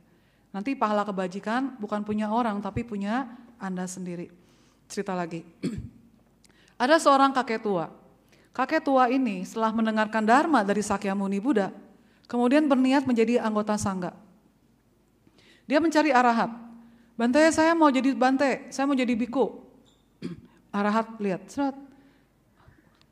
Nanti 0.53 0.77
pahala 0.77 1.09
kebajikan 1.09 1.81
bukan 1.81 2.05
punya 2.05 2.29
orang 2.29 2.61
tapi 2.61 2.85
punya 2.85 3.25
Anda 3.57 3.89
sendiri. 3.89 4.29
Cerita 4.85 5.17
lagi. 5.17 5.41
Ada 6.83 7.01
seorang 7.01 7.33
kakek 7.33 7.65
tua. 7.65 7.89
Kakek 8.53 8.85
tua 8.85 9.09
ini 9.09 9.49
setelah 9.49 9.73
mendengarkan 9.73 10.21
dharma 10.21 10.61
dari 10.61 10.85
Sakyamuni 10.85 11.41
Buddha, 11.41 11.73
kemudian 12.29 12.69
berniat 12.69 13.09
menjadi 13.09 13.41
anggota 13.41 13.81
sangga. 13.81 14.13
Dia 15.65 15.81
mencari 15.81 16.13
arahat. 16.13 16.53
Bante 17.17 17.41
saya 17.49 17.73
mau 17.73 17.89
jadi 17.89 18.13
bante, 18.13 18.69
saya 18.69 18.85
mau 18.85 18.99
jadi 18.99 19.17
biku. 19.17 19.65
arahat 20.75 21.17
lihat, 21.17 21.49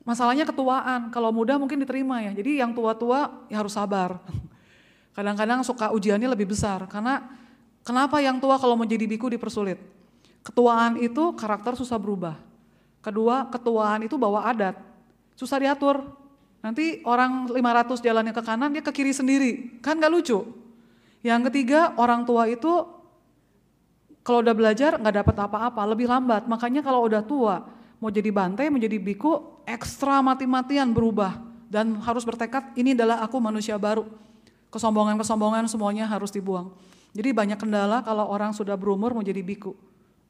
Masalahnya 0.09 0.49
ketuaan, 0.49 1.13
kalau 1.13 1.29
muda 1.29 1.61
mungkin 1.61 1.85
diterima 1.85 2.25
ya. 2.25 2.33
Jadi 2.33 2.65
yang 2.65 2.73
tua-tua 2.73 3.45
ya 3.53 3.61
harus 3.61 3.77
sabar. 3.77 4.17
Kadang-kadang 5.17 5.61
suka 5.61 5.93
ujiannya 5.93 6.33
lebih 6.33 6.49
besar 6.49 6.89
karena 6.89 7.29
kenapa 7.85 8.17
yang 8.25 8.41
tua 8.41 8.57
kalau 8.57 8.73
mau 8.73 8.89
jadi 8.89 9.05
biku 9.05 9.29
dipersulit? 9.29 9.77
Ketuaan 10.41 10.97
itu 10.97 11.37
karakter 11.37 11.77
susah 11.77 12.01
berubah. 12.01 12.41
Kedua, 13.05 13.53
ketuaan 13.53 14.09
itu 14.09 14.17
bawa 14.17 14.49
adat. 14.49 14.81
Susah 15.37 15.61
diatur. 15.61 16.01
Nanti 16.65 17.05
orang 17.05 17.53
500 17.53 18.01
jalannya 18.01 18.33
ke 18.33 18.43
kanan, 18.43 18.73
dia 18.73 18.81
ke 18.81 18.91
kiri 18.97 19.13
sendiri. 19.13 19.77
Kan 19.85 20.01
gak 20.01 20.09
lucu. 20.09 20.41
Yang 21.21 21.53
ketiga, 21.53 21.93
orang 22.01 22.25
tua 22.25 22.49
itu 22.49 22.97
kalau 24.25 24.41
udah 24.41 24.57
belajar 24.57 24.97
nggak 24.97 25.25
dapat 25.25 25.37
apa-apa, 25.37 25.83
lebih 25.85 26.09
lambat. 26.09 26.49
Makanya 26.49 26.81
kalau 26.81 27.05
udah 27.05 27.23
tua, 27.25 27.65
mau 27.99 28.11
jadi 28.11 28.31
bantai, 28.31 28.71
mau 28.71 28.79
jadi 28.79 28.99
biku, 28.99 29.63
ekstra 29.67 30.23
mati-matian 30.23 30.91
berubah 30.95 31.39
dan 31.69 31.99
harus 32.03 32.23
bertekad 32.23 32.75
ini 32.79 32.95
adalah 32.95 33.23
aku 33.23 33.37
manusia 33.43 33.75
baru. 33.77 34.07
Kesombongan-kesombongan 34.69 35.67
semuanya 35.67 36.05
harus 36.07 36.31
dibuang. 36.31 36.73
Jadi 37.17 37.33
banyak 37.33 37.59
kendala 37.59 38.05
kalau 38.05 38.29
orang 38.29 38.53
sudah 38.53 38.77
berumur 38.77 39.17
mau 39.17 39.25
jadi 39.25 39.41
biku. 39.41 39.73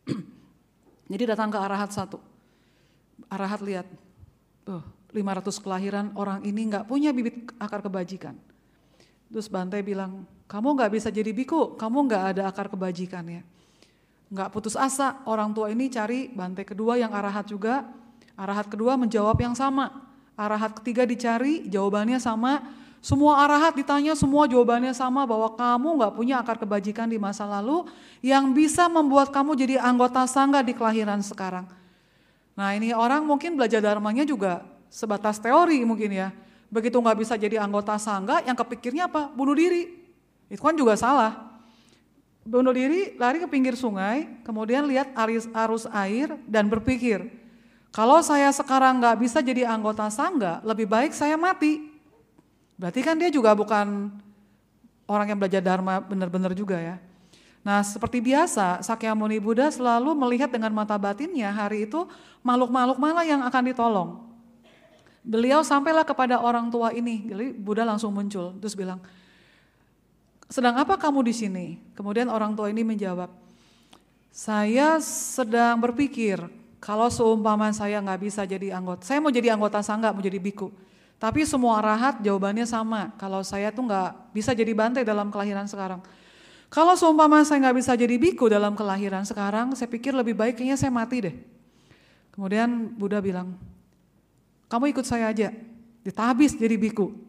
jadi 1.13 1.35
datang 1.35 1.51
ke 1.53 1.59
arahat 1.59 1.91
satu. 1.91 2.23
Arahat 3.29 3.61
lihat, 3.61 3.87
tuh 4.63 4.81
500 5.11 5.59
kelahiran 5.59 6.07
orang 6.15 6.41
ini 6.47 6.71
nggak 6.71 6.87
punya 6.87 7.11
bibit 7.11 7.51
akar 7.59 7.83
kebajikan. 7.83 8.39
Terus 9.29 9.51
Bantai 9.51 9.83
bilang, 9.85 10.25
kamu 10.47 10.79
nggak 10.79 10.93
bisa 10.95 11.11
jadi 11.11 11.35
biku, 11.35 11.77
kamu 11.77 12.09
nggak 12.09 12.23
ada 12.33 12.43
akar 12.49 12.71
kebajikan 12.71 13.27
ya 13.27 13.43
nggak 14.29 14.49
putus 14.53 14.77
asa 14.77 15.25
orang 15.25 15.57
tua 15.57 15.73
ini 15.73 15.89
cari 15.89 16.29
bantai 16.29 16.65
kedua 16.65 17.01
yang 17.01 17.13
arahat 17.13 17.49
juga. 17.49 17.89
Arahat 18.39 18.69
kedua 18.69 18.95
menjawab 18.95 19.35
yang 19.41 19.57
sama. 19.57 19.91
Arahat 20.39 20.79
ketiga 20.79 21.03
dicari 21.09 21.67
jawabannya 21.67 22.21
sama. 22.21 22.63
Semua 22.99 23.41
arahat 23.47 23.79
ditanya 23.79 24.13
semua 24.19 24.45
jawabannya 24.51 24.91
sama 24.93 25.23
bahwa 25.25 25.55
kamu 25.55 26.03
nggak 26.03 26.13
punya 26.19 26.35
akar 26.43 26.59
kebajikan 26.59 27.07
di 27.09 27.17
masa 27.17 27.47
lalu 27.47 27.87
yang 28.21 28.51
bisa 28.53 28.91
membuat 28.91 29.31
kamu 29.31 29.55
jadi 29.55 29.75
anggota 29.81 30.27
sangga 30.27 30.61
di 30.63 30.75
kelahiran 30.75 31.23
sekarang. 31.23 31.67
Nah 32.59 32.75
ini 32.75 32.91
orang 32.91 33.23
mungkin 33.23 33.55
belajar 33.55 33.79
dharmanya 33.79 34.27
juga 34.27 34.67
sebatas 34.91 35.39
teori 35.39 35.79
mungkin 35.87 36.11
ya. 36.11 36.29
Begitu 36.69 37.01
nggak 37.01 37.19
bisa 37.23 37.35
jadi 37.39 37.63
anggota 37.65 37.97
sangga 37.97 38.45
yang 38.45 38.59
kepikirnya 38.59 39.09
apa? 39.09 39.31
Bunuh 39.31 39.57
diri. 39.57 39.89
Itu 40.51 40.61
kan 40.61 40.75
juga 40.77 40.99
salah 40.99 41.48
bunuh 42.49 42.73
diri, 42.73 43.13
lari 43.21 43.45
ke 43.45 43.49
pinggir 43.49 43.77
sungai, 43.77 44.41
kemudian 44.41 44.89
lihat 44.89 45.13
arus, 45.13 45.45
arus 45.53 45.85
air 45.93 46.33
dan 46.49 46.73
berpikir, 46.73 47.29
kalau 47.93 48.21
saya 48.25 48.49
sekarang 48.53 49.01
nggak 49.01 49.17
bisa 49.21 49.45
jadi 49.45 49.69
anggota 49.69 50.09
sangga, 50.09 50.65
lebih 50.65 50.89
baik 50.89 51.13
saya 51.13 51.37
mati. 51.37 51.93
Berarti 52.81 53.01
kan 53.05 53.17
dia 53.21 53.29
juga 53.29 53.53
bukan 53.53 54.13
orang 55.09 55.27
yang 55.35 55.39
belajar 55.41 55.61
dharma 55.65 56.01
benar-benar 56.01 56.53
juga 56.55 56.79
ya. 56.79 56.97
Nah 57.65 57.83
seperti 57.83 58.23
biasa, 58.23 58.81
Sakyamuni 58.87 59.43
Buddha 59.43 59.69
selalu 59.69 60.15
melihat 60.15 60.49
dengan 60.49 60.71
mata 60.73 60.95
batinnya 60.95 61.51
hari 61.51 61.85
itu 61.91 62.07
makhluk-makhluk 62.41 62.99
mana 63.03 63.27
yang 63.27 63.43
akan 63.45 63.63
ditolong. 63.73 64.11
Beliau 65.27 65.61
sampailah 65.61 66.07
kepada 66.07 66.41
orang 66.41 66.71
tua 66.73 66.95
ini, 66.95 67.29
jadi 67.29 67.53
Buddha 67.53 67.85
langsung 67.85 68.15
muncul, 68.15 68.57
terus 68.63 68.73
bilang, 68.73 69.03
sedang 70.49 70.81
apa 70.81 70.97
kamu 70.97 71.21
di 71.29 71.35
sini? 71.37 71.67
Kemudian 71.93 72.33
orang 72.33 72.57
tua 72.57 72.73
ini 72.73 72.81
menjawab, 72.81 73.29
saya 74.33 74.97
sedang 75.05 75.77
berpikir 75.81 76.41
kalau 76.81 77.13
seumpama 77.13 77.69
saya 77.77 78.01
nggak 78.01 78.21
bisa 78.25 78.43
jadi 78.49 78.73
anggota, 78.73 79.05
saya 79.05 79.21
mau 79.21 79.29
jadi 79.29 79.53
anggota 79.53 79.85
sangga, 79.85 80.11
mau 80.11 80.25
jadi 80.25 80.41
biku. 80.41 80.73
Tapi 81.19 81.43
semua 81.45 81.83
rahat 81.83 82.23
jawabannya 82.23 82.65
sama, 82.65 83.13
kalau 83.19 83.43
saya 83.43 83.75
tuh 83.75 83.85
nggak 83.91 84.33
bisa 84.33 84.55
jadi 84.55 84.71
bantai 84.71 85.03
dalam 85.03 85.29
kelahiran 85.29 85.67
sekarang. 85.67 86.01
Kalau 86.71 86.95
seumpama 86.95 87.43
saya 87.43 87.69
nggak 87.69 87.77
bisa 87.83 87.93
jadi 87.99 88.17
biku 88.17 88.47
dalam 88.47 88.79
kelahiran 88.79 89.27
sekarang, 89.27 89.75
saya 89.75 89.91
pikir 89.91 90.15
lebih 90.15 90.39
baik 90.39 90.57
kayaknya 90.57 90.79
saya 90.79 90.95
mati 90.95 91.29
deh. 91.29 91.35
Kemudian 92.31 92.95
Buddha 92.95 93.19
bilang, 93.19 93.59
kamu 94.71 94.95
ikut 94.95 95.03
saya 95.03 95.35
aja, 95.35 95.51
ditabis 96.07 96.55
jadi 96.55 96.79
biku. 96.79 97.28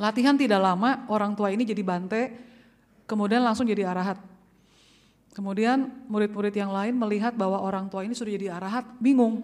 Latihan 0.00 0.36
tidak 0.36 0.60
lama, 0.60 1.04
orang 1.12 1.36
tua 1.36 1.52
ini 1.52 1.68
jadi 1.68 1.84
bante, 1.84 2.32
kemudian 3.04 3.44
langsung 3.44 3.68
jadi 3.68 3.84
arahat. 3.84 4.16
Kemudian 5.32 5.88
murid-murid 6.12 6.52
yang 6.52 6.72
lain 6.72 6.92
melihat 6.96 7.32
bahwa 7.32 7.60
orang 7.60 7.88
tua 7.88 8.04
ini 8.04 8.12
sudah 8.12 8.32
jadi 8.32 8.52
arahat, 8.52 8.84
bingung. 9.00 9.40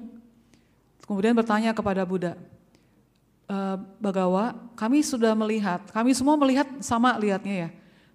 Kemudian 1.08 1.32
bertanya 1.32 1.72
kepada 1.72 2.04
Buddha, 2.04 2.36
e, 3.48 3.56
Bagawa, 3.96 4.52
kami 4.76 5.00
sudah 5.00 5.32
melihat, 5.32 5.80
kami 5.88 6.12
semua 6.12 6.36
melihat 6.36 6.68
sama 6.84 7.16
lihatnya 7.16 7.56
ya, 7.64 7.70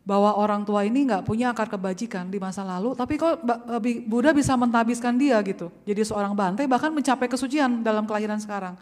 bahwa 0.06 0.38
orang 0.38 0.62
tua 0.62 0.86
ini 0.86 1.10
nggak 1.10 1.26
punya 1.26 1.50
akar 1.50 1.66
kebajikan 1.66 2.30
di 2.30 2.38
masa 2.38 2.62
lalu, 2.62 2.94
tapi 2.94 3.18
kok 3.18 3.42
e, 3.82 4.06
Buddha 4.06 4.30
bisa 4.38 4.54
mentabiskan 4.54 5.18
dia 5.18 5.42
gitu, 5.42 5.74
jadi 5.90 6.06
seorang 6.06 6.38
bante 6.38 6.62
bahkan 6.70 6.94
mencapai 6.94 7.26
kesucian 7.26 7.82
dalam 7.82 8.06
kelahiran 8.06 8.38
sekarang. 8.38 8.78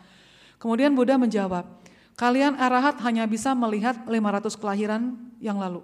Kemudian 0.60 0.92
Buddha 0.92 1.16
menjawab, 1.16 1.64
Kalian 2.20 2.60
arahat 2.60 3.00
hanya 3.02 3.26
bisa 3.26 3.56
melihat 3.58 3.98
500 4.06 4.60
kelahiran 4.60 5.16
yang 5.42 5.58
lalu. 5.58 5.82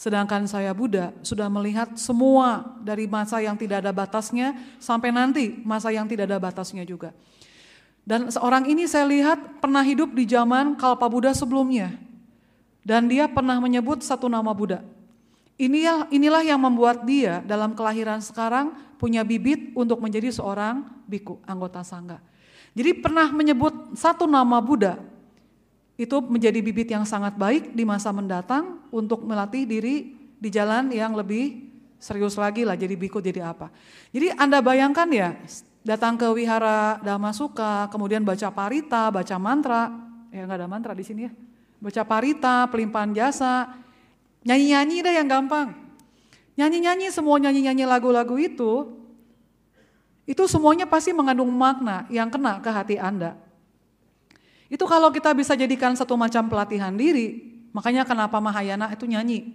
Sedangkan 0.00 0.48
saya 0.48 0.72
Buddha 0.72 1.12
sudah 1.20 1.52
melihat 1.52 1.92
semua 2.00 2.72
dari 2.80 3.04
masa 3.04 3.36
yang 3.44 3.52
tidak 3.60 3.84
ada 3.84 3.92
batasnya 3.92 4.56
sampai 4.80 5.12
nanti 5.12 5.60
masa 5.60 5.92
yang 5.92 6.08
tidak 6.08 6.24
ada 6.24 6.40
batasnya 6.40 6.88
juga. 6.88 7.12
Dan 8.00 8.32
seorang 8.32 8.64
ini 8.64 8.88
saya 8.88 9.04
lihat 9.04 9.60
pernah 9.60 9.84
hidup 9.84 10.16
di 10.16 10.24
zaman 10.24 10.72
Kalpa 10.80 11.04
Buddha 11.04 11.36
sebelumnya. 11.36 11.92
Dan 12.80 13.12
dia 13.12 13.28
pernah 13.28 13.60
menyebut 13.60 14.00
satu 14.00 14.24
nama 14.24 14.56
Buddha. 14.56 14.80
Inilah, 15.60 16.08
inilah 16.08 16.40
yang 16.48 16.56
membuat 16.64 17.04
dia 17.04 17.44
dalam 17.44 17.76
kelahiran 17.76 18.24
sekarang 18.24 18.72
punya 18.96 19.20
bibit 19.20 19.76
untuk 19.76 20.00
menjadi 20.00 20.32
seorang 20.32 20.80
biku, 21.04 21.36
anggota 21.44 21.84
sangga. 21.84 22.24
Jadi 22.72 22.96
pernah 23.04 23.28
menyebut 23.28 23.92
satu 23.92 24.24
nama 24.24 24.56
Buddha 24.64 25.09
itu 26.00 26.16
menjadi 26.24 26.64
bibit 26.64 26.88
yang 26.88 27.04
sangat 27.04 27.36
baik 27.36 27.76
di 27.76 27.84
masa 27.84 28.08
mendatang 28.08 28.80
untuk 28.88 29.20
melatih 29.20 29.68
diri 29.68 30.16
di 30.40 30.48
jalan 30.48 30.88
yang 30.88 31.12
lebih 31.12 31.68
serius 32.00 32.40
lagi 32.40 32.64
lah 32.64 32.72
jadi 32.72 32.96
biku 32.96 33.20
jadi 33.20 33.52
apa. 33.52 33.68
Jadi 34.08 34.32
Anda 34.32 34.64
bayangkan 34.64 35.04
ya 35.12 35.36
datang 35.84 36.16
ke 36.16 36.24
wihara 36.32 37.04
Dhamma 37.04 37.36
Suka, 37.36 37.92
kemudian 37.92 38.24
baca 38.24 38.48
parita, 38.48 39.12
baca 39.12 39.36
mantra, 39.36 39.92
ya 40.32 40.48
nggak 40.48 40.58
ada 40.64 40.68
mantra 40.72 40.92
di 40.96 41.04
sini 41.04 41.28
ya. 41.28 41.32
Baca 41.84 42.02
parita, 42.08 42.64
pelimpahan 42.72 43.12
jasa, 43.12 43.68
nyanyi-nyanyi 44.48 45.04
deh 45.04 45.14
yang 45.20 45.28
gampang. 45.28 45.76
Nyanyi-nyanyi 46.56 47.12
semua 47.12 47.36
nyanyi-nyanyi 47.36 47.84
lagu-lagu 47.84 48.40
itu, 48.40 48.96
itu 50.24 50.42
semuanya 50.48 50.88
pasti 50.88 51.12
mengandung 51.12 51.52
makna 51.52 52.08
yang 52.08 52.32
kena 52.32 52.56
ke 52.64 52.72
hati 52.72 52.96
Anda. 52.96 53.36
Itu 54.70 54.86
kalau 54.86 55.10
kita 55.10 55.34
bisa 55.34 55.58
jadikan 55.58 55.98
satu 55.98 56.14
macam 56.14 56.46
pelatihan 56.46 56.94
diri, 56.94 57.42
makanya 57.74 58.06
kenapa 58.06 58.38
Mahayana 58.38 58.94
itu 58.94 59.02
nyanyi. 59.04 59.50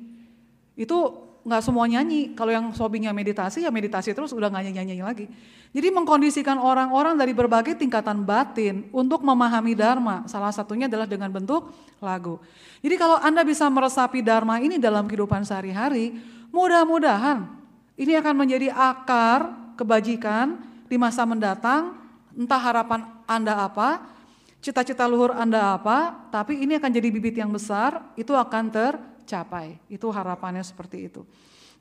Itu 0.75 1.25
nggak 1.47 1.61
semua 1.63 1.87
nyanyi. 1.87 2.35
Kalau 2.35 2.51
yang 2.51 2.67
hobinya 2.75 3.15
meditasi 3.15 3.63
ya 3.63 3.71
meditasi 3.71 4.11
terus 4.11 4.35
udah 4.35 4.51
nggak 4.51 4.63
nyanyi, 4.69 4.91
nyanyi 4.91 5.05
lagi. 5.05 5.25
Jadi 5.71 5.87
mengkondisikan 5.91 6.59
orang-orang 6.59 7.15
dari 7.15 7.31
berbagai 7.31 7.79
tingkatan 7.79 8.27
batin 8.27 8.91
untuk 8.91 9.23
memahami 9.23 9.71
Dharma. 9.71 10.27
Salah 10.27 10.51
satunya 10.51 10.91
adalah 10.91 11.07
dengan 11.07 11.31
bentuk 11.31 11.71
lagu. 12.03 12.41
Jadi 12.83 12.95
kalau 12.99 13.15
Anda 13.21 13.47
bisa 13.47 13.71
meresapi 13.71 14.19
Dharma 14.19 14.59
ini 14.59 14.75
dalam 14.81 15.07
kehidupan 15.07 15.47
sehari-hari, 15.47 16.15
mudah-mudahan 16.51 17.47
ini 17.95 18.19
akan 18.19 18.35
menjadi 18.35 18.75
akar 18.75 19.51
kebajikan 19.79 20.59
di 20.91 20.99
masa 20.99 21.23
mendatang. 21.23 22.03
Entah 22.35 22.59
harapan 22.59 23.07
Anda 23.23 23.63
apa, 23.63 24.03
cita-cita 24.65 25.05
luhur 25.05 25.29
Anda 25.29 25.77
apa, 25.77 26.25
tapi 26.33 26.57
ini 26.57 26.81
akan 26.81 26.89
jadi 26.89 27.13
bibit 27.13 27.37
yang 27.37 27.53
besar, 27.53 28.01
itu 28.17 28.33
akan 28.33 28.73
tercapai. 28.73 29.77
Itu 29.85 30.09
harapannya 30.09 30.65
seperti 30.65 31.05
itu. 31.05 31.21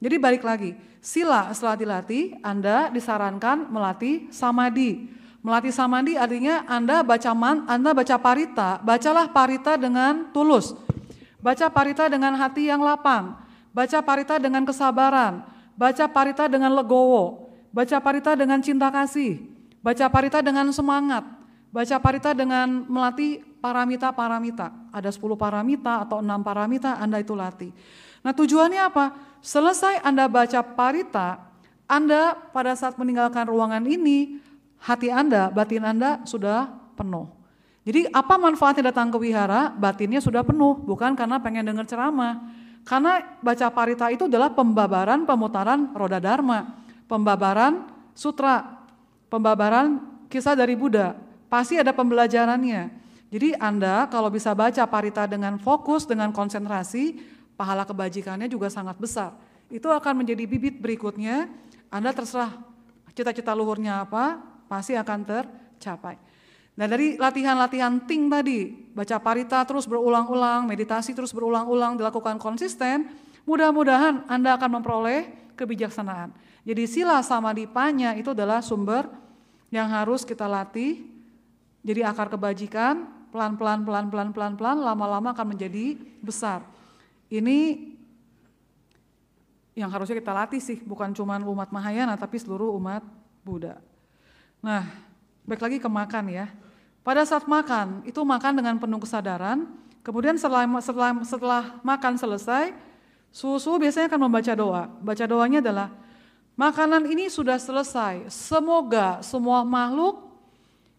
Jadi 0.05 0.21
balik 0.21 0.45
lagi, 0.45 0.77
sila 1.01 1.49
setelah 1.57 1.81
dilatih, 1.81 2.37
Anda 2.45 2.93
disarankan 2.93 3.73
melatih 3.73 4.29
samadhi. 4.29 5.09
Melatih 5.41 5.73
samadhi 5.73 6.21
artinya 6.21 6.69
Anda 6.69 7.01
baca 7.01 7.33
man, 7.33 7.65
Anda 7.65 7.97
baca 7.97 8.21
parita, 8.21 8.77
bacalah 8.85 9.33
parita 9.33 9.81
dengan 9.81 10.29
tulus. 10.37 10.77
Baca 11.41 11.73
parita 11.73 12.05
dengan 12.13 12.37
hati 12.37 12.69
yang 12.69 12.85
lapang. 12.85 13.41
Baca 13.73 14.05
parita 14.05 14.37
dengan 14.37 14.65
kesabaran. 14.69 15.41
Baca 15.73 16.05
parita 16.05 16.45
dengan 16.53 16.73
legowo. 16.77 17.49
Baca 17.73 17.97
parita 18.01 18.37
dengan 18.37 18.61
cinta 18.61 18.93
kasih. 18.93 19.41
Baca 19.85 20.09
parita 20.09 20.41
dengan 20.41 20.73
semangat 20.73 21.34
Baca 21.75 21.99
parita 21.99 22.31
dengan 22.31 22.87
melatih 22.87 23.43
paramita-paramita. 23.59 24.95
Ada 24.95 25.11
10 25.11 25.35
paramita 25.35 26.07
atau 26.07 26.23
6 26.23 26.47
paramita 26.47 27.03
Anda 27.03 27.19
itu 27.19 27.35
latih. 27.35 27.75
Nah 28.23 28.31
tujuannya 28.31 28.79
apa? 28.79 29.11
Selesai 29.43 29.99
Anda 30.07 30.31
baca 30.31 30.63
parita, 30.63 31.51
Anda 31.91 32.39
pada 32.55 32.79
saat 32.79 32.95
meninggalkan 32.95 33.51
ruangan 33.51 33.83
ini, 33.91 34.39
hati 34.79 35.11
Anda, 35.11 35.51
batin 35.51 35.83
Anda 35.83 36.23
sudah 36.23 36.71
penuh. 36.95 37.27
Jadi 37.83 38.07
apa 38.07 38.39
manfaatnya 38.39 38.95
datang 38.95 39.11
ke 39.11 39.19
wihara? 39.19 39.75
Batinnya 39.75 40.23
sudah 40.23 40.47
penuh, 40.47 40.79
bukan 40.79 41.19
karena 41.19 41.43
pengen 41.43 41.67
dengar 41.67 41.91
ceramah. 41.91 42.55
Karena 42.87 43.19
baca 43.43 43.67
parita 43.75 44.15
itu 44.15 44.31
adalah 44.31 44.55
pembabaran 44.55 45.27
pemutaran 45.27 45.91
roda 45.91 46.23
dharma, 46.23 46.71
pembabaran 47.11 47.91
sutra, 48.15 48.63
pembabaran 49.27 49.99
kisah 50.31 50.55
dari 50.55 50.79
Buddha. 50.79 51.24
Pasti 51.55 51.79
ada 51.79 51.95
pembelajarannya. 51.95 52.91
Jadi 53.31 53.55
Anda 53.63 54.11
kalau 54.11 54.27
bisa 54.27 54.51
baca 54.59 54.83
parita 54.91 55.31
dengan 55.31 55.55
fokus, 55.63 56.03
dengan 56.03 56.35
konsentrasi, 56.35 57.15
pahala 57.55 57.87
kebajikannya 57.87 58.51
juga 58.51 58.67
sangat 58.67 58.99
besar. 58.99 59.39
Itu 59.71 59.87
akan 59.87 60.27
menjadi 60.27 60.51
bibit 60.51 60.83
berikutnya, 60.83 61.47
Anda 61.95 62.11
terserah 62.11 62.51
cita-cita 63.15 63.55
luhurnya 63.55 64.03
apa, 64.03 64.43
pasti 64.67 64.99
akan 64.99 65.23
tercapai. 65.23 66.19
Nah 66.75 66.91
dari 66.91 67.15
latihan-latihan 67.23 68.03
ting 68.03 68.27
tadi, 68.27 68.75
baca 68.91 69.23
parita 69.23 69.63
terus 69.63 69.87
berulang-ulang, 69.87 70.67
meditasi 70.67 71.15
terus 71.15 71.31
berulang-ulang, 71.31 71.95
dilakukan 71.95 72.35
konsisten, 72.43 73.15
mudah-mudahan 73.47 74.27
Anda 74.27 74.59
akan 74.59 74.83
memperoleh 74.83 75.55
kebijaksanaan. 75.55 76.35
Jadi 76.67 76.83
sila 76.91 77.23
sama 77.23 77.55
dipanya 77.55 78.19
itu 78.19 78.35
adalah 78.35 78.59
sumber 78.59 79.07
yang 79.71 79.87
harus 79.95 80.27
kita 80.27 80.51
latih 80.51 81.14
jadi 81.85 82.09
akar 82.09 82.33
kebajikan 82.33 83.29
pelan-pelan 83.29 83.85
pelan-pelan 83.85 84.33
pelan-pelan 84.33 84.81
lama-lama 84.81 85.37
akan 85.37 85.53
menjadi 85.53 86.01
besar. 86.25 86.65
Ini 87.29 87.93
yang 89.75 89.91
harusnya 89.91 90.17
kita 90.17 90.33
latih 90.33 90.63
sih, 90.63 90.79
bukan 90.81 91.13
cuma 91.13 91.37
umat 91.37 91.69
Mahayana 91.69 92.17
tapi 92.17 92.41
seluruh 92.41 92.73
umat 92.79 93.05
Buddha. 93.45 93.83
Nah, 94.65 94.87
baik 95.45 95.61
lagi 95.61 95.77
ke 95.83 95.91
makan 95.91 96.25
ya. 96.33 96.47
Pada 97.05 97.21
saat 97.29 97.45
makan, 97.45 98.01
itu 98.09 98.17
makan 98.25 98.57
dengan 98.57 98.81
penuh 98.81 98.97
kesadaran, 98.97 99.69
kemudian 100.01 100.41
setelah, 100.41 100.65
setelah, 100.81 101.13
setelah 101.21 101.63
makan 101.85 102.17
selesai, 102.17 102.73
susu 103.29 103.77
biasanya 103.77 104.09
akan 104.09 104.25
membaca 104.25 104.53
doa. 104.57 104.89
Baca 105.05 105.25
doanya 105.29 105.61
adalah, 105.61 105.93
makanan 106.57 107.05
ini 107.05 107.29
sudah 107.29 107.61
selesai, 107.61 108.33
semoga 108.33 109.21
semua 109.21 109.69
makhluk 109.69 110.24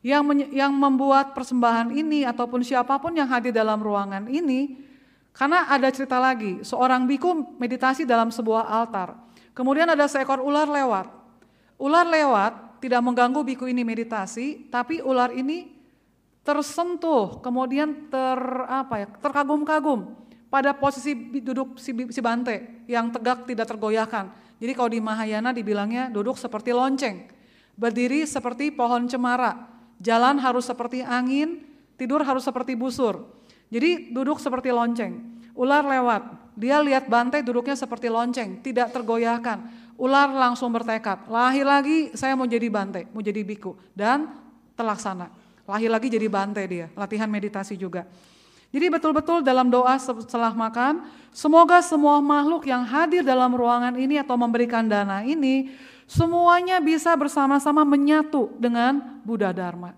yang 0.06 0.22
yang 0.54 0.70
membuat 0.70 1.34
persembahan 1.34 1.90
ini 1.90 2.30
ataupun 2.30 2.62
siapa 2.62 3.02
pun 3.02 3.18
yang 3.18 3.26
hadir 3.26 3.50
dalam 3.50 3.82
ruangan 3.82 4.30
ini 4.30 4.78
karena 5.34 5.66
ada 5.66 5.90
cerita 5.90 6.22
lagi 6.22 6.62
seorang 6.62 7.10
biku 7.10 7.58
meditasi 7.58 8.06
dalam 8.06 8.30
sebuah 8.30 8.70
altar. 8.70 9.18
Kemudian 9.58 9.90
ada 9.90 10.06
seekor 10.06 10.46
ular 10.46 10.70
lewat. 10.70 11.10
Ular 11.82 12.06
lewat 12.06 12.78
tidak 12.86 13.02
mengganggu 13.02 13.42
biku 13.42 13.66
ini 13.66 13.82
meditasi 13.82 14.70
tapi 14.70 15.02
ular 15.02 15.34
ini 15.34 15.74
tersentuh 16.46 17.42
kemudian 17.42 18.06
ter 18.14 18.40
apa 18.70 19.02
ya 19.02 19.08
terkagum-kagum 19.10 20.14
pada 20.54 20.78
posisi 20.78 21.18
duduk 21.42 21.82
si, 21.82 21.90
si 22.14 22.22
bante 22.22 22.86
yang 22.86 23.10
tegak 23.10 23.50
tidak 23.50 23.66
tergoyahkan. 23.74 24.30
Jadi 24.62 24.72
kalau 24.78 24.90
di 24.94 25.02
Mahayana 25.02 25.50
dibilangnya 25.50 26.14
duduk 26.14 26.38
seperti 26.38 26.70
lonceng 26.78 27.26
berdiri 27.74 28.22
seperti 28.30 28.70
pohon 28.70 29.10
cemara 29.10 29.75
Jalan 30.06 30.38
harus 30.38 30.70
seperti 30.70 31.02
angin, 31.02 31.66
tidur 31.98 32.22
harus 32.22 32.46
seperti 32.46 32.78
busur. 32.78 33.26
Jadi 33.74 34.14
duduk 34.14 34.38
seperti 34.38 34.70
lonceng. 34.70 35.18
Ular 35.58 35.82
lewat, 35.82 36.54
dia 36.54 36.78
lihat 36.78 37.10
bantai 37.10 37.42
duduknya 37.42 37.74
seperti 37.74 38.06
lonceng, 38.06 38.62
tidak 38.62 38.94
tergoyahkan. 38.94 39.66
Ular 39.98 40.30
langsung 40.30 40.70
bertekad, 40.70 41.26
lahir 41.26 41.66
lagi 41.66 42.14
saya 42.14 42.38
mau 42.38 42.46
jadi 42.46 42.70
bantai, 42.70 43.10
mau 43.10 43.26
jadi 43.26 43.42
biku. 43.42 43.74
Dan 43.98 44.30
terlaksana. 44.78 45.32
Lahir 45.66 45.90
lagi 45.90 46.14
jadi 46.14 46.30
bantai 46.30 46.66
dia, 46.70 46.86
latihan 46.94 47.26
meditasi 47.26 47.74
juga. 47.74 48.06
Jadi 48.70 48.92
betul-betul 48.92 49.42
dalam 49.42 49.72
doa 49.72 49.96
setelah 49.98 50.52
makan, 50.52 51.08
semoga 51.32 51.80
semua 51.80 52.20
makhluk 52.20 52.68
yang 52.68 52.84
hadir 52.84 53.24
dalam 53.24 53.50
ruangan 53.56 53.96
ini 53.96 54.20
atau 54.20 54.36
memberikan 54.36 54.84
dana 54.86 55.24
ini 55.24 55.72
Semuanya 56.06 56.78
bisa 56.78 57.18
bersama-sama 57.18 57.82
menyatu 57.82 58.54
dengan 58.62 59.22
Buddha 59.26 59.50
Dharma. 59.50 59.98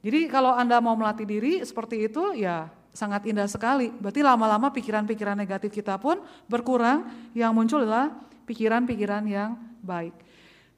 Jadi 0.00 0.32
kalau 0.32 0.56
Anda 0.56 0.80
mau 0.80 0.96
melatih 0.96 1.28
diri 1.28 1.60
seperti 1.60 2.08
itu 2.08 2.32
ya 2.32 2.72
sangat 2.90 3.28
indah 3.28 3.46
sekali. 3.46 3.92
Berarti 3.92 4.24
lama-lama 4.24 4.72
pikiran-pikiran 4.72 5.36
negatif 5.36 5.70
kita 5.70 6.00
pun 6.00 6.18
berkurang, 6.48 7.06
yang 7.36 7.52
muncul 7.52 7.84
adalah 7.84 8.16
pikiran-pikiran 8.48 9.22
yang 9.28 9.60
baik. 9.84 10.16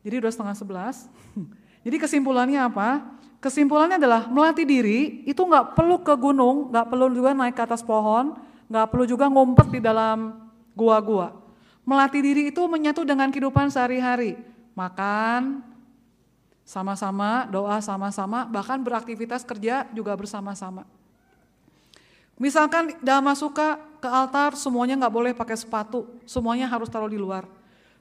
Jadi 0.03 0.15
udah 0.19 0.31
setengah 0.35 0.57
sebelas. 0.59 0.97
Jadi 1.87 1.97
kesimpulannya 1.99 2.61
apa? 2.63 3.03
Kesimpulannya 3.43 3.99
adalah 3.99 4.31
melatih 4.31 4.63
diri 4.63 5.27
itu 5.27 5.43
nggak 5.43 5.75
perlu 5.75 5.99
ke 6.03 6.15
gunung, 6.15 6.71
nggak 6.71 6.87
perlu 6.87 7.11
juga 7.11 7.35
naik 7.35 7.59
ke 7.59 7.63
atas 7.67 7.83
pohon, 7.83 8.39
nggak 8.71 8.87
perlu 8.87 9.05
juga 9.07 9.27
ngumpet 9.27 9.67
di 9.71 9.81
dalam 9.83 10.47
gua-gua. 10.79 11.42
Melatih 11.83 12.23
diri 12.23 12.43
itu 12.55 12.63
menyatu 12.71 13.03
dengan 13.03 13.29
kehidupan 13.31 13.71
sehari-hari. 13.71 14.39
Makan 14.79 15.67
sama-sama, 16.63 17.45
doa 17.51 17.83
sama-sama, 17.83 18.47
bahkan 18.47 18.79
beraktivitas 18.81 19.43
kerja 19.43 19.85
juga 19.91 20.15
bersama-sama. 20.15 20.87
Misalkan 22.41 22.97
Dhamma 23.03 23.35
Suka 23.39 23.79
ke 24.03 24.09
altar 24.09 24.59
semuanya 24.59 24.99
nggak 24.99 25.15
boleh 25.15 25.33
pakai 25.35 25.55
sepatu, 25.55 26.09
semuanya 26.27 26.67
harus 26.67 26.91
taruh 26.91 27.11
di 27.11 27.21
luar. 27.21 27.47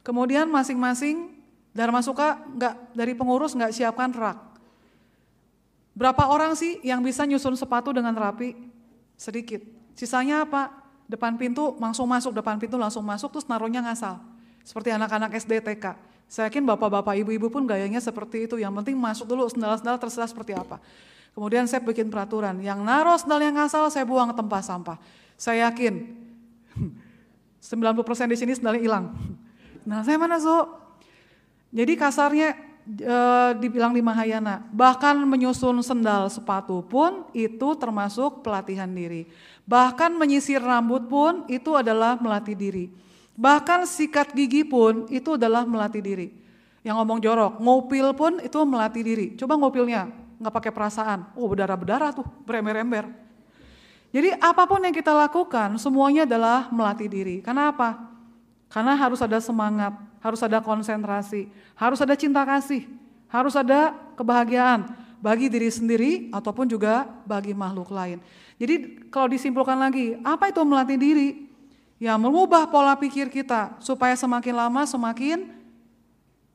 Kemudian 0.01 0.49
masing-masing 0.49 1.37
Dharma 1.75 2.01
Suka 2.01 2.41
nggak 2.49 2.95
dari 2.97 3.13
pengurus 3.13 3.53
nggak 3.53 3.69
siapkan 3.69 4.09
rak. 4.09 4.37
Berapa 5.93 6.31
orang 6.31 6.57
sih 6.57 6.81
yang 6.81 7.03
bisa 7.05 7.27
nyusun 7.27 7.53
sepatu 7.53 7.93
dengan 7.93 8.15
rapi? 8.15 8.55
Sedikit. 9.13 9.61
Sisanya 9.93 10.47
apa? 10.47 10.80
Depan 11.11 11.35
pintu 11.35 11.75
langsung 11.75 12.07
masuk, 12.07 12.31
depan 12.31 12.55
pintu 12.55 12.79
langsung 12.79 13.03
masuk 13.03 13.35
terus 13.35 13.43
naruhnya 13.51 13.83
ngasal. 13.83 14.23
Seperti 14.63 14.95
anak-anak 14.95 15.35
SD 15.35 15.59
TK. 15.59 15.99
Saya 16.31 16.47
yakin 16.47 16.63
bapak-bapak 16.63 17.19
ibu-ibu 17.19 17.51
pun 17.51 17.67
gayanya 17.67 17.99
seperti 17.99 18.47
itu. 18.47 18.55
Yang 18.55 18.79
penting 18.79 18.95
masuk 18.95 19.27
dulu 19.27 19.43
sendal-sendal 19.51 19.99
terserah 19.99 20.31
seperti 20.31 20.55
apa. 20.55 20.79
Kemudian 21.35 21.67
saya 21.67 21.83
bikin 21.83 22.07
peraturan, 22.11 22.59
yang 22.59 22.83
naruh 22.83 23.15
sendal 23.15 23.39
yang 23.39 23.55
ngasal 23.55 23.87
saya 23.87 24.03
buang 24.03 24.35
tempat 24.35 24.67
sampah. 24.67 24.99
Saya 25.39 25.71
yakin 25.71 26.11
90% 27.59 28.31
di 28.31 28.37
sini 28.39 28.51
sendalnya 28.55 28.81
hilang. 28.83 29.05
Nah 29.81 30.05
saya 30.05 30.13
mana 30.13 30.37
Zo? 30.37 30.77
Jadi 31.73 31.97
kasarnya 31.97 32.53
e, 32.85 33.17
dibilang 33.57 33.97
di 33.97 34.01
Mahayana, 34.05 34.61
bahkan 34.69 35.17
menyusun 35.25 35.81
sendal 35.81 36.29
sepatu 36.29 36.85
pun 36.85 37.25
itu 37.33 37.73
termasuk 37.81 38.45
pelatihan 38.45 38.85
diri. 38.85 39.25
Bahkan 39.65 40.17
menyisir 40.17 40.59
rambut 40.59 41.05
pun 41.05 41.45
itu 41.47 41.73
adalah 41.77 42.17
melatih 42.17 42.57
diri. 42.57 42.85
Bahkan 43.37 43.87
sikat 43.87 44.35
gigi 44.35 44.67
pun 44.67 45.07
itu 45.07 45.39
adalah 45.39 45.63
melatih 45.63 46.03
diri. 46.03 46.27
Yang 46.81 46.95
ngomong 46.97 47.19
jorok, 47.21 47.53
ngopil 47.61 48.07
pun 48.17 48.41
itu 48.41 48.57
melatih 48.65 49.03
diri. 49.05 49.27
Coba 49.37 49.53
ngopilnya, 49.57 50.09
nggak 50.41 50.53
pakai 50.53 50.71
perasaan. 50.73 51.29
Oh 51.37 51.45
berdarah-berdarah 51.45 52.11
tuh, 52.11 52.25
berember-ember. 52.45 53.05
Jadi 54.11 54.35
apa 54.35 54.67
pun 54.67 54.83
yang 54.83 54.91
kita 54.91 55.15
lakukan 55.15 55.79
semuanya 55.79 56.27
adalah 56.27 56.67
melatih 56.73 57.07
diri. 57.07 57.39
Karena 57.39 57.71
apa? 57.71 58.11
Karena 58.67 58.97
harus 58.97 59.23
ada 59.23 59.39
semangat, 59.39 59.95
harus 60.19 60.41
ada 60.43 60.59
konsentrasi, 60.59 61.47
harus 61.79 61.99
ada 62.03 62.15
cinta 62.19 62.43
kasih, 62.43 62.87
harus 63.31 63.55
ada 63.55 63.95
kebahagiaan 64.19 64.91
bagi 65.23 65.47
diri 65.47 65.69
sendiri 65.71 66.11
ataupun 66.33 66.67
juga 66.67 67.07
bagi 67.23 67.55
makhluk 67.55 67.93
lain. 67.93 68.19
Jadi 68.61 69.09
kalau 69.09 69.25
disimpulkan 69.25 69.73
lagi, 69.73 70.21
apa 70.21 70.53
itu 70.53 70.61
melatih 70.61 71.01
diri? 71.01 71.49
Ya 71.97 72.13
mengubah 72.13 72.69
pola 72.69 72.93
pikir 72.93 73.33
kita 73.33 73.81
supaya 73.81 74.13
semakin 74.13 74.53
lama 74.53 74.85
semakin 74.85 75.49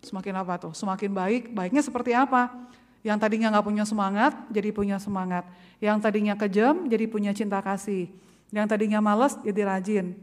semakin 0.07 0.35
apa 0.39 0.55
tuh? 0.55 0.73
Semakin 0.75 1.11
baik. 1.11 1.43
Baiknya 1.51 1.83
seperti 1.83 2.15
apa? 2.15 2.55
Yang 3.03 3.19
tadinya 3.27 3.51
nggak 3.55 3.67
punya 3.67 3.83
semangat, 3.83 4.39
jadi 4.55 4.71
punya 4.71 5.03
semangat. 5.03 5.51
Yang 5.83 5.99
tadinya 6.07 6.35
kejam, 6.39 6.87
jadi 6.87 7.11
punya 7.11 7.35
cinta 7.35 7.59
kasih. 7.59 8.11
Yang 8.55 8.67
tadinya 8.71 9.03
malas, 9.03 9.35
jadi 9.43 9.67
rajin. 9.67 10.15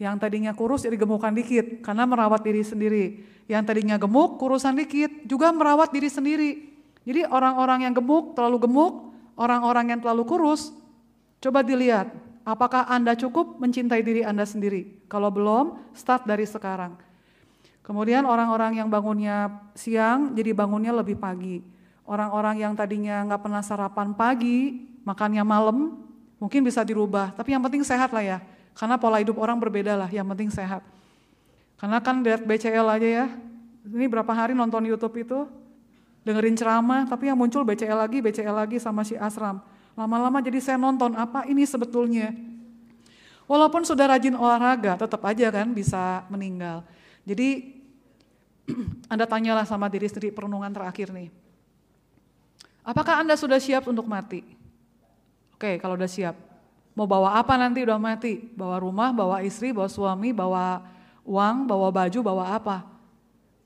Yang 0.00 0.16
tadinya 0.24 0.52
kurus, 0.56 0.88
jadi 0.88 0.96
gemukan 0.96 1.32
dikit, 1.36 1.84
karena 1.84 2.08
merawat 2.08 2.40
diri 2.40 2.64
sendiri. 2.64 3.04
Yang 3.44 3.62
tadinya 3.68 3.96
gemuk, 4.00 4.40
kurusan 4.40 4.76
dikit, 4.76 5.28
juga 5.28 5.52
merawat 5.52 5.92
diri 5.92 6.08
sendiri. 6.08 6.50
Jadi 7.04 7.28
orang-orang 7.28 7.88
yang 7.88 7.94
gemuk, 7.96 8.36
terlalu 8.36 8.68
gemuk, 8.68 9.12
orang-orang 9.36 9.96
yang 9.96 10.00
terlalu 10.04 10.24
kurus, 10.28 10.76
coba 11.40 11.64
dilihat, 11.64 12.12
apakah 12.44 12.86
Anda 12.86 13.16
cukup 13.16 13.58
mencintai 13.58 14.04
diri 14.04 14.22
Anda 14.22 14.44
sendiri? 14.46 15.04
Kalau 15.10 15.32
belum, 15.32 15.80
start 15.96 16.28
dari 16.28 16.46
sekarang. 16.46 16.94
Kemudian 17.82 18.22
orang-orang 18.28 18.78
yang 18.78 18.86
bangunnya 18.86 19.50
siang, 19.74 20.36
jadi 20.36 20.54
bangunnya 20.54 20.94
lebih 20.94 21.18
pagi 21.18 21.80
Orang-orang 22.10 22.58
yang 22.58 22.74
tadinya 22.74 23.22
nggak 23.22 23.38
pernah 23.38 23.62
sarapan 23.62 24.10
pagi, 24.10 24.82
makannya 25.06 25.46
malam, 25.46 25.94
mungkin 26.42 26.66
bisa 26.66 26.82
dirubah. 26.82 27.30
Tapi 27.38 27.54
yang 27.54 27.62
penting 27.62 27.86
sehat 27.86 28.10
lah 28.10 28.18
ya. 28.26 28.38
Karena 28.74 28.98
pola 28.98 29.22
hidup 29.22 29.38
orang 29.38 29.54
berbeda 29.62 29.94
lah, 29.94 30.10
yang 30.10 30.26
penting 30.34 30.50
sehat. 30.50 30.82
Karena 31.78 32.02
kan 32.02 32.18
lihat 32.26 32.42
BCL 32.42 32.82
aja 32.82 33.08
ya, 33.22 33.26
ini 33.86 34.10
berapa 34.10 34.26
hari 34.34 34.58
nonton 34.58 34.90
YouTube 34.90 35.22
itu, 35.22 35.46
dengerin 36.26 36.58
ceramah, 36.58 37.06
tapi 37.06 37.30
yang 37.30 37.38
muncul 37.38 37.62
BCL 37.62 38.02
lagi, 38.02 38.18
BCL 38.18 38.58
lagi 38.58 38.82
sama 38.82 39.06
si 39.06 39.14
Asram. 39.14 39.62
Lama-lama 40.00 40.40
jadi 40.40 40.56
saya 40.64 40.80
nonton, 40.80 41.12
apa 41.12 41.44
ini 41.44 41.68
sebetulnya? 41.68 42.32
Walaupun 43.44 43.84
sudah 43.84 44.08
rajin 44.08 44.32
olahraga, 44.32 44.96
tetap 44.96 45.20
aja 45.28 45.52
kan 45.52 45.68
bisa 45.76 46.24
meninggal. 46.32 46.80
Jadi 47.28 47.76
Anda 49.12 49.28
tanyalah 49.28 49.68
sama 49.68 49.92
diri 49.92 50.08
sendiri 50.08 50.32
perenungan 50.32 50.72
terakhir 50.72 51.12
nih. 51.12 51.28
Apakah 52.80 53.20
Anda 53.20 53.36
sudah 53.36 53.60
siap 53.60 53.92
untuk 53.92 54.08
mati? 54.08 54.40
Oke, 55.52 55.76
kalau 55.76 56.00
udah 56.00 56.08
siap. 56.08 56.32
Mau 56.96 57.04
bawa 57.04 57.36
apa 57.36 57.60
nanti 57.60 57.84
udah 57.84 58.00
mati? 58.00 58.40
Bawa 58.40 58.80
rumah, 58.80 59.12
bawa 59.12 59.44
istri, 59.44 59.68
bawa 59.76 59.92
suami, 59.92 60.32
bawa 60.32 60.80
uang, 61.28 61.68
bawa 61.68 61.92
baju, 61.92 62.18
bawa 62.24 62.56
apa? 62.56 62.88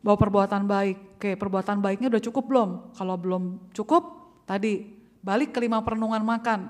Bawa 0.03 0.17
perbuatan 0.19 0.67
baik. 0.67 0.99
Oke, 1.15 1.39
perbuatan 1.39 1.79
baiknya 1.79 2.11
udah 2.11 2.23
cukup 2.27 2.45
belum? 2.51 2.71
Kalau 2.91 3.15
belum 3.15 3.71
cukup, 3.71 4.03
tadi 4.51 5.04
balik 5.25 5.57
ke 5.57 5.65
lima 5.65 5.81
perenungan 5.81 6.21
makan. 6.21 6.69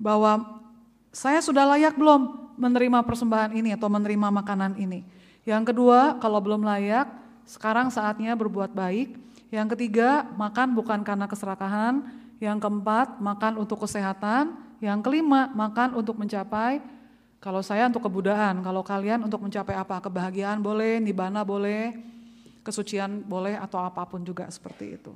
Bahwa 0.00 0.64
saya 1.12 1.44
sudah 1.44 1.68
layak 1.76 2.00
belum 2.00 2.56
menerima 2.56 3.04
persembahan 3.04 3.52
ini 3.52 3.76
atau 3.76 3.92
menerima 3.92 4.32
makanan 4.32 4.80
ini. 4.80 5.04
Yang 5.44 5.76
kedua, 5.76 6.16
kalau 6.16 6.40
belum 6.40 6.64
layak, 6.64 7.12
sekarang 7.44 7.92
saatnya 7.92 8.32
berbuat 8.32 8.72
baik 8.72 9.20
yang 9.50 9.66
ketiga, 9.66 10.30
makan 10.38 10.78
bukan 10.78 11.02
karena 11.02 11.26
keserakahan. 11.26 12.06
Yang 12.38 12.64
keempat, 12.64 13.18
makan 13.18 13.58
untuk 13.58 13.82
kesehatan. 13.82 14.54
Yang 14.80 15.04
kelima, 15.04 15.50
makan 15.52 15.98
untuk 15.98 16.16
mencapai 16.16 16.80
kalau 17.40 17.64
saya 17.64 17.88
untuk 17.88 18.04
kebudayaan, 18.04 18.60
kalau 18.60 18.84
kalian 18.84 19.24
untuk 19.24 19.40
mencapai 19.40 19.72
apa? 19.72 19.96
Kebahagiaan 20.04 20.60
boleh, 20.60 21.00
nibana 21.00 21.40
boleh, 21.40 21.96
kesucian 22.60 23.24
boleh 23.24 23.56
atau 23.56 23.80
apa 23.80 24.04
pun 24.04 24.20
juga 24.20 24.44
seperti 24.52 25.00
itu. 25.00 25.12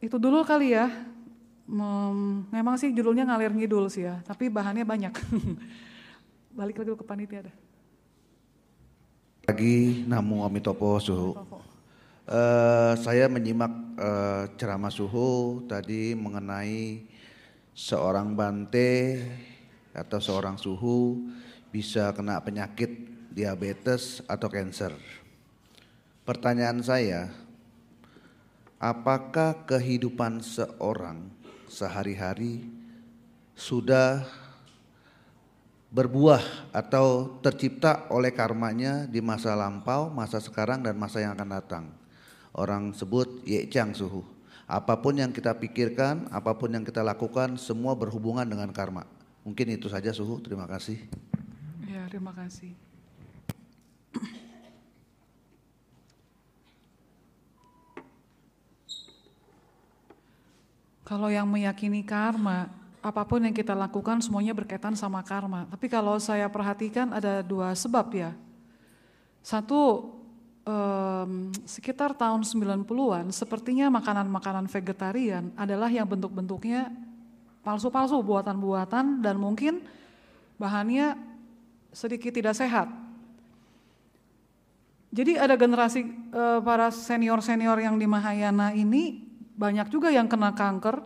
Itu 0.00 0.16
dulu 0.16 0.40
kali 0.40 0.72
ya. 0.72 0.88
Memang 1.66 2.74
sih 2.74 2.90
judulnya 2.90 3.28
ngalir 3.28 3.54
ngidul 3.54 3.86
sih 3.86 4.08
ya, 4.08 4.18
tapi 4.26 4.50
bahannya 4.50 4.82
banyak. 4.82 5.14
Balik 6.58 6.82
lagi 6.82 6.92
ke 6.92 7.06
panitia 7.06 7.40
ada. 7.46 7.52
Lagi 9.48 10.06
Namo 10.06 10.46
Amitopo 10.46 11.00
Suhu. 11.02 11.34
Uh, 12.22 12.94
saya 13.02 13.26
menyimak 13.26 13.74
uh, 13.98 14.46
ceramah 14.54 14.94
suhu 14.94 15.66
tadi 15.66 16.14
mengenai 16.14 17.02
seorang 17.74 18.38
bante 18.38 19.18
atau 19.90 20.22
seorang 20.22 20.54
suhu 20.54 21.26
bisa 21.74 22.14
kena 22.14 22.38
penyakit 22.38 22.94
diabetes 23.34 24.22
atau 24.30 24.46
cancer. 24.46 24.94
Pertanyaan 26.22 26.78
saya, 26.78 27.34
apakah 28.78 29.66
kehidupan 29.66 30.38
seorang 30.46 31.41
sehari-hari 31.72 32.68
sudah 33.56 34.28
berbuah 35.92 36.40
atau 36.72 37.36
tercipta 37.40 38.04
oleh 38.12 38.32
karmanya 38.32 39.08
di 39.08 39.24
masa 39.24 39.56
lampau, 39.56 40.12
masa 40.12 40.40
sekarang 40.40 40.84
dan 40.84 40.96
masa 41.00 41.24
yang 41.24 41.32
akan 41.32 41.48
datang? 41.48 41.84
Orang 42.52 42.92
sebut 42.92 43.40
yechang 43.48 43.96
suhu. 43.96 44.24
Apa 44.68 45.00
pun 45.00 45.16
yang 45.16 45.32
kita 45.32 45.56
pikirkan, 45.56 46.28
apa 46.28 46.52
pun 46.56 46.72
yang 46.72 46.84
kita 46.84 47.00
lakukan, 47.00 47.56
semua 47.56 47.96
berhubungan 47.96 48.44
dengan 48.44 48.68
karma. 48.72 49.04
Mungkin 49.44 49.76
itu 49.76 49.88
saja 49.88 50.12
suhu. 50.12 50.40
Terima 50.40 50.64
kasih. 50.64 51.00
Ya, 51.88 52.08
terima 52.08 52.32
kasih. 52.32 52.72
Kalau 61.12 61.28
yang 61.28 61.44
meyakini 61.44 62.00
karma, 62.00 62.72
apa 63.04 63.20
pun 63.28 63.44
yang 63.44 63.52
kita 63.52 63.76
lakukan 63.76 64.24
semuanya 64.24 64.56
berkaitan 64.56 64.96
sama 64.96 65.20
karma. 65.20 65.68
Tapi 65.68 65.84
kalau 65.84 66.16
saya 66.16 66.48
perhatikan 66.48 67.12
ada 67.12 67.44
dua 67.44 67.76
sebab 67.76 68.08
ya. 68.16 68.32
Satu, 69.44 70.08
um, 70.64 71.52
sekitar 71.68 72.16
tahun 72.16 72.48
90-an 72.48 73.28
sepertinya 73.28 73.92
makanan-makanan 73.92 74.72
vegetarian 74.72 75.52
adalah 75.52 75.92
yang 75.92 76.08
bentuk-bentuknya 76.08 76.88
palsu-palsu, 77.60 78.16
buatan-buatan 78.24 79.20
dan 79.20 79.36
mungkin 79.36 79.84
bahannya 80.56 81.12
sedikit 81.92 82.32
tidak 82.32 82.56
sehat. 82.56 82.88
Jadi 85.12 85.36
ada 85.36 85.60
generasi 85.60 86.08
uh, 86.32 86.64
para 86.64 86.88
senior-senior 86.88 87.84
yang 87.84 88.00
di 88.00 88.08
Mahayana 88.08 88.72
ini 88.72 89.31
banyak 89.56 89.88
juga 89.92 90.08
yang 90.08 90.28
kena 90.28 90.52
kanker. 90.52 91.00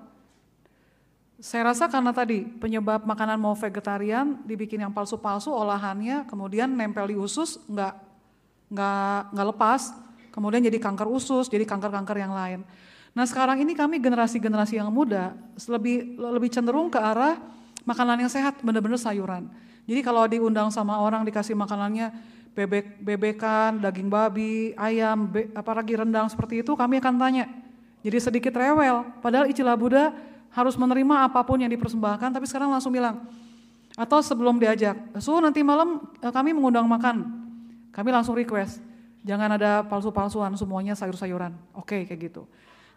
Saya 1.37 1.69
rasa 1.69 1.87
karena 1.93 2.17
tadi 2.17 2.49
penyebab 2.49 3.05
makanan 3.05 3.37
mau 3.37 3.53
vegetarian 3.53 4.41
dibikin 4.49 4.81
yang 4.81 4.93
palsu-palsu 4.93 5.53
olahannya 5.53 6.25
kemudian 6.25 6.73
nempel 6.73 7.13
di 7.13 7.17
usus 7.17 7.61
nggak 7.69 7.95
nggak 8.73 9.21
nggak 9.37 9.47
lepas, 9.53 9.83
kemudian 10.33 10.65
jadi 10.65 10.81
kanker 10.81 11.07
usus, 11.07 11.47
jadi 11.53 11.69
kanker-kanker 11.69 12.17
yang 12.17 12.33
lain. 12.33 12.61
Nah 13.13 13.25
sekarang 13.29 13.61
ini 13.61 13.77
kami 13.77 14.01
generasi-generasi 14.01 14.81
yang 14.81 14.89
muda 14.89 15.37
lebih 15.69 16.17
lebih 16.17 16.49
cenderung 16.49 16.89
ke 16.89 16.97
arah 16.97 17.37
makanan 17.85 18.27
yang 18.27 18.33
sehat 18.33 18.59
benar-benar 18.65 18.99
sayuran. 18.99 19.49
Jadi 19.87 20.01
kalau 20.03 20.27
diundang 20.27 20.69
sama 20.75 20.99
orang 20.99 21.23
dikasih 21.23 21.55
makanannya 21.55 22.11
bebek 22.57 23.05
bebekan, 23.05 23.79
daging 23.79 24.09
babi, 24.09 24.73
ayam, 24.81 25.29
be, 25.29 25.53
apalagi 25.53 25.95
rendang 25.95 26.27
seperti 26.33 26.65
itu, 26.65 26.73
kami 26.73 26.99
akan 26.99 27.15
tanya. 27.21 27.45
Jadi 28.07 28.23
sedikit 28.23 28.55
rewel, 28.55 29.03
padahal 29.19 29.51
istilah 29.51 29.75
Buddha 29.75 30.15
harus 30.55 30.79
menerima 30.79 31.27
apa 31.27 31.43
pun 31.43 31.59
yang 31.59 31.67
dipersembahkan, 31.75 32.39
tapi 32.39 32.47
sekarang 32.47 32.71
langsung 32.71 32.95
bilang, 32.95 33.27
atau 33.99 34.23
sebelum 34.23 34.63
diajak, 34.63 34.95
so 35.19 35.35
nanti 35.43 35.67
malam 35.67 36.07
eh, 36.23 36.31
kami 36.31 36.55
mengundang 36.55 36.87
makan, 36.87 37.27
kami 37.91 38.15
langsung 38.15 38.39
request, 38.39 38.79
jangan 39.27 39.59
ada 39.59 39.83
palsu-palsuan, 39.91 40.55
semuanya 40.55 40.95
sayur-sayuran, 40.95 41.51
oke 41.75 41.91
okay, 41.91 42.01
kayak 42.07 42.31
gitu. 42.31 42.47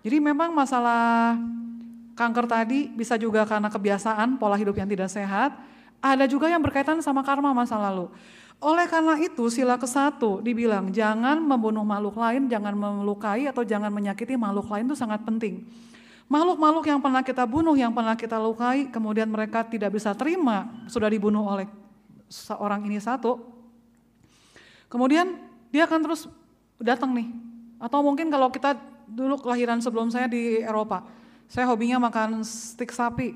Jadi 0.05 0.22
memang 0.22 0.53
masalah 0.53 1.34
kanker 2.14 2.45
tadi 2.45 2.93
bisa 2.93 3.18
juga 3.18 3.49
karena 3.49 3.66
kebiasaan, 3.66 4.38
pola 4.38 4.62
hidup 4.62 4.78
yang 4.78 4.86
tidak 4.86 5.10
sehat, 5.10 5.57
ada 6.05 6.30
juga 6.30 6.53
yang 6.53 6.62
berkaitan 6.62 7.01
sama 7.01 7.26
karma 7.26 7.49
masa 7.49 7.82
lalu. 7.82 8.14
Oleh 8.60 8.91
karena 8.91 9.16
itu 9.16 9.47
sila 9.47 9.80
ke 9.80 9.88
satu 9.88 10.43
dibilang 10.43 10.91
jangan 10.91 11.39
membunuh 11.39 11.88
makhluk 11.88 12.20
lain, 12.20 12.51
jangan 12.51 12.76
melukai 12.76 13.47
atau 13.47 13.64
jangan 13.64 13.88
menyakiti 13.88 14.36
makhluk 14.36 14.68
lain 14.68 14.84
itu 14.91 14.99
sangat 14.99 15.24
penting. 15.24 15.64
Makhluk-makhluk 16.30 16.86
yang 16.86 16.99
pernah 16.99 17.24
kita 17.24 17.47
bunuh, 17.47 17.74
yang 17.74 17.95
pernah 17.95 18.14
kita 18.14 18.38
lukai, 18.38 18.91
kemudian 18.91 19.32
mereka 19.32 19.66
tidak 19.66 19.95
bisa 19.95 20.14
terima 20.14 20.86
sudah 20.86 21.10
dibunuh 21.10 21.41
oleh 21.41 21.66
seorang 22.30 22.86
ini 22.86 23.01
satu. 23.01 23.41
Kemudian 24.91 25.39
dia 25.74 25.88
akan 25.88 25.99
terus 26.05 26.30
datang 26.78 27.16
nih. 27.16 27.32
Atau 27.82 28.03
mungkin 28.03 28.28
kalau 28.28 28.51
kita 28.51 28.76
dulu 29.07 29.41
kelahiran 29.41 29.82
sebelum 29.82 30.12
saya 30.14 30.30
di 30.30 30.62
Eropa, 30.62 31.07
saya 31.49 31.66
hobinya 31.66 31.97
makan 31.97 32.45
stik 32.45 32.93
sapi. 32.93 33.34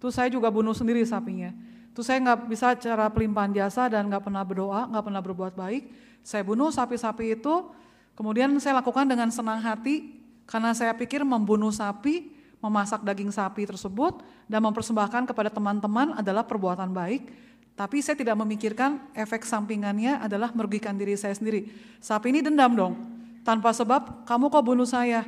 Terus 0.00 0.16
saya 0.16 0.32
juga 0.32 0.48
bunuh 0.48 0.72
sendiri 0.72 1.04
sapinya. 1.04 1.52
Terus 2.00 2.16
saya 2.16 2.24
nggak 2.32 2.48
bisa 2.48 2.72
cara 2.80 3.12
pelimpahan 3.12 3.52
jasa 3.52 3.84
dan 3.92 4.08
nggak 4.08 4.24
pernah 4.24 4.40
berdoa, 4.40 4.88
nggak 4.88 5.04
pernah 5.04 5.20
berbuat 5.20 5.52
baik. 5.52 5.92
Saya 6.24 6.40
bunuh 6.40 6.72
sapi-sapi 6.72 7.36
itu, 7.36 7.68
kemudian 8.16 8.48
saya 8.56 8.80
lakukan 8.80 9.04
dengan 9.04 9.28
senang 9.28 9.60
hati 9.60 10.16
karena 10.48 10.72
saya 10.72 10.96
pikir 10.96 11.28
membunuh 11.28 11.68
sapi, 11.68 12.32
memasak 12.64 13.04
daging 13.04 13.28
sapi 13.28 13.68
tersebut 13.68 14.24
dan 14.48 14.64
mempersembahkan 14.64 15.28
kepada 15.28 15.52
teman-teman 15.52 16.16
adalah 16.16 16.40
perbuatan 16.40 16.88
baik. 16.88 17.28
Tapi 17.76 18.00
saya 18.00 18.16
tidak 18.16 18.40
memikirkan 18.48 19.12
efek 19.12 19.44
sampingannya 19.44 20.24
adalah 20.24 20.56
merugikan 20.56 20.96
diri 20.96 21.20
saya 21.20 21.36
sendiri. 21.36 21.68
Sapi 22.00 22.32
ini 22.32 22.40
dendam 22.40 22.72
dong, 22.80 22.96
tanpa 23.44 23.76
sebab 23.76 24.24
kamu 24.24 24.48
kok 24.48 24.64
bunuh 24.64 24.88
saya, 24.88 25.20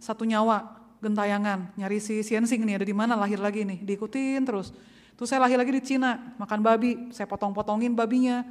satu 0.00 0.24
nyawa, 0.24 0.80
gentayangan, 1.04 1.76
nyari 1.76 2.00
si 2.00 2.24
Siensing 2.24 2.64
nih 2.64 2.80
ada 2.80 2.86
di 2.88 2.96
mana 2.96 3.20
lahir 3.20 3.36
lagi 3.36 3.68
nih, 3.68 3.84
diikutin 3.84 4.40
terus. 4.48 4.95
Terus 5.16 5.32
saya 5.32 5.40
lahir 5.40 5.56
lagi 5.56 5.72
di 5.72 5.82
Cina, 5.82 6.36
makan 6.36 6.60
babi, 6.60 7.08
saya 7.08 7.24
potong-potongin 7.24 7.96
babinya. 7.96 8.44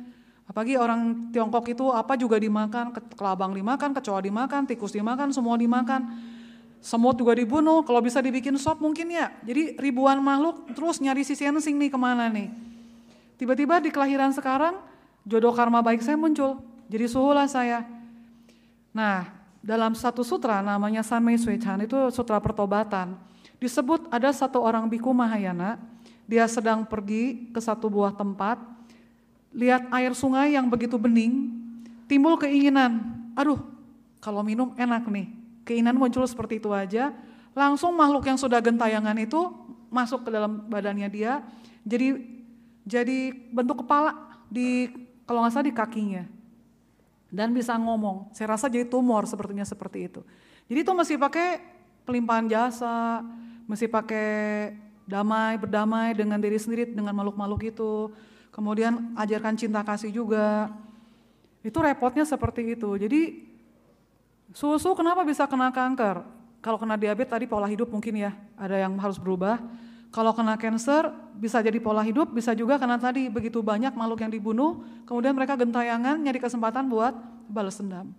Apalagi 0.49 0.77
orang 0.77 1.29
Tiongkok 1.29 1.65
itu 1.69 1.89
apa 1.93 2.17
juga 2.17 2.41
dimakan, 2.41 2.93
kelabang 3.13 3.53
dimakan, 3.53 3.93
kecoa 3.93 4.19
dimakan, 4.21 4.65
tikus 4.65 4.93
dimakan, 4.93 5.29
semua 5.29 5.57
dimakan. 5.57 6.09
Semut 6.81 7.17
juga 7.17 7.33
dibunuh, 7.33 7.81
kalau 7.81 7.97
bisa 8.01 8.21
dibikin 8.21 8.53
sop 8.61 8.77
mungkin 8.77 9.09
ya. 9.09 9.33
Jadi 9.41 9.77
ribuan 9.77 10.21
makhluk 10.21 10.69
terus 10.73 11.01
nyari 11.01 11.25
si 11.25 11.33
sensing 11.33 11.77
nih 11.81 11.89
ke 11.89 11.97
mana 11.97 12.29
nih. 12.29 12.49
Tiba-tiba 13.41 13.81
di 13.81 13.89
kelahiran 13.89 14.33
sekarang 14.33 14.77
jodoh 15.25 15.53
karma 15.53 15.81
baik 15.81 16.05
saya 16.05 16.13
muncul. 16.13 16.61
Jadi 16.89 17.05
suhulah 17.09 17.49
saya. 17.49 17.81
Nah 18.93 19.25
dalam 19.65 19.97
satu 19.97 20.21
sutra 20.21 20.61
namanya 20.61 21.01
Sanmei 21.01 21.41
Suichan 21.41 21.81
itu 21.81 21.97
sutra 22.13 22.37
pertobatan. 22.37 23.17
Disebut 23.57 24.05
ada 24.13 24.29
satu 24.29 24.61
orang 24.61 24.85
biku 24.85 25.09
Mahayana 25.09 25.81
dia 26.25 26.45
sedang 26.49 26.85
pergi 26.85 27.49
ke 27.53 27.61
satu 27.61 27.89
buah 27.89 28.13
tempat, 28.13 28.57
lihat 29.53 29.87
air 29.93 30.11
sungai 30.17 30.57
yang 30.57 30.67
begitu 30.67 30.97
bening, 30.97 31.53
timbul 32.09 32.35
keinginan, 32.35 33.15
aduh 33.37 33.61
kalau 34.19 34.41
minum 34.41 34.73
enak 34.75 35.05
nih, 35.05 35.29
keinginan 35.63 35.95
muncul 35.95 36.25
seperti 36.25 36.57
itu 36.57 36.73
aja, 36.73 37.13
langsung 37.53 37.93
makhluk 37.93 38.25
yang 38.25 38.37
sudah 38.41 38.59
gentayangan 38.59 39.15
itu 39.21 39.53
masuk 39.93 40.25
ke 40.25 40.29
dalam 40.33 40.65
badannya 40.67 41.07
dia, 41.07 41.45
jadi 41.85 42.19
jadi 42.85 43.33
bentuk 43.53 43.85
kepala 43.85 44.13
di 44.49 44.89
kalau 45.25 45.41
nggak 45.41 45.53
salah 45.53 45.67
di 45.69 45.73
kakinya. 45.73 46.23
Dan 47.33 47.51
bisa 47.51 47.75
ngomong. 47.75 48.31
Saya 48.31 48.55
rasa 48.55 48.71
jadi 48.71 48.87
tumor 48.87 49.27
sepertinya 49.27 49.65
seperti 49.65 50.07
itu. 50.07 50.21
Jadi 50.71 50.79
itu 50.85 50.91
masih 50.95 51.19
pakai 51.19 51.59
pelimpahan 52.07 52.47
jasa, 52.47 53.25
masih 53.65 53.89
pakai 53.89 54.71
damai, 55.05 55.57
berdamai 55.57 56.17
dengan 56.17 56.41
diri 56.41 56.57
sendiri, 56.57 56.89
dengan 56.89 57.13
makhluk-makhluk 57.13 57.61
itu. 57.69 58.11
Kemudian 58.49 59.13
ajarkan 59.17 59.53
cinta 59.57 59.81
kasih 59.85 60.11
juga. 60.11 60.69
Itu 61.65 61.81
repotnya 61.81 62.25
seperti 62.25 62.77
itu. 62.77 62.89
Jadi 62.97 63.45
susu 64.53 64.93
kenapa 64.93 65.25
bisa 65.25 65.49
kena 65.49 65.73
kanker? 65.73 66.21
Kalau 66.61 66.81
kena 66.81 66.97
diabetes 66.97 67.29
tadi 67.29 67.45
pola 67.45 67.69
hidup 67.69 67.93
mungkin 67.93 68.17
ya, 68.17 68.33
ada 68.57 68.81
yang 68.81 68.97
harus 68.97 69.21
berubah. 69.21 69.61
Kalau 70.09 70.31
kena 70.31 70.55
cancer 70.55 71.11
bisa 71.35 71.59
jadi 71.59 71.77
pola 71.77 72.01
hidup, 72.01 72.31
bisa 72.31 72.55
juga 72.55 72.79
karena 72.79 72.95
tadi 72.95 73.27
begitu 73.27 73.59
banyak 73.59 73.91
makhluk 73.93 74.23
yang 74.23 74.31
dibunuh, 74.31 74.81
kemudian 75.03 75.35
mereka 75.35 75.59
gentayangan 75.59 76.15
nyari 76.17 76.39
kesempatan 76.39 76.87
buat 76.87 77.13
balas 77.51 77.77
dendam. 77.77 78.15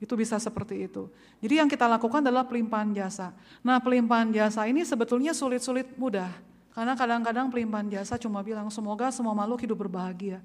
Itu 0.00 0.16
bisa 0.16 0.40
seperti 0.40 0.88
itu. 0.88 1.12
Jadi 1.44 1.60
yang 1.60 1.68
kita 1.68 1.84
lakukan 1.84 2.24
adalah 2.24 2.48
pelimpahan 2.48 2.88
jasa. 2.96 3.36
Nah 3.60 3.76
pelimpahan 3.76 4.32
jasa 4.32 4.64
ini 4.64 4.80
sebetulnya 4.82 5.36
sulit-sulit 5.36 5.92
mudah. 6.00 6.32
Karena 6.72 6.96
kadang-kadang 6.96 7.52
pelimpahan 7.52 7.92
jasa 7.92 8.16
cuma 8.16 8.40
bilang 8.40 8.72
semoga 8.72 9.12
semua 9.12 9.36
makhluk 9.36 9.60
hidup 9.60 9.84
berbahagia. 9.84 10.40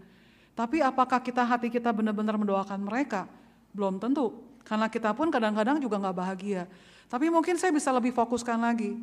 Tapi 0.51 0.83
apakah 0.83 1.23
kita 1.23 1.47
hati 1.47 1.71
kita 1.71 1.95
benar-benar 1.95 2.35
mendoakan 2.35 2.83
mereka? 2.83 3.31
Belum 3.71 3.95
tentu. 3.95 4.35
Karena 4.67 4.91
kita 4.91 5.15
pun 5.15 5.31
kadang-kadang 5.31 5.79
juga 5.79 5.95
nggak 6.03 6.15
bahagia. 6.15 6.67
Tapi 7.07 7.31
mungkin 7.31 7.55
saya 7.55 7.71
bisa 7.71 7.95
lebih 7.95 8.11
fokuskan 8.11 8.59
lagi. 8.59 8.97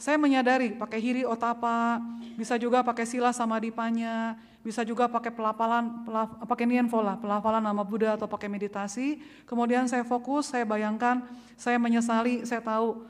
Saya 0.00 0.18
menyadari 0.18 0.74
pakai 0.74 0.98
hiri 0.98 1.22
otapa, 1.22 2.02
bisa 2.34 2.58
juga 2.58 2.82
pakai 2.82 3.06
sila 3.06 3.30
sama 3.30 3.60
dipanya, 3.62 4.34
bisa 4.62 4.86
juga 4.86 5.10
pakai 5.10 5.34
pelafalan, 5.34 6.06
pelaf, 6.06 6.38
pakai 6.46 6.64
nianfola, 6.70 7.18
pelafalan 7.18 7.62
nama 7.62 7.82
Buddha 7.82 8.14
atau 8.14 8.30
pakai 8.30 8.46
meditasi. 8.46 9.18
Kemudian 9.42 9.90
saya 9.90 10.06
fokus, 10.06 10.54
saya 10.54 10.62
bayangkan, 10.62 11.26
saya 11.58 11.82
menyesali, 11.82 12.46
saya 12.46 12.62
tahu, 12.62 13.02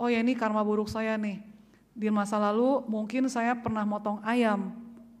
oh 0.00 0.08
ya 0.08 0.24
ini 0.24 0.32
karma 0.32 0.64
buruk 0.64 0.88
saya 0.88 1.20
nih. 1.20 1.44
Di 1.92 2.08
masa 2.08 2.40
lalu 2.40 2.82
mungkin 2.88 3.28
saya 3.28 3.52
pernah 3.52 3.84
motong 3.84 4.24
ayam, 4.24 4.72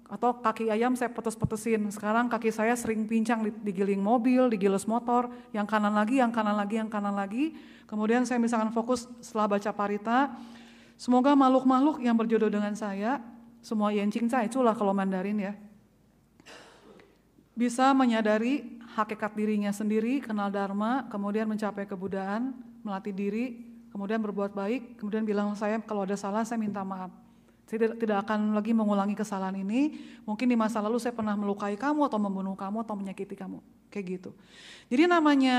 atau 0.08 0.36
kaki 0.36 0.72
ayam 0.72 0.96
saya 0.96 1.12
petes-petesin. 1.12 1.84
Sekarang 1.92 2.32
kaki 2.32 2.48
saya 2.48 2.72
sering 2.76 3.04
pincang 3.04 3.44
digiling 3.60 4.00
mobil, 4.00 4.48
digiles 4.48 4.88
motor, 4.88 5.28
yang 5.52 5.68
kanan 5.68 5.92
lagi, 5.92 6.20
yang 6.20 6.32
kanan 6.32 6.56
lagi, 6.56 6.80
yang 6.80 6.88
kanan 6.88 7.12
lagi. 7.12 7.56
Kemudian 7.84 8.24
saya 8.24 8.40
misalkan 8.40 8.72
fokus 8.72 9.04
setelah 9.20 9.52
baca 9.56 9.70
parita, 9.76 10.32
semoga 10.96 11.36
makhluk-makhluk 11.36 12.00
yang 12.00 12.16
berjodoh 12.16 12.48
dengan 12.48 12.72
saya, 12.72 13.20
semua 13.64 13.92
yencing 13.92 14.28
cai, 14.28 14.48
itulah 14.48 14.76
kalau 14.76 14.92
Mandarin 14.92 15.40
ya, 15.40 15.52
bisa 17.54 17.94
menyadari 17.94 18.82
hakikat 18.98 19.34
dirinya 19.34 19.70
sendiri, 19.70 20.22
kenal 20.22 20.50
dharma, 20.50 21.06
kemudian 21.10 21.46
mencapai 21.46 21.86
kebudaan, 21.86 22.54
melatih 22.82 23.14
diri, 23.14 23.46
kemudian 23.94 24.18
berbuat 24.18 24.50
baik, 24.54 24.98
kemudian 24.98 25.22
bilang 25.22 25.54
saya 25.54 25.78
kalau 25.82 26.02
ada 26.02 26.18
salah 26.18 26.42
saya 26.42 26.58
minta 26.58 26.82
maaf. 26.82 27.14
Saya 27.64 27.96
tidak, 27.96 28.28
akan 28.28 28.52
lagi 28.52 28.76
mengulangi 28.76 29.16
kesalahan 29.16 29.56
ini. 29.56 29.96
Mungkin 30.28 30.52
di 30.52 30.52
masa 30.52 30.84
lalu 30.84 31.00
saya 31.00 31.16
pernah 31.16 31.32
melukai 31.32 31.80
kamu 31.80 32.12
atau 32.12 32.20
membunuh 32.20 32.52
kamu 32.52 32.84
atau 32.84 32.92
menyakiti 32.92 33.32
kamu, 33.32 33.56
kayak 33.88 34.20
gitu. 34.20 34.30
Jadi 34.92 35.08
namanya 35.08 35.58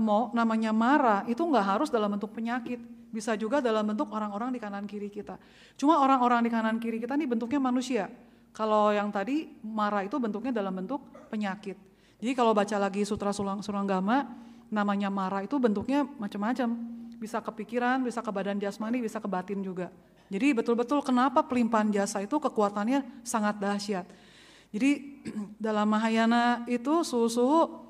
mo, 0.00 0.32
namanya 0.32 0.72
marah 0.72 1.20
itu 1.28 1.44
nggak 1.44 1.66
harus 1.76 1.92
dalam 1.92 2.16
bentuk 2.16 2.32
penyakit, 2.32 2.80
bisa 3.12 3.36
juga 3.36 3.60
dalam 3.60 3.84
bentuk 3.84 4.08
orang-orang 4.08 4.56
di 4.56 4.58
kanan 4.58 4.88
kiri 4.88 5.12
kita. 5.12 5.36
Cuma 5.76 6.00
orang-orang 6.00 6.48
di 6.48 6.50
kanan 6.50 6.80
kiri 6.80 6.96
kita 6.96 7.12
ini 7.12 7.28
bentuknya 7.28 7.60
manusia, 7.60 8.08
kalau 8.54 8.94
yang 8.94 9.10
tadi 9.10 9.50
marah 9.66 10.06
itu 10.06 10.14
bentuknya 10.22 10.54
dalam 10.54 10.70
bentuk 10.70 11.02
penyakit. 11.26 11.74
Jadi 12.22 12.32
kalau 12.38 12.54
baca 12.54 12.78
lagi 12.78 13.02
Sutra 13.02 13.34
Suranggama, 13.34 14.30
namanya 14.70 15.10
marah 15.10 15.42
itu 15.42 15.58
bentuknya 15.58 16.06
macam-macam. 16.06 16.70
Bisa 17.18 17.42
kepikiran, 17.42 18.06
bisa 18.06 18.22
ke 18.22 18.30
badan 18.30 18.62
jasmani, 18.62 19.02
bisa 19.02 19.18
ke 19.18 19.26
batin 19.26 19.58
juga. 19.58 19.90
Jadi 20.30 20.54
betul-betul 20.54 21.02
kenapa 21.02 21.42
pelimpahan 21.42 21.90
jasa 21.90 22.22
itu 22.22 22.38
kekuatannya 22.38 23.26
sangat 23.26 23.58
dahsyat. 23.58 24.06
Jadi 24.70 25.20
dalam 25.66 25.90
Mahayana 25.90 26.62
itu 26.70 27.02
suhu-suhu 27.02 27.82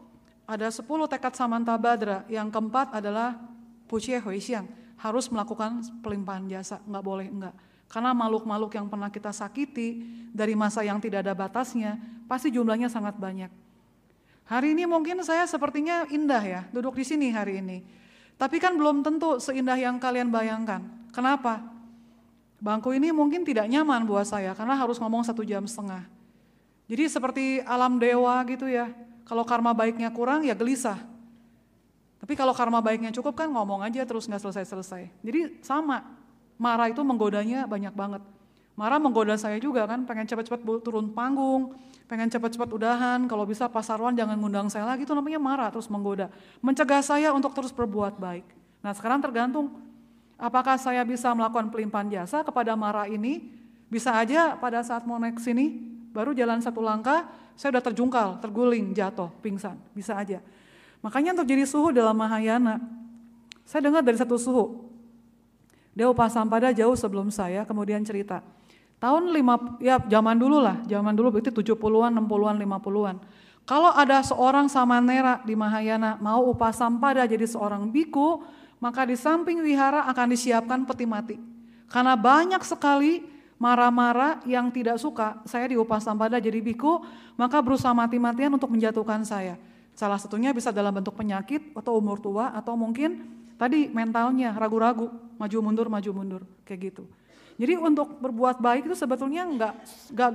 ada 0.48 0.72
10 0.72 0.80
tekad 1.12 1.36
samanta 1.36 1.76
badra. 1.76 2.24
Yang 2.32 2.56
keempat 2.56 2.96
adalah 3.04 3.36
pucie 3.84 4.16
huixiang. 4.16 4.64
Harus 4.96 5.28
melakukan 5.28 5.84
pelimpahan 6.00 6.48
jasa, 6.48 6.80
nggak 6.88 7.04
boleh 7.04 7.28
enggak. 7.28 7.54
Karena 7.88 8.10
makhluk-makhluk 8.16 8.74
yang 8.74 8.86
pernah 8.90 9.08
kita 9.12 9.30
sakiti 9.30 10.02
dari 10.34 10.58
masa 10.58 10.82
yang 10.82 10.98
tidak 10.98 11.22
ada 11.26 11.34
batasnya, 11.36 12.00
pasti 12.26 12.50
jumlahnya 12.50 12.90
sangat 12.90 13.14
banyak. 13.14 13.52
Hari 14.44 14.76
ini 14.76 14.84
mungkin 14.84 15.24
saya 15.24 15.48
sepertinya 15.48 16.04
indah 16.12 16.42
ya, 16.44 16.60
duduk 16.68 17.00
di 17.00 17.04
sini 17.06 17.32
hari 17.32 17.64
ini. 17.64 17.80
Tapi 18.34 18.58
kan 18.58 18.74
belum 18.74 19.00
tentu 19.00 19.38
seindah 19.38 19.78
yang 19.78 19.96
kalian 19.96 20.28
bayangkan. 20.28 20.82
Kenapa? 21.14 21.62
Bangku 22.58 22.92
ini 22.96 23.12
mungkin 23.14 23.46
tidak 23.46 23.68
nyaman 23.70 24.08
buat 24.08 24.26
saya 24.26 24.56
karena 24.56 24.74
harus 24.74 24.98
ngomong 24.98 25.22
satu 25.22 25.44
jam 25.46 25.62
setengah. 25.68 26.04
Jadi 26.84 27.04
seperti 27.08 27.44
alam 27.64 27.96
dewa 27.96 28.40
gitu 28.44 28.68
ya. 28.68 28.92
Kalau 29.24 29.46
karma 29.46 29.72
baiknya 29.72 30.12
kurang 30.12 30.44
ya 30.44 30.52
gelisah. 30.52 31.00
Tapi 32.20 32.32
kalau 32.36 32.56
karma 32.56 32.80
baiknya 32.80 33.12
cukup 33.12 33.36
kan 33.36 33.48
ngomong 33.48 33.84
aja 33.84 34.04
terus 34.04 34.28
nggak 34.28 34.40
selesai-selesai. 34.40 35.12
Jadi 35.24 35.60
sama, 35.60 36.04
marah 36.60 36.90
itu 36.90 37.00
menggodanya 37.00 37.66
banyak 37.66 37.94
banget. 37.94 38.22
Marah 38.74 38.98
menggoda 38.98 39.38
saya 39.38 39.58
juga 39.62 39.86
kan, 39.86 40.02
pengen 40.02 40.26
cepat-cepat 40.26 40.60
turun 40.82 41.14
panggung, 41.14 41.78
pengen 42.10 42.26
cepat-cepat 42.26 42.68
udahan, 42.74 43.20
kalau 43.30 43.46
bisa 43.46 43.70
Pak 43.70 43.86
Sarwan 43.86 44.18
jangan 44.18 44.34
ngundang 44.34 44.66
saya 44.66 44.82
lagi, 44.82 45.06
itu 45.06 45.14
namanya 45.14 45.38
marah 45.38 45.68
terus 45.70 45.86
menggoda. 45.86 46.26
Mencegah 46.58 46.98
saya 46.98 47.30
untuk 47.30 47.54
terus 47.54 47.70
berbuat 47.70 48.18
baik. 48.18 48.46
Nah 48.82 48.90
sekarang 48.90 49.22
tergantung 49.22 49.84
Apakah 50.34 50.74
saya 50.76 51.06
bisa 51.06 51.30
melakukan 51.30 51.70
pelimpahan 51.70 52.10
jasa 52.10 52.42
kepada 52.42 52.74
Mara 52.74 53.06
ini? 53.06 53.54
Bisa 53.86 54.10
aja 54.10 54.58
pada 54.58 54.82
saat 54.82 55.06
mau 55.06 55.16
naik 55.16 55.38
sini, 55.38 55.78
baru 56.10 56.34
jalan 56.34 56.58
satu 56.58 56.82
langkah, 56.82 57.30
saya 57.54 57.78
udah 57.78 57.84
terjungkal, 57.86 58.28
terguling, 58.42 58.90
jatuh, 58.90 59.30
pingsan. 59.38 59.78
Bisa 59.94 60.18
aja. 60.18 60.42
Makanya 61.00 61.38
untuk 61.38 61.46
jadi 61.46 61.62
suhu 61.62 61.94
dalam 61.94 62.16
Mahayana, 62.18 62.82
saya 63.62 63.86
dengar 63.86 64.02
dari 64.02 64.18
satu 64.18 64.34
suhu. 64.34 64.83
Dia 65.94 66.10
Upasampada 66.10 66.74
jauh 66.74 66.98
sebelum 66.98 67.30
saya, 67.30 67.62
kemudian 67.62 68.02
cerita. 68.02 68.42
Tahun 68.98 69.30
lima, 69.30 69.78
ya 69.78 70.02
zaman 70.02 70.34
dulu 70.34 70.58
lah, 70.58 70.82
zaman 70.90 71.14
dulu 71.14 71.38
berarti 71.38 71.54
70-an, 71.54 72.10
60-an, 72.18 72.56
50-an. 72.58 73.16
Kalau 73.64 73.90
ada 73.96 74.20
seorang 74.20 74.68
samanera 74.68 75.40
di 75.40 75.56
Mahayana 75.56 76.20
mau 76.20 76.44
Upasampada 76.52 77.24
jadi 77.24 77.48
seorang 77.48 77.88
biku, 77.88 78.44
maka 78.82 79.08
di 79.08 79.16
samping 79.16 79.64
wihara 79.64 80.04
akan 80.12 80.26
disiapkan 80.36 80.84
peti 80.84 81.06
mati. 81.08 81.36
Karena 81.88 82.18
banyak 82.18 82.60
sekali 82.60 83.24
marah-marah 83.56 84.44
yang 84.44 84.68
tidak 84.68 85.00
suka 85.00 85.40
saya 85.48 85.70
di 85.70 85.80
Upasampada 85.80 86.36
jadi 86.42 86.60
biku, 86.60 87.00
maka 87.38 87.62
berusaha 87.64 87.96
mati-matian 87.96 88.52
untuk 88.52 88.68
menjatuhkan 88.68 89.24
saya. 89.24 89.56
Salah 89.94 90.18
satunya 90.18 90.50
bisa 90.50 90.74
dalam 90.74 90.90
bentuk 90.90 91.14
penyakit 91.14 91.70
atau 91.72 91.96
umur 91.96 92.18
tua 92.18 92.50
atau 92.52 92.74
mungkin 92.74 93.24
tadi 93.56 93.90
mentalnya 93.90 94.54
ragu-ragu, 94.54 95.10
maju 95.38 95.56
mundur, 95.62 95.86
maju 95.90 96.10
mundur, 96.10 96.42
kayak 96.66 96.92
gitu. 96.92 97.04
Jadi 97.54 97.78
untuk 97.78 98.18
berbuat 98.18 98.58
baik 98.58 98.90
itu 98.90 98.96
sebetulnya 98.98 99.46
nggak 99.46 99.74
nggak 100.10 100.30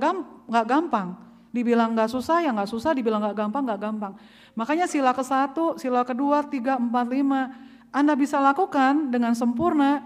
nggak 0.48 0.66
gampang. 0.66 1.08
Dibilang 1.50 1.98
nggak 1.98 2.08
susah 2.08 2.46
ya 2.46 2.54
nggak 2.54 2.70
susah, 2.70 2.94
dibilang 2.94 3.20
nggak 3.20 3.36
gampang 3.36 3.62
nggak 3.66 3.80
gampang. 3.80 4.12
Makanya 4.54 4.86
sila 4.86 5.10
ke 5.10 5.20
satu, 5.20 5.76
sila 5.76 6.06
kedua, 6.06 6.46
tiga, 6.46 6.78
empat, 6.78 7.06
lima 7.10 7.50
anda 7.90 8.14
bisa 8.14 8.38
lakukan 8.38 9.10
dengan 9.10 9.34
sempurna, 9.34 9.98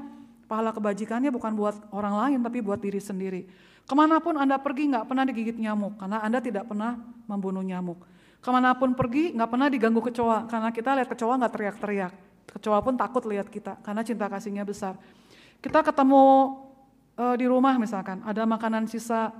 pahala 0.48 0.72
kebajikannya 0.72 1.28
bukan 1.28 1.52
buat 1.52 1.76
orang 1.92 2.16
lain 2.16 2.38
tapi 2.40 2.64
buat 2.64 2.80
diri 2.80 2.96
sendiri. 2.96 3.44
Ke 3.84 3.92
mana 3.92 4.16
pun 4.24 4.40
Anda 4.40 4.56
pergi 4.56 4.88
nggak 4.88 5.04
pernah 5.04 5.28
digigit 5.28 5.60
nyamuk 5.60 6.00
karena 6.00 6.24
Anda 6.24 6.40
tidak 6.40 6.64
pernah 6.64 6.96
membunuh 7.28 7.60
nyamuk. 7.60 8.00
Ke 8.40 8.48
mana 8.48 8.72
pun 8.72 8.96
pergi 8.96 9.36
nggak 9.36 9.50
pernah 9.52 9.68
diganggu 9.68 10.00
kecoa 10.00 10.48
karena 10.48 10.72
kita 10.72 10.96
lihat 10.96 11.08
kecoa 11.12 11.36
nggak 11.36 11.52
teriak-teriak. 11.52 12.12
Kecoa 12.50 12.78
pun 12.84 12.94
takut 12.94 13.24
lihat 13.26 13.48
kita 13.48 13.80
karena 13.80 14.04
cinta 14.04 14.28
kasihnya 14.28 14.62
besar. 14.62 14.94
Kita 15.58 15.80
ketemu 15.80 16.54
uh, 17.16 17.34
di 17.34 17.46
rumah 17.48 17.74
misalkan 17.80 18.20
ada 18.22 18.44
makanan 18.44 18.84
sisa, 18.86 19.32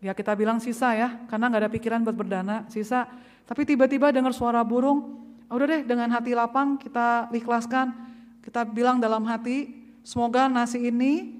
ya 0.00 0.16
kita 0.16 0.32
bilang 0.34 0.58
sisa 0.58 0.96
ya 0.96 1.08
karena 1.28 1.52
nggak 1.52 1.62
ada 1.66 1.70
pikiran 1.70 2.00
buat 2.02 2.16
berdana 2.16 2.64
sisa. 2.72 3.06
Tapi 3.48 3.64
tiba-tiba 3.64 4.12
dengar 4.12 4.36
suara 4.36 4.60
burung, 4.60 5.24
udah 5.48 5.66
deh 5.68 5.82
dengan 5.84 6.12
hati 6.12 6.36
lapang 6.36 6.76
kita 6.76 7.32
ikhlaskan, 7.32 7.96
kita 8.44 8.64
bilang 8.68 9.00
dalam 9.00 9.24
hati, 9.24 9.72
semoga 10.04 10.48
nasi 10.52 10.88
ini 10.88 11.36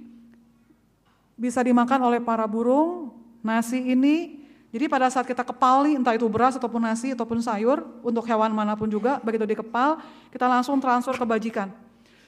bisa 1.37 1.61
dimakan 1.61 2.09
oleh 2.09 2.21
para 2.25 2.49
burung, 2.49 3.13
nasi 3.45 3.79
ini, 3.93 4.38
jadi 4.69 4.85
pada 4.85 5.09
saat 5.09 5.25
kita 5.25 5.41
kepali, 5.41 5.97
entah 5.97 6.13
itu 6.13 6.29
beras 6.29 6.61
ataupun 6.61 6.85
nasi 6.85 7.17
ataupun 7.17 7.41
sayur, 7.41 7.89
untuk 8.05 8.29
hewan 8.29 8.53
mana 8.53 8.77
pun 8.77 8.85
juga, 8.85 9.17
begitu 9.25 9.49
dikepal, 9.49 9.97
kita 10.29 10.45
langsung 10.45 10.77
transfer 10.77 11.17
kebajikan. 11.17 11.73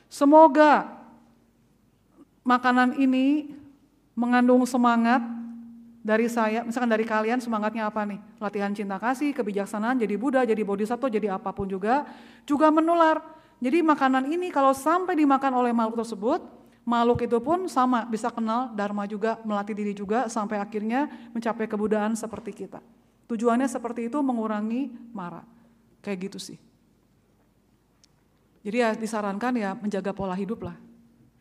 Semoga 0.09 0.89
makanan 2.41 2.97
ini 2.97 3.53
mengandung 4.17 4.65
semangat 4.65 5.21
dari 6.01 6.33
saya, 6.33 6.65
misalkan 6.65 6.89
dari 6.89 7.05
kalian 7.05 7.45
semangatnya 7.45 7.93
apa 7.93 8.09
nih? 8.09 8.17
Latihan 8.41 8.73
cinta 8.73 8.97
kasih, 8.97 9.37
kebijaksanaan, 9.37 10.01
jadi 10.01 10.17
Buddha, 10.17 10.41
jadi 10.49 10.65
Bodhisattva, 10.65 11.13
jadi 11.13 11.37
apa 11.37 11.53
pun 11.53 11.69
juga, 11.69 12.09
juga 12.49 12.73
menular. 12.73 13.21
Jadi 13.61 13.85
makanan 13.85 14.33
ini 14.33 14.49
kalau 14.49 14.73
sampai 14.73 15.13
dimakan 15.13 15.61
oleh 15.61 15.77
makhluk 15.77 16.01
tersebut, 16.01 16.41
makhluk 16.91 17.23
itu 17.23 17.39
pun 17.39 17.71
sama 17.71 18.03
bisa 18.03 18.35
kenal 18.35 18.75
Dharma 18.75 19.07
juga, 19.07 19.39
melatih 19.47 19.79
diri 19.79 19.95
juga 19.95 20.27
sampai 20.27 20.59
akhirnya 20.59 21.07
mencapai 21.31 21.71
kebudaan 21.71 22.19
seperti 22.19 22.67
kita. 22.67 22.83
Tujuannya 23.31 23.71
seperti 23.71 24.11
itu 24.11 24.19
mengurangi 24.19 24.91
marah. 25.15 25.47
Kayak 26.03 26.27
gitu 26.27 26.39
sih. 26.43 26.59
Jadi 28.67 28.77
ya 28.83 28.91
disarankan 28.99 29.55
ya 29.55 29.71
menjaga 29.79 30.11
pola 30.11 30.35
hidup 30.35 30.67
lah 30.67 30.75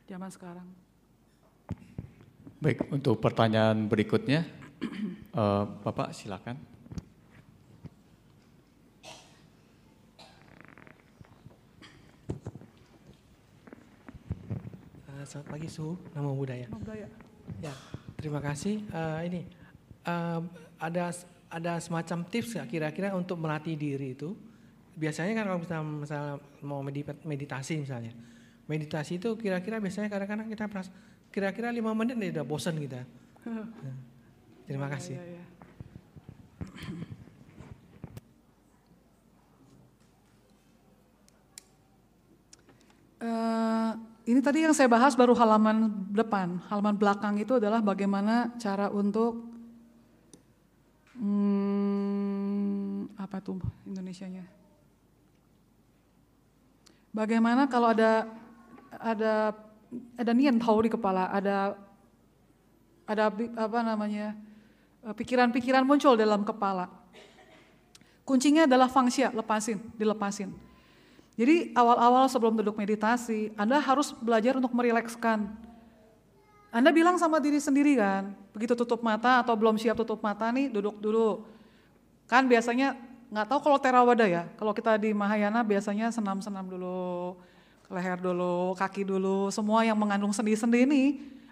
zaman 0.06 0.30
sekarang. 0.30 0.68
Baik, 2.60 2.91
untuk 2.91 3.18
pertanyaan 3.24 3.88
berikutnya, 3.88 4.45
uh, 5.34 5.66
Bapak 5.84 6.12
silakan. 6.14 6.60
Selamat 15.30 15.46
pagi 15.46 15.70
Su, 15.70 15.94
nama 16.18 16.34
budaya. 16.34 16.66
budaya. 16.74 17.06
Ya, 17.62 17.70
terima 18.18 18.42
kasih. 18.42 18.82
Uh, 18.90 19.22
ini 19.30 19.46
uh, 20.10 20.42
ada 20.82 21.14
ada 21.54 21.78
semacam 21.78 22.26
tips 22.26 22.58
kira-kira 22.66 23.14
untuk 23.14 23.38
melatih 23.38 23.78
diri 23.78 24.18
itu? 24.18 24.34
Biasanya 24.98 25.38
kan 25.38 25.46
kalau 25.54 25.60
misalnya, 25.62 25.86
misalnya 25.86 26.34
mau 26.66 26.82
meditasi 27.22 27.78
misalnya, 27.78 28.10
meditasi 28.66 29.22
itu 29.22 29.38
kira-kira 29.38 29.78
biasanya 29.78 30.10
kadang-kadang 30.10 30.50
kita 30.50 30.66
merasa 30.66 30.90
kira-kira 31.30 31.70
lima 31.70 31.94
menit 31.94 32.18
nih 32.18 32.34
udah 32.34 32.46
bosan 32.50 32.82
kita. 32.82 33.06
Terima 34.66 34.90
iya, 34.90 34.94
kasih. 34.98 35.14
Ya, 35.14 35.26
ya, 35.30 35.34
ya. 35.38 35.46
Uh, 43.20 44.09
ini 44.30 44.46
tadi 44.46 44.62
yang 44.62 44.78
saya 44.78 44.86
bahas 44.86 45.18
baru 45.18 45.34
halaman 45.34 45.90
depan, 46.14 46.62
halaman 46.70 46.94
belakang 46.94 47.42
itu 47.42 47.58
adalah 47.58 47.82
bagaimana 47.82 48.54
cara 48.62 48.86
untuk 48.94 49.42
hmm, 51.18 53.18
apa 53.18 53.42
tuh 53.42 53.58
Indonesianya? 53.90 54.46
Bagaimana 57.10 57.66
kalau 57.66 57.90
ada 57.90 58.30
ada 59.02 59.58
ada 60.14 60.32
nian 60.38 60.62
tahu 60.62 60.86
di 60.86 60.94
kepala, 60.94 61.34
ada 61.34 61.74
ada 63.10 63.34
apa 63.34 63.80
namanya 63.82 64.38
eh, 65.10 65.14
pikiran-pikiran 65.18 65.82
muncul 65.82 66.14
dalam 66.14 66.46
kepala. 66.46 66.86
Kuncinya 68.22 68.70
adalah 68.70 68.94
fungsi, 68.94 69.26
lepasin, 69.26 69.82
dilepasin. 69.98 70.69
Jadi 71.40 71.72
awal-awal 71.72 72.28
sebelum 72.28 72.60
duduk 72.60 72.76
meditasi, 72.76 73.56
Anda 73.56 73.80
harus 73.80 74.12
belajar 74.12 74.60
untuk 74.60 74.76
merilekskan. 74.76 75.48
Anda 76.68 76.92
bilang 76.92 77.16
sama 77.16 77.40
diri 77.40 77.64
sendiri 77.64 77.96
kan, 77.96 78.36
begitu 78.52 78.76
tutup 78.76 79.00
mata 79.00 79.40
atau 79.40 79.56
belum 79.56 79.80
siap 79.80 79.96
tutup 79.96 80.20
mata 80.20 80.52
nih, 80.52 80.68
duduk 80.68 81.00
dulu. 81.00 81.48
Kan 82.28 82.44
biasanya 82.52 83.00
nggak 83.32 83.56
tahu 83.56 83.60
kalau 83.72 83.80
terawada 83.80 84.28
ya, 84.28 84.52
kalau 84.60 84.76
kita 84.76 85.00
di 85.00 85.16
Mahayana 85.16 85.64
biasanya 85.64 86.12
senam-senam 86.12 86.68
dulu, 86.68 87.40
leher 87.88 88.20
dulu, 88.20 88.76
kaki 88.76 89.08
dulu, 89.08 89.48
semua 89.48 89.88
yang 89.88 89.96
mengandung 89.96 90.36
sendi-sendi 90.36 90.84
ini. 90.84 91.04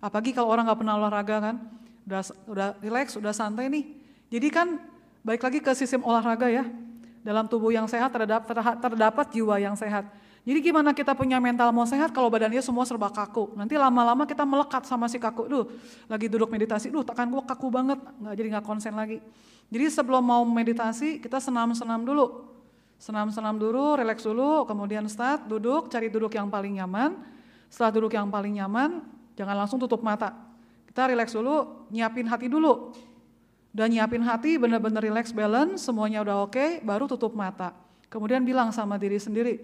Apalagi 0.03 0.35
kalau 0.35 0.51
orang 0.51 0.67
nggak 0.67 0.79
pernah 0.83 0.99
olahraga 0.99 1.35
kan, 1.39 1.55
udah 2.03 2.21
udah 2.43 2.67
rileks, 2.83 3.15
udah 3.15 3.31
santai 3.31 3.71
nih. 3.71 3.87
Jadi 4.35 4.47
kan 4.51 4.83
baik 5.23 5.47
lagi 5.47 5.63
ke 5.63 5.71
sistem 5.73 6.03
olahraga 6.03 6.51
ya. 6.51 6.67
Dalam 7.27 7.43
tubuh 7.51 7.75
yang 7.75 7.91
sehat 7.91 8.07
terdapat, 8.15 8.55
terdapat 8.79 9.25
jiwa 9.35 9.59
yang 9.59 9.75
sehat. 9.75 10.07
Jadi 10.47 10.63
gimana 10.63 10.95
kita 10.95 11.11
punya 11.11 11.43
mental 11.43 11.75
mau 11.75 11.83
sehat 11.83 12.15
kalau 12.15 12.31
badannya 12.31 12.63
semua 12.63 12.87
serba 12.87 13.11
kaku. 13.11 13.51
Nanti 13.59 13.75
lama-lama 13.75 14.23
kita 14.23 14.47
melekat 14.47 14.87
sama 14.87 15.11
si 15.11 15.19
kaku. 15.19 15.43
Duh, 15.51 15.67
lagi 16.07 16.31
duduk 16.31 16.47
meditasi, 16.47 16.87
duh 16.87 17.03
tekan 17.03 17.27
gua 17.27 17.43
kaku 17.43 17.67
banget, 17.67 17.99
nggak 17.99 18.31
jadi 18.39 18.47
nggak 18.55 18.63
konsen 18.63 18.95
lagi. 18.95 19.19
Jadi 19.67 19.85
sebelum 19.91 20.23
mau 20.23 20.47
meditasi 20.47 21.19
kita 21.19 21.43
senam-senam 21.43 22.07
dulu 22.07 22.47
Senam-senam 22.97 23.53
dulu, 23.61 23.93
relax 23.93 24.25
dulu, 24.25 24.65
kemudian 24.65 25.05
start, 25.05 25.45
duduk, 25.45 25.85
cari 25.93 26.09
duduk 26.09 26.33
yang 26.33 26.49
paling 26.49 26.81
nyaman. 26.81 27.13
Setelah 27.69 27.93
duduk 27.93 28.11
yang 28.17 28.25
paling 28.33 28.57
nyaman, 28.57 29.05
jangan 29.37 29.53
langsung 29.53 29.77
tutup 29.77 30.01
mata. 30.01 30.33
Kita 30.89 31.05
relax 31.05 31.29
dulu, 31.29 31.85
nyiapin 31.93 32.25
hati 32.25 32.49
dulu. 32.49 32.89
Dan 33.77 33.93
nyiapin 33.93 34.25
hati, 34.25 34.57
benar-benar 34.57 35.05
relax, 35.05 35.29
balance, 35.29 35.85
semuanya 35.85 36.25
udah 36.25 36.49
oke, 36.49 36.57
okay, 36.57 36.81
baru 36.81 37.05
tutup 37.05 37.37
mata. 37.37 37.77
Kemudian 38.09 38.41
bilang 38.41 38.73
sama 38.73 38.97
diri 38.97 39.21
sendiri, 39.21 39.61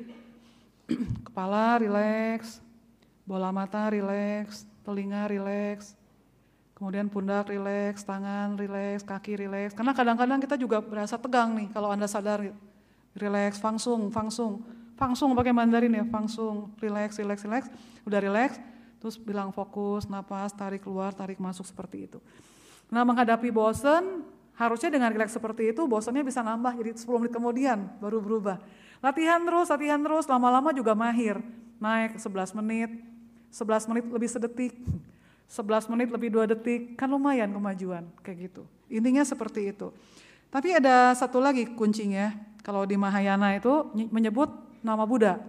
kepala 1.26 1.82
relax, 1.82 2.62
bola 3.26 3.50
mata 3.50 3.90
rileks, 3.90 4.70
telinga 4.86 5.26
rileks, 5.26 5.98
kemudian 6.78 7.10
pundak 7.10 7.50
rileks, 7.50 8.06
tangan 8.06 8.54
rileks, 8.54 9.02
kaki 9.02 9.34
rileks. 9.34 9.74
Karena 9.74 9.98
kadang-kadang 9.98 10.38
kita 10.46 10.62
juga 10.62 10.78
berasa 10.78 11.18
tegang 11.18 11.58
nih 11.58 11.74
kalau 11.74 11.90
Anda 11.90 12.06
sadar 12.06 12.54
rileks, 13.18 13.58
fangsung, 13.58 14.14
fangsung. 14.14 14.62
Fangsung 14.94 15.34
pakai 15.34 15.58
Mandarin 15.58 15.90
ya, 15.90 16.06
fangsung, 16.06 16.70
rileks, 16.78 17.18
rileks, 17.18 17.50
rileks. 17.50 17.68
Udah 18.06 18.22
rileks, 18.22 18.62
terus 19.02 19.18
bilang 19.18 19.50
fokus, 19.50 20.06
napas, 20.06 20.54
tarik 20.54 20.86
keluar, 20.86 21.18
tarik 21.18 21.42
masuk 21.42 21.66
seperti 21.66 22.06
itu. 22.06 22.22
Nah 22.94 23.02
menghadapi 23.02 23.50
bosen, 23.50 24.22
harusnya 24.54 24.94
dengan 24.94 25.10
rileks 25.10 25.34
seperti 25.34 25.74
itu 25.74 25.90
bosannya 25.90 26.22
bisa 26.22 26.46
nambah 26.46 26.78
jadi 26.78 26.94
10 26.94 27.10
menit 27.26 27.34
kemudian 27.34 27.90
baru 27.98 28.22
berubah. 28.22 28.62
Latihan 29.02 29.42
terus, 29.42 29.68
latihan 29.74 29.98
terus, 30.00 30.30
lama-lama 30.30 30.70
juga 30.72 30.94
mahir. 30.94 31.42
Naik 31.82 32.22
11 32.22 32.54
menit, 32.62 32.94
11 33.50 33.90
menit 33.92 34.06
lebih 34.08 34.30
sedetik, 34.30 34.74
11 35.58 35.92
menit 35.92 36.08
lebih 36.14 36.30
dua 36.32 36.46
detik, 36.46 36.94
kan 36.96 37.10
lumayan 37.10 37.50
kemajuan 37.50 38.06
kayak 38.22 38.48
gitu. 38.48 38.64
Intinya 38.88 39.26
seperti 39.26 39.74
itu. 39.74 39.90
Tapi 40.54 40.78
ada 40.78 41.18
satu 41.18 41.42
lagi 41.42 41.66
kuncinya, 41.74 42.30
kalau 42.62 42.86
di 42.86 42.94
Mahayana 42.94 43.58
itu 43.58 43.90
menyebut 44.14 44.54
nama 44.86 45.04
Buddha. 45.04 45.42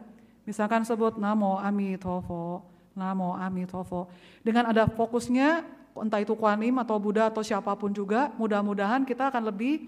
Misalkan 0.49 0.83
sebut 0.83 1.21
Namo 1.21 1.61
Amitabha, 1.61 2.65
Namo 2.97 3.37
Amitabha. 3.37 4.09
Dengan 4.41 4.73
ada 4.73 4.89
fokusnya, 4.89 5.63
entah 6.03 6.19
itu 6.19 6.35
Kuan 6.35 6.59
Im 6.63 6.83
atau 6.83 6.99
Buddha 6.99 7.31
atau 7.31 7.45
siapa 7.47 7.71
pun 7.79 7.95
juga, 7.95 8.35
mudah-mudahan 8.35 9.07
kita 9.07 9.31
akan 9.31 9.47
lebih 9.47 9.87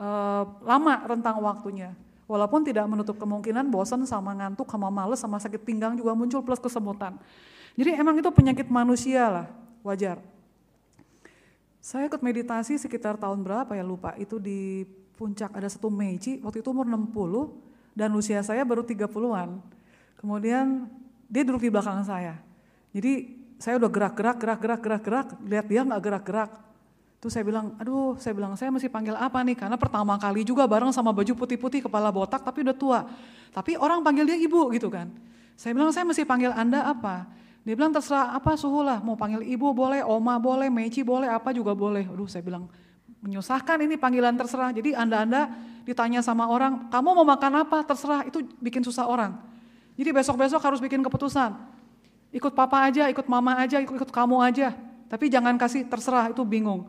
uh, 0.00 0.48
lama 0.64 0.94
rentang 1.04 1.36
waktunya. 1.44 1.92
Walaupun 2.28 2.60
tidak 2.64 2.84
menutup 2.84 3.16
kemungkinan 3.16 3.72
bosan 3.72 4.04
sama 4.04 4.36
ngantuk, 4.36 4.68
sama 4.68 4.92
males, 4.92 5.20
sama 5.20 5.40
sakit 5.40 5.64
pinggang 5.64 5.96
juga 5.96 6.12
muncul 6.12 6.44
plus 6.44 6.60
kesemutan. 6.60 7.16
Jadi 7.72 7.96
emang 7.96 8.20
itu 8.20 8.28
penyakit 8.28 8.68
manusia 8.68 9.28
lah, 9.28 9.46
wajar. 9.80 10.20
Saya 11.80 12.04
ikut 12.10 12.20
meditasi 12.20 12.76
sekitar 12.76 13.16
tahun 13.16 13.40
berapa 13.40 13.72
ya 13.72 13.80
lupa, 13.80 14.12
itu 14.20 14.36
di 14.36 14.84
puncak 15.16 15.56
ada 15.56 15.72
satu 15.72 15.88
Meiji, 15.88 16.42
waktu 16.44 16.60
itu 16.60 16.68
umur 16.68 16.84
60, 16.84 17.96
dan 17.96 18.12
usia 18.12 18.44
saya 18.44 18.60
baru 18.66 18.84
30-an. 18.84 19.62
Kemudian 20.20 20.90
dia 21.30 21.42
duduk 21.46 21.64
di 21.64 21.70
belakang 21.72 22.02
saya. 22.04 22.36
Jadi 22.92 23.37
saya 23.58 23.74
udah 23.76 23.90
gerak-gerak, 23.90 24.38
gerak-gerak, 24.38 24.80
gerak-gerak, 24.80 25.26
lihat 25.42 25.66
dia 25.66 25.82
nggak 25.82 26.00
gerak-gerak. 26.00 26.50
Terus 27.18 27.34
saya 27.34 27.42
bilang, 27.42 27.74
aduh 27.82 28.14
saya 28.22 28.30
bilang 28.30 28.54
saya 28.54 28.70
mesti 28.70 28.86
panggil 28.86 29.18
apa 29.18 29.42
nih? 29.42 29.58
Karena 29.58 29.74
pertama 29.74 30.14
kali 30.14 30.46
juga 30.46 30.62
bareng 30.70 30.94
sama 30.94 31.10
baju 31.10 31.34
putih-putih, 31.34 31.82
kepala 31.82 32.14
botak 32.14 32.46
tapi 32.46 32.62
udah 32.62 32.76
tua. 32.78 33.00
Tapi 33.50 33.74
orang 33.74 34.06
panggil 34.06 34.30
dia 34.30 34.38
ibu 34.38 34.70
gitu 34.70 34.86
kan. 34.86 35.10
Saya 35.58 35.74
bilang 35.74 35.90
saya 35.90 36.06
mesti 36.06 36.22
panggil 36.22 36.54
anda 36.54 36.86
apa? 36.86 37.26
Dia 37.66 37.74
bilang 37.74 37.90
terserah 37.90 38.38
apa 38.38 38.54
suhu 38.54 38.86
lah, 38.86 39.02
mau 39.02 39.18
panggil 39.18 39.42
ibu 39.42 39.74
boleh, 39.74 40.06
oma 40.06 40.38
boleh, 40.38 40.70
meci 40.70 41.02
boleh, 41.02 41.26
apa 41.26 41.50
juga 41.50 41.74
boleh. 41.74 42.06
Aduh 42.06 42.30
saya 42.30 42.46
bilang, 42.46 42.70
menyusahkan 43.18 43.82
ini 43.82 43.98
panggilan 43.98 44.38
terserah. 44.38 44.70
Jadi 44.70 44.94
anda-anda 44.94 45.50
ditanya 45.82 46.22
sama 46.22 46.46
orang, 46.46 46.86
kamu 46.94 47.08
mau 47.18 47.26
makan 47.26 47.66
apa? 47.66 47.82
Terserah, 47.82 48.22
itu 48.30 48.46
bikin 48.62 48.86
susah 48.86 49.10
orang. 49.10 49.34
Jadi 49.98 50.14
besok-besok 50.14 50.62
harus 50.62 50.78
bikin 50.78 51.02
keputusan. 51.02 51.77
Ikut 52.28 52.52
papa 52.52 52.84
aja, 52.84 53.08
ikut 53.08 53.24
mama 53.24 53.56
aja, 53.56 53.80
ikut, 53.80 53.94
ikut 53.96 54.10
kamu 54.12 54.36
aja. 54.44 54.76
Tapi 55.08 55.32
jangan 55.32 55.56
kasih 55.56 55.88
terserah, 55.88 56.28
itu 56.28 56.44
bingung. 56.44 56.84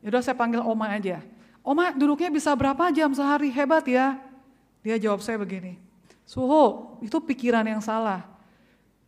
Yaudah 0.00 0.24
saya 0.24 0.36
panggil 0.36 0.64
oma 0.64 0.88
aja. 0.88 1.20
Oma 1.64 1.92
duduknya 1.92 2.28
bisa 2.28 2.52
berapa 2.52 2.92
jam 2.92 3.12
sehari? 3.12 3.48
Hebat 3.52 3.84
ya. 3.88 4.20
Dia 4.84 5.00
jawab 5.00 5.24
saya 5.24 5.40
begini, 5.40 5.80
Suhu, 6.28 6.96
itu 7.00 7.16
pikiran 7.20 7.64
yang 7.64 7.80
salah. 7.80 8.24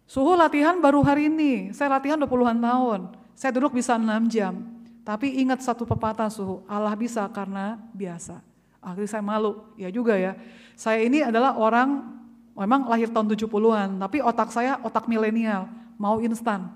Suhu 0.08 0.32
latihan 0.32 0.76
baru 0.80 1.04
hari 1.04 1.28
ini, 1.28 1.72
saya 1.76 2.00
latihan 2.00 2.16
20-an 2.16 2.56
tahun. 2.56 3.00
Saya 3.36 3.52
duduk 3.52 3.76
bisa 3.76 4.00
6 4.00 4.08
jam. 4.32 4.56
Tapi 5.04 5.38
ingat 5.44 5.60
satu 5.62 5.84
pepatah 5.86 6.26
suhu, 6.32 6.64
Allah 6.66 6.96
bisa 6.96 7.22
karena 7.30 7.78
biasa. 7.92 8.40
Akhirnya 8.82 9.10
saya 9.10 9.22
malu, 9.22 9.68
ya 9.78 9.92
juga 9.92 10.16
ya. 10.16 10.34
Saya 10.74 11.04
ini 11.04 11.22
adalah 11.22 11.54
orang 11.60 12.16
memang 12.56 12.88
lahir 12.88 13.12
tahun 13.12 13.28
70-an, 13.28 14.00
tapi 14.00 14.24
otak 14.24 14.48
saya 14.48 14.80
otak 14.80 15.04
milenial, 15.04 15.68
mau 16.00 16.16
instan. 16.24 16.72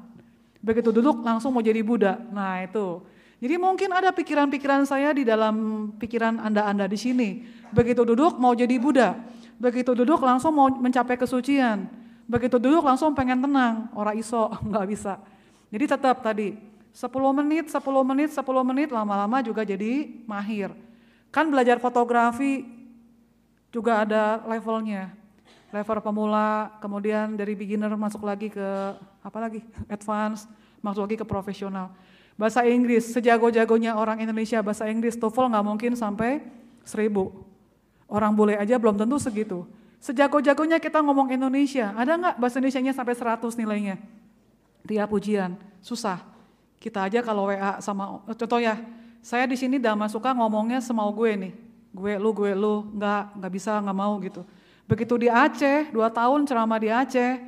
Begitu 0.60 0.92
duduk 0.92 1.24
langsung 1.24 1.56
mau 1.56 1.64
jadi 1.64 1.80
Buddha. 1.80 2.20
Nah 2.28 2.60
itu. 2.60 3.00
Jadi 3.40 3.56
mungkin 3.56 3.88
ada 3.88 4.12
pikiran-pikiran 4.12 4.84
saya 4.84 5.16
di 5.16 5.24
dalam 5.24 5.88
pikiran 5.96 6.36
Anda-Anda 6.36 6.84
di 6.84 7.00
sini. 7.00 7.30
Begitu 7.72 8.04
duduk 8.04 8.36
mau 8.36 8.52
jadi 8.52 8.76
Buddha. 8.76 9.16
Begitu 9.56 9.96
duduk 9.96 10.20
langsung 10.20 10.52
mau 10.52 10.68
mencapai 10.68 11.16
kesucian. 11.16 11.88
Begitu 12.28 12.60
duduk 12.60 12.84
langsung 12.84 13.16
pengen 13.16 13.40
tenang, 13.40 13.88
orang 13.96 14.20
iso, 14.20 14.52
nggak 14.68 14.86
bisa. 14.86 15.16
Jadi 15.72 15.84
tetap 15.88 16.20
tadi, 16.20 16.54
10 16.92 17.08
menit, 17.40 17.72
10 17.72 17.80
menit, 18.04 18.30
10 18.30 18.44
menit, 18.68 18.88
lama-lama 18.92 19.40
juga 19.40 19.64
jadi 19.64 20.20
mahir. 20.28 20.70
Kan 21.32 21.48
belajar 21.48 21.80
fotografi 21.80 22.66
juga 23.70 24.02
ada 24.02 24.42
levelnya. 24.44 25.14
Level 25.70 25.98
pemula, 26.02 26.74
kemudian 26.82 27.38
dari 27.38 27.54
beginner 27.54 27.94
masuk 27.94 28.26
lagi 28.26 28.50
ke 28.50 28.68
apa 29.22 29.38
lagi? 29.38 29.62
Advance, 29.86 30.50
masuk 30.82 31.06
lagi 31.06 31.16
ke 31.22 31.26
profesional. 31.26 31.94
Bahasa 32.34 32.66
Inggris, 32.66 33.06
sejago-jagonya 33.14 33.94
orang 33.94 34.18
Indonesia 34.18 34.58
bahasa 34.64 34.90
Inggris, 34.90 35.14
TOEFL 35.14 35.52
nggak 35.54 35.66
mungkin 35.66 35.92
sampai 35.94 36.42
seribu. 36.82 37.46
Orang 38.10 38.34
boleh 38.34 38.58
aja 38.58 38.74
belum 38.82 38.98
tentu 38.98 39.20
segitu. 39.22 39.62
Sejago-jagonya 40.00 40.82
kita 40.82 40.98
ngomong 41.04 41.30
Indonesia, 41.30 41.94
ada 41.94 42.16
nggak 42.16 42.34
bahasa 42.40 42.58
Indonesia-nya 42.58 42.92
sampai 42.96 43.14
100 43.14 43.54
nilainya? 43.60 44.00
Tiap 44.88 45.08
ujian, 45.12 45.54
susah. 45.84 46.24
Kita 46.80 47.04
aja 47.04 47.20
kalau 47.20 47.52
WA 47.52 47.78
sama 47.84 48.24
contoh 48.24 48.58
ya, 48.58 48.80
saya 49.20 49.44
di 49.44 49.54
sini 49.54 49.76
dalam 49.76 50.00
suka 50.08 50.32
ngomongnya 50.32 50.80
semau 50.80 51.12
gue 51.12 51.30
nih. 51.36 51.52
Gue 51.92 52.16
lu, 52.16 52.32
gue 52.32 52.56
lu, 52.56 52.88
nggak 52.96 53.36
nggak 53.36 53.52
bisa, 53.52 53.76
nggak 53.84 53.98
mau 54.00 54.16
gitu. 54.24 54.42
Begitu 54.90 55.14
di 55.22 55.28
Aceh, 55.30 55.94
dua 55.94 56.10
tahun 56.10 56.42
ceramah 56.50 56.82
di 56.82 56.90
Aceh, 56.90 57.38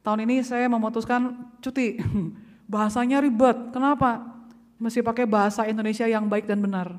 tahun 0.00 0.24
ini 0.24 0.40
saya 0.40 0.64
memutuskan 0.72 1.36
cuti. 1.60 2.00
Bahasanya 2.72 3.20
ribet, 3.20 3.76
kenapa? 3.76 4.24
Mesti 4.80 5.04
pakai 5.04 5.28
bahasa 5.28 5.68
Indonesia 5.68 6.08
yang 6.08 6.24
baik 6.24 6.48
dan 6.48 6.64
benar. 6.64 6.96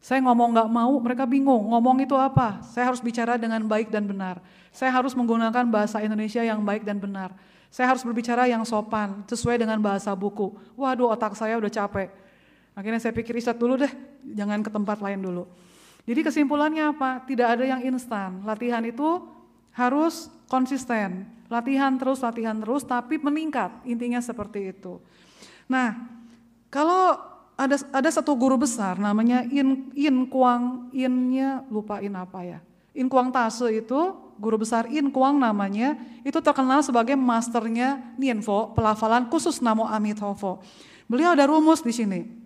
Saya 0.00 0.24
ngomong 0.24 0.56
nggak 0.56 0.68
mau, 0.72 0.96
mereka 1.04 1.28
bingung. 1.28 1.68
Ngomong 1.68 2.00
itu 2.00 2.16
apa? 2.16 2.64
Saya 2.64 2.92
harus 2.92 3.04
bicara 3.04 3.36
dengan 3.36 3.60
baik 3.68 3.92
dan 3.92 4.08
benar. 4.08 4.40
Saya 4.72 4.88
harus 4.92 5.12
menggunakan 5.12 5.68
bahasa 5.68 6.00
Indonesia 6.00 6.40
yang 6.40 6.64
baik 6.64 6.88
dan 6.88 6.96
benar. 6.96 7.36
Saya 7.68 7.92
harus 7.92 8.04
berbicara 8.04 8.48
yang 8.48 8.64
sopan, 8.64 9.20
sesuai 9.28 9.60
dengan 9.60 9.80
bahasa 9.84 10.12
buku. 10.16 10.56
Waduh 10.80 11.12
otak 11.12 11.36
saya 11.36 11.60
udah 11.60 11.68
capek. 11.68 12.08
Akhirnya 12.72 13.00
saya 13.00 13.12
pikir 13.12 13.36
istirahat 13.36 13.60
dulu 13.60 13.80
deh, 13.80 13.92
jangan 14.32 14.64
ke 14.64 14.70
tempat 14.72 14.98
lain 14.98 15.20
dulu. 15.20 15.44
Jadi 16.04 16.20
kesimpulannya 16.20 16.92
apa? 16.92 17.24
Tidak 17.24 17.48
ada 17.48 17.64
yang 17.64 17.80
instan. 17.84 18.44
Latihan 18.44 18.84
itu 18.84 19.24
harus 19.72 20.28
konsisten. 20.52 21.24
Latihan 21.48 21.96
terus, 21.96 22.20
latihan 22.20 22.56
terus, 22.60 22.84
tapi 22.84 23.16
meningkat. 23.16 23.72
Intinya 23.88 24.20
seperti 24.20 24.76
itu. 24.76 25.00
Nah, 25.64 25.96
kalau 26.68 27.16
ada 27.54 27.78
ada 27.94 28.10
satu 28.10 28.34
guru 28.34 28.58
besar 28.58 28.98
namanya 28.98 29.46
In 29.46 29.94
In 29.94 30.26
Kuang 30.26 30.90
Innya 30.90 31.62
lupain 31.70 32.10
apa 32.12 32.42
ya. 32.42 32.58
In 32.94 33.06
Kuang 33.06 33.30
Tase 33.30 33.70
itu 33.70 34.00
guru 34.38 34.60
besar 34.60 34.90
In 34.90 35.10
Kuang 35.14 35.38
namanya, 35.38 35.94
itu 36.26 36.38
terkenal 36.42 36.82
sebagai 36.82 37.14
masternya 37.14 38.02
Nianfo, 38.18 38.74
pelafalan 38.74 39.30
khusus 39.30 39.62
Namo 39.62 39.86
Amitabha. 39.86 40.58
Beliau 41.06 41.34
ada 41.34 41.46
rumus 41.46 41.82
di 41.82 41.94
sini. 41.94 42.43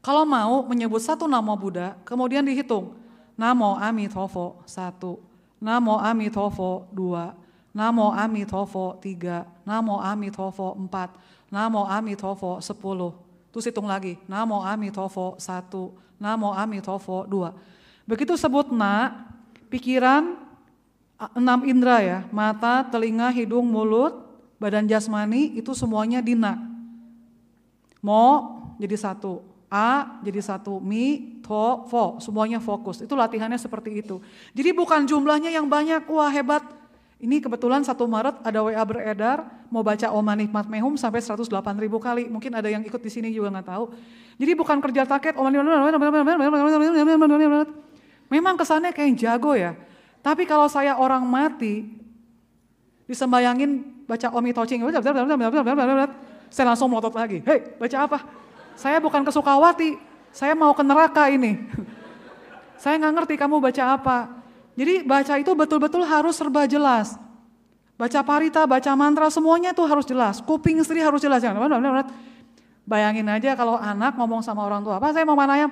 Kalau 0.00 0.24
mau 0.24 0.64
menyebut 0.64 1.04
satu 1.04 1.28
nama 1.28 1.52
Buddha, 1.52 1.96
kemudian 2.08 2.40
dihitung. 2.40 2.96
Namo 3.36 3.76
Amitabha 3.80 4.56
satu, 4.68 5.16
Namo 5.60 5.96
Amitabha 5.96 6.84
dua, 6.92 7.32
Namo 7.72 8.12
Amitabha 8.12 9.00
tiga, 9.00 9.48
Namo 9.64 9.96
Amitabha 9.96 10.76
empat, 10.76 11.16
Namo 11.48 11.88
Amitabha 11.88 12.60
sepuluh. 12.60 13.16
Terus 13.48 13.68
hitung 13.68 13.88
lagi, 13.88 14.20
Namo 14.28 14.60
Amitabha 14.60 15.40
satu, 15.40 15.96
Namo 16.20 16.52
Amitabha 16.52 17.24
dua. 17.24 17.56
Begitu 18.04 18.36
sebut 18.36 18.72
na, 18.72 19.24
pikiran, 19.72 20.36
enam 21.32 21.64
indera 21.64 22.00
ya, 22.00 22.18
mata, 22.28 22.84
telinga, 22.88 23.32
hidung, 23.32 23.68
mulut, 23.68 24.16
badan 24.60 24.84
jasmani 24.84 25.56
itu 25.56 25.72
semuanya 25.72 26.20
dina. 26.20 26.60
Mo 28.04 28.56
jadi 28.76 28.96
satu, 28.96 29.44
A 29.70 30.18
jadi 30.26 30.42
satu, 30.42 30.82
mi, 30.82 31.38
to, 31.46 31.86
fo, 31.86 32.18
semuanya 32.18 32.58
fokus. 32.58 32.98
Itu 33.00 33.14
latihannya 33.14 33.54
seperti 33.54 34.02
itu. 34.02 34.18
Jadi 34.50 34.70
bukan 34.74 35.06
jumlahnya 35.06 35.54
yang 35.54 35.70
banyak, 35.70 36.02
wah 36.10 36.26
hebat. 36.26 36.66
Ini 37.20 37.38
kebetulan 37.38 37.86
satu 37.86 38.08
Maret 38.08 38.42
ada 38.42 38.64
WA 38.64 38.82
beredar, 38.82 39.46
mau 39.68 39.84
baca 39.84 40.10
Oma 40.10 40.34
Nikmat 40.34 40.66
Mehum 40.66 40.98
sampai 40.98 41.22
108 41.22 41.46
ribu 41.78 42.02
kali. 42.02 42.26
Mungkin 42.26 42.50
ada 42.50 42.66
yang 42.66 42.82
ikut 42.82 42.98
di 42.98 43.12
sini 43.12 43.30
juga 43.30 43.52
nggak 43.54 43.68
tahu. 43.70 43.84
Jadi 44.40 44.52
bukan 44.58 44.82
kerja 44.82 45.06
taket, 45.06 45.38
Oma 45.38 45.54
Memang 48.26 48.54
kesannya 48.58 48.90
kayak 48.90 49.14
jago 49.20 49.52
ya. 49.54 49.78
Tapi 50.24 50.48
kalau 50.48 50.66
saya 50.66 50.96
orang 50.98 51.22
mati, 51.22 52.00
Disembayangin 53.10 54.06
baca 54.06 54.30
Omi 54.38 54.54
Tocing. 54.54 54.86
Saya 54.86 56.64
langsung 56.70 56.86
melotot 56.86 57.10
lagi. 57.10 57.42
Hei, 57.42 57.74
baca 57.74 57.96
apa? 58.06 58.18
Saya 58.80 58.96
bukan 58.96 59.20
ke 59.20 59.28
Sukawati, 59.28 60.00
saya 60.32 60.56
mau 60.56 60.72
ke 60.72 60.80
neraka 60.80 61.28
ini. 61.28 61.68
saya 62.80 62.96
nggak 62.96 63.12
ngerti 63.12 63.34
kamu 63.36 63.60
baca 63.60 63.84
apa. 63.92 64.18
Jadi 64.72 65.04
baca 65.04 65.36
itu 65.36 65.52
betul-betul 65.52 66.00
harus 66.08 66.40
serba 66.40 66.64
jelas. 66.64 67.20
Baca 68.00 68.24
parita, 68.24 68.64
baca 68.64 68.96
mantra, 68.96 69.28
semuanya 69.28 69.76
itu 69.76 69.84
harus 69.84 70.08
jelas. 70.08 70.40
Kuping 70.40 70.80
istri 70.80 71.04
harus 71.04 71.20
jelas. 71.20 71.44
Bayangin 72.88 73.28
aja 73.28 73.52
kalau 73.52 73.76
anak 73.76 74.16
ngomong 74.16 74.40
sama 74.40 74.64
orang 74.64 74.80
tua, 74.80 74.96
apa 74.96 75.12
saya 75.12 75.28
mau 75.28 75.36
mana 75.36 75.60
ayam? 75.60 75.70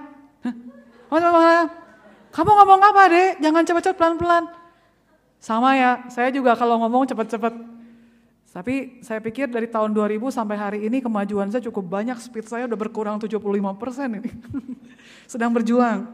Kamu 2.29 2.51
ngomong 2.53 2.81
apa 2.85 3.03
deh? 3.09 3.29
Jangan 3.41 3.65
cepet-cepet 3.65 3.97
pelan-pelan. 3.97 4.45
Sama 5.41 5.81
ya, 5.81 6.05
saya 6.13 6.29
juga 6.29 6.53
kalau 6.53 6.77
ngomong 6.85 7.09
cepet-cepet. 7.09 7.78
Tapi 8.49 9.05
saya 9.05 9.21
pikir 9.21 9.53
dari 9.53 9.69
tahun 9.69 9.93
2000 9.93 10.33
sampai 10.33 10.57
hari 10.57 10.79
ini 10.89 11.05
kemajuan 11.05 11.53
saya 11.53 11.61
cukup 11.69 11.85
banyak, 12.01 12.17
speed 12.17 12.49
saya 12.49 12.65
udah 12.65 12.79
berkurang 12.81 13.21
75 13.21 13.41
persen 13.77 14.09
ini. 14.19 14.31
Sedang 15.31 15.53
berjuang. 15.53 16.09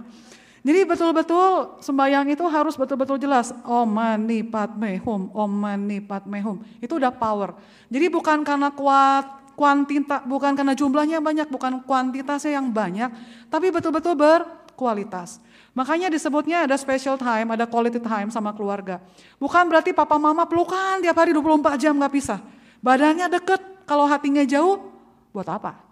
Jadi 0.65 0.81
betul-betul 0.89 1.77
sembahyang 1.85 2.25
itu 2.33 2.41
harus 2.49 2.75
betul-betul 2.75 3.21
jelas. 3.21 3.53
Om 3.63 3.85
mani 3.87 4.41
padme 4.41 4.97
hum, 5.05 5.29
om 5.31 5.53
mani 5.53 6.01
padme 6.01 6.41
hum. 6.41 6.57
Itu 6.81 6.97
udah 6.97 7.13
power. 7.13 7.55
Jadi 7.93 8.07
bukan 8.09 8.43
karena 8.43 8.73
kuat 8.73 9.45
kuantita, 9.55 10.27
bukan 10.27 10.59
karena 10.59 10.75
jumlahnya 10.75 11.23
banyak, 11.23 11.47
bukan 11.47 11.83
kuantitasnya 11.87 12.59
yang 12.59 12.75
banyak, 12.75 13.11
tapi 13.49 13.71
betul-betul 13.71 14.19
berkualitas. 14.19 15.39
Makanya 15.75 16.07
disebutnya 16.07 16.71
ada 16.71 16.79
special 16.79 17.19
time, 17.19 17.51
ada 17.51 17.67
quality 17.67 17.99
time 17.99 18.31
sama 18.31 18.55
keluarga. 18.55 19.03
Bukan 19.43 19.67
berarti 19.67 19.91
papa 19.91 20.15
mama 20.23 20.47
pelukan 20.47 21.03
tiap 21.03 21.19
hari 21.19 21.35
24 21.35 21.83
jam 21.83 21.99
gak 21.99 22.15
pisah. 22.15 22.39
Badannya 22.79 23.27
deket, 23.27 23.59
kalau 23.83 24.07
hatinya 24.07 24.47
jauh, 24.47 24.87
buat 25.35 25.51
apa? 25.51 25.83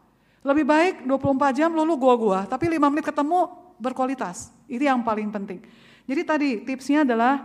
Lebih 0.46 0.64
baik 0.66 0.94
24 1.06 1.58
jam 1.58 1.70
lulu 1.74 1.98
gua-gua, 1.98 2.46
tapi 2.46 2.70
5 2.70 2.90
menit 2.94 3.10
ketemu 3.10 3.50
berkualitas. 3.82 4.54
Itu 4.70 4.86
yang 4.86 5.02
paling 5.02 5.34
penting. 5.34 5.58
Jadi 6.06 6.22
tadi 6.22 6.50
tipsnya 6.62 7.02
adalah 7.02 7.42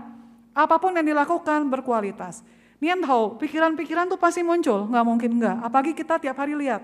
apa 0.53 0.75
pun 0.81 0.93
yang 0.93 1.05
dilakukan 1.05 1.69
berkualitas. 1.69 2.41
Nian 2.77 3.01
tahu, 3.01 3.41
pikiran-pikiran 3.41 4.05
tuh 4.09 4.21
pasti 4.21 4.45
muncul, 4.45 4.85
nggak 4.89 5.05
mungkin 5.05 5.31
nggak. 5.41 5.57
Apalagi 5.65 5.93
kita 5.97 6.21
tiap 6.21 6.37
hari 6.37 6.53
lihat. 6.53 6.81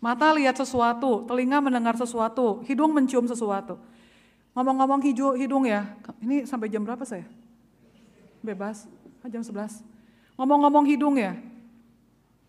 Mata 0.00 0.32
lihat 0.32 0.56
sesuatu, 0.56 1.28
telinga 1.28 1.60
mendengar 1.60 1.92
sesuatu, 1.92 2.64
hidung 2.64 2.96
mencium 2.96 3.28
sesuatu. 3.28 3.76
Ngomong-ngomong 4.56 5.04
hidung 5.36 5.68
ya, 5.68 5.92
ini 6.24 6.48
sampai 6.48 6.72
jam 6.72 6.80
berapa 6.80 7.04
saya? 7.04 7.28
Bebas, 8.40 8.88
ah, 9.20 9.28
jam 9.28 9.44
11. 9.44 9.84
Ngomong-ngomong 10.40 10.88
hidung 10.88 11.20
ya, 11.20 11.36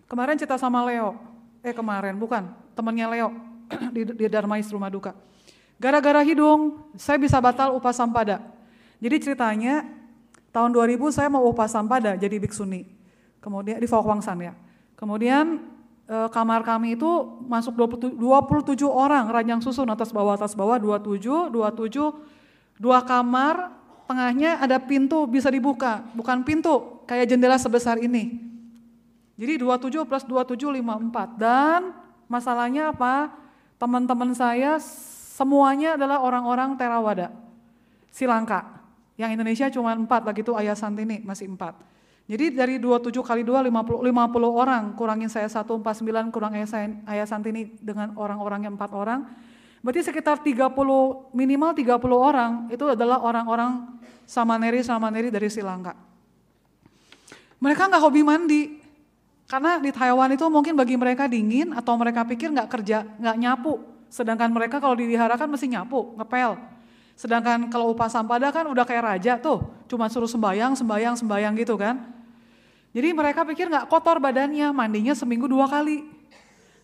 kemarin 0.07 0.39
cerita 0.39 0.55
sama 0.55 0.79
Leo, 0.87 1.19
eh 1.59 1.75
kemarin, 1.75 2.15
bukan, 2.15 2.47
temannya 2.71 3.07
Leo 3.19 3.29
di, 3.95 4.07
di 4.07 4.25
Darmais 4.31 4.71
Rumah 4.71 4.87
Duka. 4.87 5.11
Gara-gara 5.75 6.23
hidung, 6.23 6.87
saya 6.95 7.19
bisa 7.19 7.35
batal 7.43 7.75
upah 7.75 7.91
sampada. 7.91 8.39
Jadi 9.03 9.27
ceritanya, 9.27 9.83
tahun 10.55 10.71
2000 10.71 11.03
saya 11.11 11.27
mau 11.27 11.43
upah 11.51 11.67
sampada 11.67 12.15
jadi 12.15 12.39
biksuni. 12.39 12.87
Kemudian 13.43 13.81
di 13.81 13.89
Fokwangsan 13.89 14.39
ya. 14.39 14.53
Kemudian 14.93 15.57
e, 16.05 16.17
kamar 16.33 16.61
kami 16.65 16.95
itu 16.97 17.09
masuk 17.45 17.73
27, 17.75 18.17
27 18.17 18.85
orang 18.87 19.27
ranjang 19.29 19.61
susun 19.61 19.89
atas 19.89 20.09
bawah 20.09 20.37
atas 20.37 20.53
bawah 20.53 20.77
27, 20.77 21.51
27, 21.53 22.81
dua 22.81 22.99
kamar, 23.05 23.73
tengahnya 24.09 24.61
ada 24.61 24.81
pintu 24.81 25.29
bisa 25.29 25.49
dibuka, 25.53 26.05
bukan 26.17 26.41
pintu 26.41 27.03
kayak 27.05 27.29
jendela 27.29 27.61
sebesar 27.61 28.01
ini. 28.01 28.41
Jadi 29.37 29.57
27 29.61 30.05
plus 30.05 30.23
27 30.25 30.81
54 30.81 31.41
dan 31.41 31.97
masalahnya 32.29 32.93
apa? 32.93 33.33
Teman-teman 33.81 34.29
saya 34.37 34.77
Semuanya 35.41 35.97
adalah 35.97 36.21
orang-orang 36.21 36.77
Terawada, 36.77 37.33
Silangka. 38.13 38.77
Yang 39.17 39.41
Indonesia 39.41 39.67
cuma 39.73 39.97
empat, 39.97 40.21
lagi 40.21 40.45
itu 40.45 40.53
Ayah 40.53 40.77
Santini 40.77 41.17
masih 41.25 41.49
empat. 41.49 41.73
Jadi 42.31 42.55
dari 42.55 42.79
27 42.79 43.11
kali 43.19 43.43
2, 43.43 43.67
50, 43.67 44.07
50 44.07 44.07
orang, 44.47 44.95
kurangin 44.95 45.27
saya 45.27 45.51
149, 45.51 46.31
kurang 46.31 46.55
Ayah 46.55 47.27
Santini 47.27 47.75
dengan 47.83 48.15
orang-orang 48.15 48.71
yang 48.71 48.79
empat 48.79 48.95
orang. 48.95 49.27
Berarti 49.83 49.99
sekitar 49.99 50.39
30, 50.39 50.71
minimal 51.35 51.75
30 51.75 51.91
orang, 52.15 52.71
itu 52.71 52.87
adalah 52.87 53.19
orang-orang 53.19 53.99
Samaneri-Samaneri 54.23 55.27
dari 55.27 55.51
Silangka. 55.51 55.91
Mereka 57.59 57.91
nggak 57.91 57.99
hobi 57.99 58.23
mandi, 58.23 58.79
karena 59.51 59.83
di 59.83 59.91
Taiwan 59.91 60.31
itu 60.31 60.47
mungkin 60.47 60.79
bagi 60.79 60.95
mereka 60.95 61.27
dingin 61.27 61.75
atau 61.75 61.99
mereka 61.99 62.23
pikir 62.23 62.47
nggak 62.55 62.71
kerja, 62.71 63.11
nggak 63.19 63.37
nyapu. 63.43 63.83
Sedangkan 64.07 64.55
mereka 64.55 64.79
kalau 64.79 64.95
didihara 64.95 65.35
kan 65.35 65.51
mesti 65.51 65.67
nyapu, 65.67 66.15
ngepel. 66.15 66.55
Sedangkan 67.19 67.67
kalau 67.67 67.91
upah 67.91 68.07
sampada 68.07 68.47
kan 68.55 68.71
udah 68.71 68.87
kayak 68.87 69.03
raja 69.03 69.35
tuh, 69.35 69.67
cuma 69.91 70.07
suruh 70.07 70.31
sembayang, 70.31 70.79
sembayang, 70.79 71.19
sembayang 71.19 71.53
gitu 71.59 71.75
kan. 71.75 72.20
Jadi 72.91 73.09
mereka 73.15 73.47
pikir 73.47 73.71
nggak 73.71 73.87
kotor 73.87 74.19
badannya, 74.19 74.71
mandinya 74.75 75.15
seminggu 75.15 75.47
dua 75.47 75.67
kali. 75.67 76.03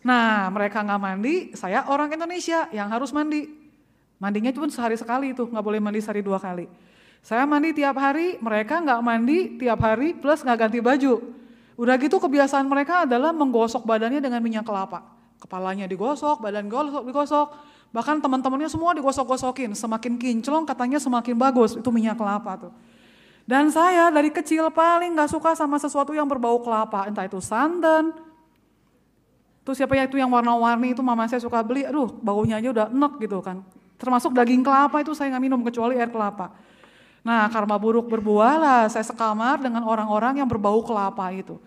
Nah 0.04 0.48
mereka 0.48 0.80
nggak 0.80 1.00
mandi, 1.00 1.34
saya 1.52 1.84
orang 1.88 2.08
Indonesia 2.12 2.68
yang 2.72 2.88
harus 2.88 3.12
mandi. 3.12 3.44
Mandinya 4.16 4.50
cuma 4.50 4.66
sehari 4.72 4.96
sekali 4.96 5.36
tuh, 5.36 5.52
nggak 5.52 5.64
boleh 5.64 5.78
mandi 5.78 6.00
sehari 6.00 6.24
dua 6.24 6.40
kali. 6.40 6.64
Saya 7.20 7.44
mandi 7.44 7.76
tiap 7.76 7.98
hari, 8.00 8.40
mereka 8.40 8.80
nggak 8.80 9.00
mandi 9.04 9.60
tiap 9.60 9.84
hari 9.84 10.16
plus 10.16 10.40
nggak 10.40 10.58
ganti 10.68 10.78
baju. 10.80 11.20
Udah 11.78 11.94
gitu 12.00 12.18
kebiasaan 12.18 12.66
mereka 12.66 13.06
adalah 13.06 13.30
menggosok 13.30 13.86
badannya 13.86 14.18
dengan 14.18 14.42
minyak 14.42 14.66
kelapa. 14.66 15.04
Kepalanya 15.38 15.86
digosok, 15.86 16.42
badan 16.42 16.66
gosok, 16.66 17.06
digosok. 17.06 17.48
Bahkan 17.94 18.18
teman-temannya 18.18 18.66
semua 18.66 18.90
digosok-gosokin. 18.98 19.72
Semakin 19.78 20.18
kinclong 20.18 20.66
katanya 20.66 20.98
semakin 20.98 21.38
bagus. 21.38 21.78
Itu 21.78 21.94
minyak 21.94 22.18
kelapa 22.18 22.68
tuh. 22.68 22.72
Dan 23.48 23.72
saya 23.72 24.12
dari 24.12 24.28
kecil 24.28 24.68
paling 24.68 25.16
gak 25.16 25.32
suka 25.32 25.56
sama 25.56 25.80
sesuatu 25.80 26.12
yang 26.12 26.28
berbau 26.28 26.60
kelapa. 26.60 27.08
Entah 27.08 27.24
itu 27.24 27.40
santan, 27.40 28.12
Terus 29.68 29.84
siapa 29.84 30.00
ya 30.00 30.08
itu 30.08 30.16
yang 30.16 30.32
warna-warni 30.32 30.96
itu 30.96 31.04
mama 31.04 31.28
saya 31.28 31.44
suka 31.44 31.60
beli, 31.60 31.84
aduh 31.84 32.08
baunya 32.24 32.56
aja 32.56 32.72
udah 32.72 32.86
enek 32.88 33.20
gitu 33.20 33.44
kan. 33.44 33.60
Termasuk 34.00 34.32
daging 34.32 34.64
kelapa 34.64 35.04
itu 35.04 35.12
saya 35.12 35.28
nggak 35.36 35.44
minum 35.44 35.60
kecuali 35.60 36.00
air 36.00 36.08
kelapa. 36.08 36.56
Nah 37.20 37.44
karma 37.52 37.76
buruk 37.76 38.08
berbuah 38.08 38.56
lah, 38.56 38.82
saya 38.88 39.04
sekamar 39.04 39.60
dengan 39.60 39.84
orang-orang 39.84 40.40
yang 40.40 40.48
berbau 40.48 40.80
kelapa 40.80 41.28
itu. 41.36 41.60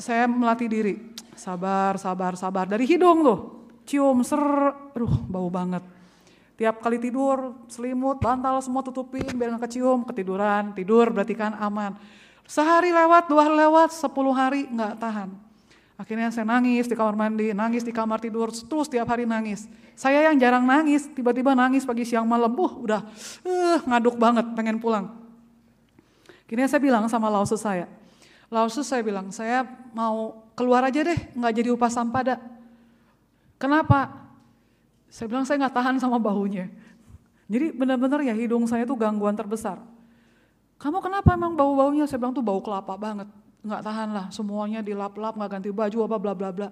Saya 0.00 0.24
melatih 0.24 0.72
diri, 0.72 1.12
sabar, 1.36 2.00
sabar, 2.00 2.32
sabar. 2.32 2.64
Dari 2.64 2.88
hidung 2.88 3.20
tuh, 3.20 3.68
cium, 3.84 4.24
ser, 4.24 4.40
aduh 4.96 5.14
bau 5.28 5.52
banget. 5.52 5.84
Tiap 6.60 6.84
kali 6.84 7.00
tidur, 7.00 7.56
selimut, 7.72 8.20
bantal 8.20 8.60
semua 8.60 8.84
tutupin 8.84 9.24
biar 9.32 9.56
gak 9.56 9.64
kecium, 9.64 10.04
ketiduran, 10.04 10.76
tidur 10.76 11.08
berarti 11.08 11.32
kan 11.32 11.56
aman. 11.56 11.96
Sehari 12.44 12.92
lewat, 12.92 13.32
dua 13.32 13.48
hari 13.48 13.56
lewat, 13.64 13.96
sepuluh 13.96 14.36
hari 14.36 14.68
nggak 14.68 15.00
tahan. 15.00 15.32
Akhirnya 15.96 16.28
saya 16.28 16.44
nangis 16.44 16.84
di 16.84 16.92
kamar 16.92 17.16
mandi, 17.16 17.56
nangis 17.56 17.80
di 17.80 17.96
kamar 17.96 18.20
tidur, 18.20 18.52
terus 18.52 18.92
tiap 18.92 19.08
hari 19.08 19.24
nangis. 19.24 19.72
Saya 19.96 20.28
yang 20.28 20.36
jarang 20.36 20.68
nangis, 20.68 21.08
tiba-tiba 21.08 21.56
nangis 21.56 21.88
pagi 21.88 22.04
siang 22.04 22.28
malam, 22.28 22.52
uh, 22.52 22.72
udah 22.76 23.08
uh, 23.40 23.78
ngaduk 23.88 24.20
banget, 24.20 24.44
pengen 24.52 24.76
pulang. 24.76 25.16
Akhirnya 26.44 26.68
saya 26.68 26.80
bilang 26.84 27.08
sama 27.08 27.32
lausus 27.32 27.64
saya, 27.64 27.88
lausus 28.52 28.84
saya 28.84 29.00
bilang, 29.00 29.32
saya 29.32 29.64
mau 29.96 30.44
keluar 30.52 30.84
aja 30.84 31.08
deh, 31.08 31.20
nggak 31.32 31.52
jadi 31.56 31.72
upah 31.72 31.88
sampada. 31.88 32.36
Kenapa? 33.56 34.28
Saya 35.10 35.26
bilang 35.26 35.42
saya 35.42 35.66
nggak 35.66 35.74
tahan 35.74 35.94
sama 35.98 36.22
bahunya. 36.22 36.70
Jadi 37.50 37.74
benar-benar 37.74 38.22
ya 38.22 38.30
hidung 38.30 38.62
saya 38.70 38.86
tuh 38.86 38.94
gangguan 38.94 39.34
terbesar. 39.34 39.82
Kamu 40.78 41.02
kenapa 41.02 41.34
emang 41.34 41.58
bau-baunya? 41.58 42.06
Saya 42.06 42.22
bilang 42.22 42.32
tuh 42.32 42.46
bau 42.46 42.62
kelapa 42.62 42.94
banget. 42.94 43.26
Nggak 43.60 43.82
tahan 43.84 44.08
lah, 44.14 44.26
semuanya 44.32 44.80
dilap-lap, 44.80 45.36
nggak 45.36 45.50
ganti 45.50 45.68
baju 45.74 45.98
apa 46.06 46.16
bla 46.16 46.32
bla 46.32 46.48
bla. 46.54 46.68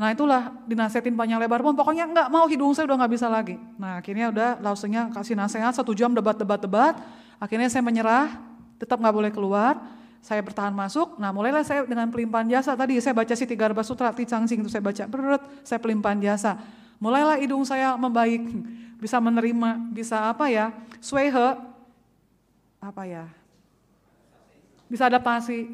Nah 0.00 0.08
itulah 0.08 0.56
dinasetin 0.64 1.12
panjang 1.12 1.36
lebar 1.36 1.60
pun 1.60 1.76
pokoknya 1.76 2.08
nggak 2.08 2.28
mau 2.32 2.48
hidung 2.48 2.72
saya 2.72 2.88
udah 2.88 3.04
nggak 3.04 3.12
bisa 3.12 3.28
lagi. 3.28 3.60
Nah 3.76 4.00
akhirnya 4.00 4.32
udah 4.32 4.48
langsungnya 4.64 5.12
kasih 5.12 5.36
nasihat 5.36 5.76
satu 5.76 5.92
jam 5.92 6.16
debat-debat-debat. 6.16 6.96
Akhirnya 7.36 7.68
saya 7.68 7.84
menyerah, 7.84 8.40
tetap 8.80 8.96
nggak 8.96 9.14
boleh 9.14 9.30
keluar 9.30 9.76
saya 10.20 10.44
bertahan 10.44 10.72
masuk, 10.76 11.16
nah 11.16 11.32
mulailah 11.32 11.64
saya 11.64 11.88
dengan 11.88 12.12
pelimpahan 12.12 12.44
jasa 12.44 12.76
tadi, 12.76 13.00
saya 13.00 13.16
baca 13.16 13.32
si 13.32 13.48
tiga 13.48 13.72
sutra, 13.80 14.12
Ticangsing 14.12 14.60
itu 14.60 14.68
saya 14.68 14.84
baca, 14.84 15.04
berut, 15.08 15.42
saya 15.64 15.80
pelimpahan 15.80 16.20
jasa. 16.20 16.60
Mulailah 17.00 17.40
hidung 17.40 17.64
saya 17.64 17.96
membaik, 17.96 18.44
bisa 19.00 19.16
menerima, 19.16 19.88
bisa 19.88 20.28
apa 20.28 20.52
ya, 20.52 20.68
swehe, 21.00 21.56
apa 22.76 23.02
ya, 23.08 23.24
bisa 24.84 25.08
adaptasi. 25.08 25.64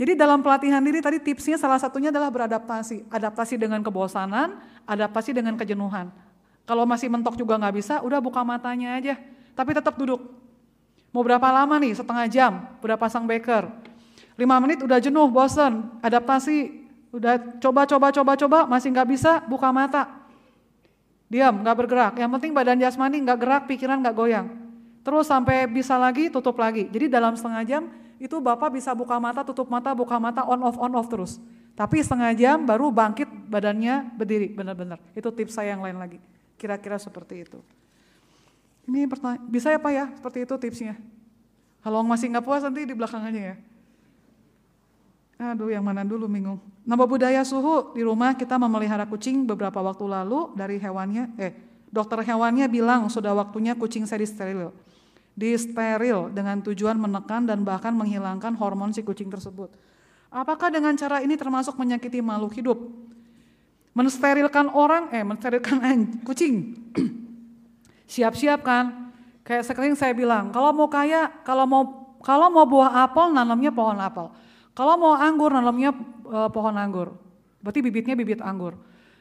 Jadi 0.00 0.16
dalam 0.16 0.40
pelatihan 0.40 0.80
diri 0.80 1.04
tadi 1.04 1.20
tipsnya 1.20 1.60
salah 1.60 1.76
satunya 1.76 2.08
adalah 2.08 2.32
beradaptasi. 2.32 3.04
Adaptasi 3.12 3.60
dengan 3.60 3.84
kebosanan, 3.84 4.56
adaptasi 4.88 5.36
dengan 5.36 5.60
kejenuhan. 5.60 6.08
Kalau 6.64 6.88
masih 6.88 7.12
mentok 7.12 7.36
juga 7.36 7.60
nggak 7.60 7.74
bisa, 7.76 8.00
udah 8.00 8.16
buka 8.16 8.40
matanya 8.40 8.96
aja. 8.96 9.20
Tapi 9.52 9.76
tetap 9.76 10.00
duduk. 10.00 10.24
Mau 11.12 11.20
berapa 11.20 11.44
lama 11.52 11.76
nih? 11.76 11.92
Setengah 11.92 12.24
jam, 12.32 12.52
udah 12.80 12.96
pasang 12.96 13.28
beker. 13.28 13.68
Lima 14.40 14.56
menit 14.56 14.80
udah 14.80 14.96
jenuh, 14.96 15.28
bosen, 15.28 15.92
adaptasi, 16.00 16.88
udah 17.12 17.60
coba, 17.60 17.84
coba, 17.84 18.08
coba, 18.08 18.32
coba, 18.40 18.58
masih 18.64 18.88
nggak 18.94 19.08
bisa, 19.10 19.44
buka 19.44 19.68
mata. 19.68 20.19
Diam, 21.30 21.62
nggak 21.62 21.76
bergerak. 21.78 22.12
Yang 22.18 22.30
penting 22.36 22.50
badan 22.50 22.76
jasmani 22.82 23.22
nggak 23.22 23.38
gerak, 23.38 23.62
pikiran 23.70 24.02
nggak 24.02 24.16
goyang. 24.18 24.50
Terus 25.06 25.30
sampai 25.30 25.70
bisa 25.70 25.94
lagi, 25.94 26.26
tutup 26.26 26.58
lagi. 26.58 26.90
Jadi 26.90 27.06
dalam 27.06 27.38
setengah 27.38 27.62
jam 27.62 27.82
itu 28.18 28.36
Bapak 28.42 28.74
bisa 28.74 28.90
buka 28.92 29.16
mata, 29.22 29.46
tutup 29.46 29.70
mata, 29.70 29.94
buka 29.94 30.18
mata, 30.18 30.42
on 30.42 30.60
off, 30.60 30.76
on 30.76 30.92
off 30.92 31.06
terus. 31.06 31.38
Tapi 31.78 32.02
setengah 32.02 32.34
jam 32.34 32.66
baru 32.66 32.90
bangkit 32.90 33.30
badannya 33.46 34.12
berdiri, 34.18 34.50
benar-benar. 34.52 34.98
Itu 35.14 35.30
tips 35.30 35.54
saya 35.54 35.72
yang 35.72 35.86
lain 35.86 35.96
lagi. 35.96 36.18
Kira-kira 36.58 36.98
seperti 36.98 37.46
itu. 37.46 37.62
Ini 38.90 39.06
pertanyaan, 39.06 39.46
bisa 39.46 39.70
ya 39.70 39.78
Pak 39.78 39.92
ya? 39.94 40.04
Seperti 40.18 40.38
itu 40.44 40.54
tipsnya. 40.58 40.94
Kalau 41.80 42.04
masih 42.04 42.28
nggak 42.28 42.44
puas 42.44 42.60
nanti 42.60 42.84
di 42.84 42.92
belakang 42.92 43.22
ya. 43.32 43.56
Aduh, 45.40 45.72
yang 45.72 45.80
mana 45.80 46.04
dulu 46.04 46.28
bingung. 46.28 46.60
Nama 46.80 47.04
budaya 47.04 47.44
suhu 47.44 47.92
di 47.92 48.00
rumah 48.00 48.32
kita 48.32 48.56
memelihara 48.56 49.04
kucing 49.04 49.44
beberapa 49.44 49.78
waktu 49.84 50.04
lalu 50.08 50.56
dari 50.56 50.80
hewannya, 50.80 51.36
eh 51.36 51.52
dokter 51.92 52.24
hewannya 52.24 52.66
bilang 52.72 53.10
sudah 53.12 53.36
waktunya 53.36 53.76
kucing 53.76 54.08
saya 54.08 54.24
disteril. 54.24 54.72
Disteril 55.36 56.32
dengan 56.32 56.64
tujuan 56.64 56.96
menekan 56.96 57.44
dan 57.44 57.62
bahkan 57.62 57.92
menghilangkan 57.92 58.56
hormon 58.56 58.96
si 58.96 59.04
kucing 59.04 59.28
tersebut. 59.28 59.68
Apakah 60.30 60.70
dengan 60.70 60.94
cara 60.94 61.20
ini 61.20 61.34
termasuk 61.34 61.74
menyakiti 61.76 62.22
makhluk 62.22 62.54
hidup? 62.54 62.78
Mensterilkan 63.92 64.70
orang, 64.70 65.10
eh 65.10 65.26
mensterilkan 65.26 65.82
kucing. 66.26 66.78
Siap-siap 68.12 68.62
kan? 68.62 69.12
Kayak 69.42 69.66
sekering 69.66 69.94
saya 69.98 70.14
bilang, 70.14 70.54
kalau 70.54 70.70
mau 70.70 70.86
kaya, 70.86 71.28
kalau 71.42 71.66
mau 71.66 71.82
kalau 72.20 72.52
mau 72.52 72.68
buah 72.68 73.08
apel 73.08 73.32
nanamnya 73.32 73.72
pohon 73.72 73.96
apel. 73.98 74.28
Kalau 74.74 74.94
mau 74.96 75.14
anggur 75.18 75.50
nanamnya 75.50 75.90
uh, 76.26 76.48
pohon 76.48 76.74
anggur. 76.78 77.14
Berarti 77.60 77.80
bibitnya 77.84 78.16
bibit 78.16 78.40
anggur. 78.40 78.78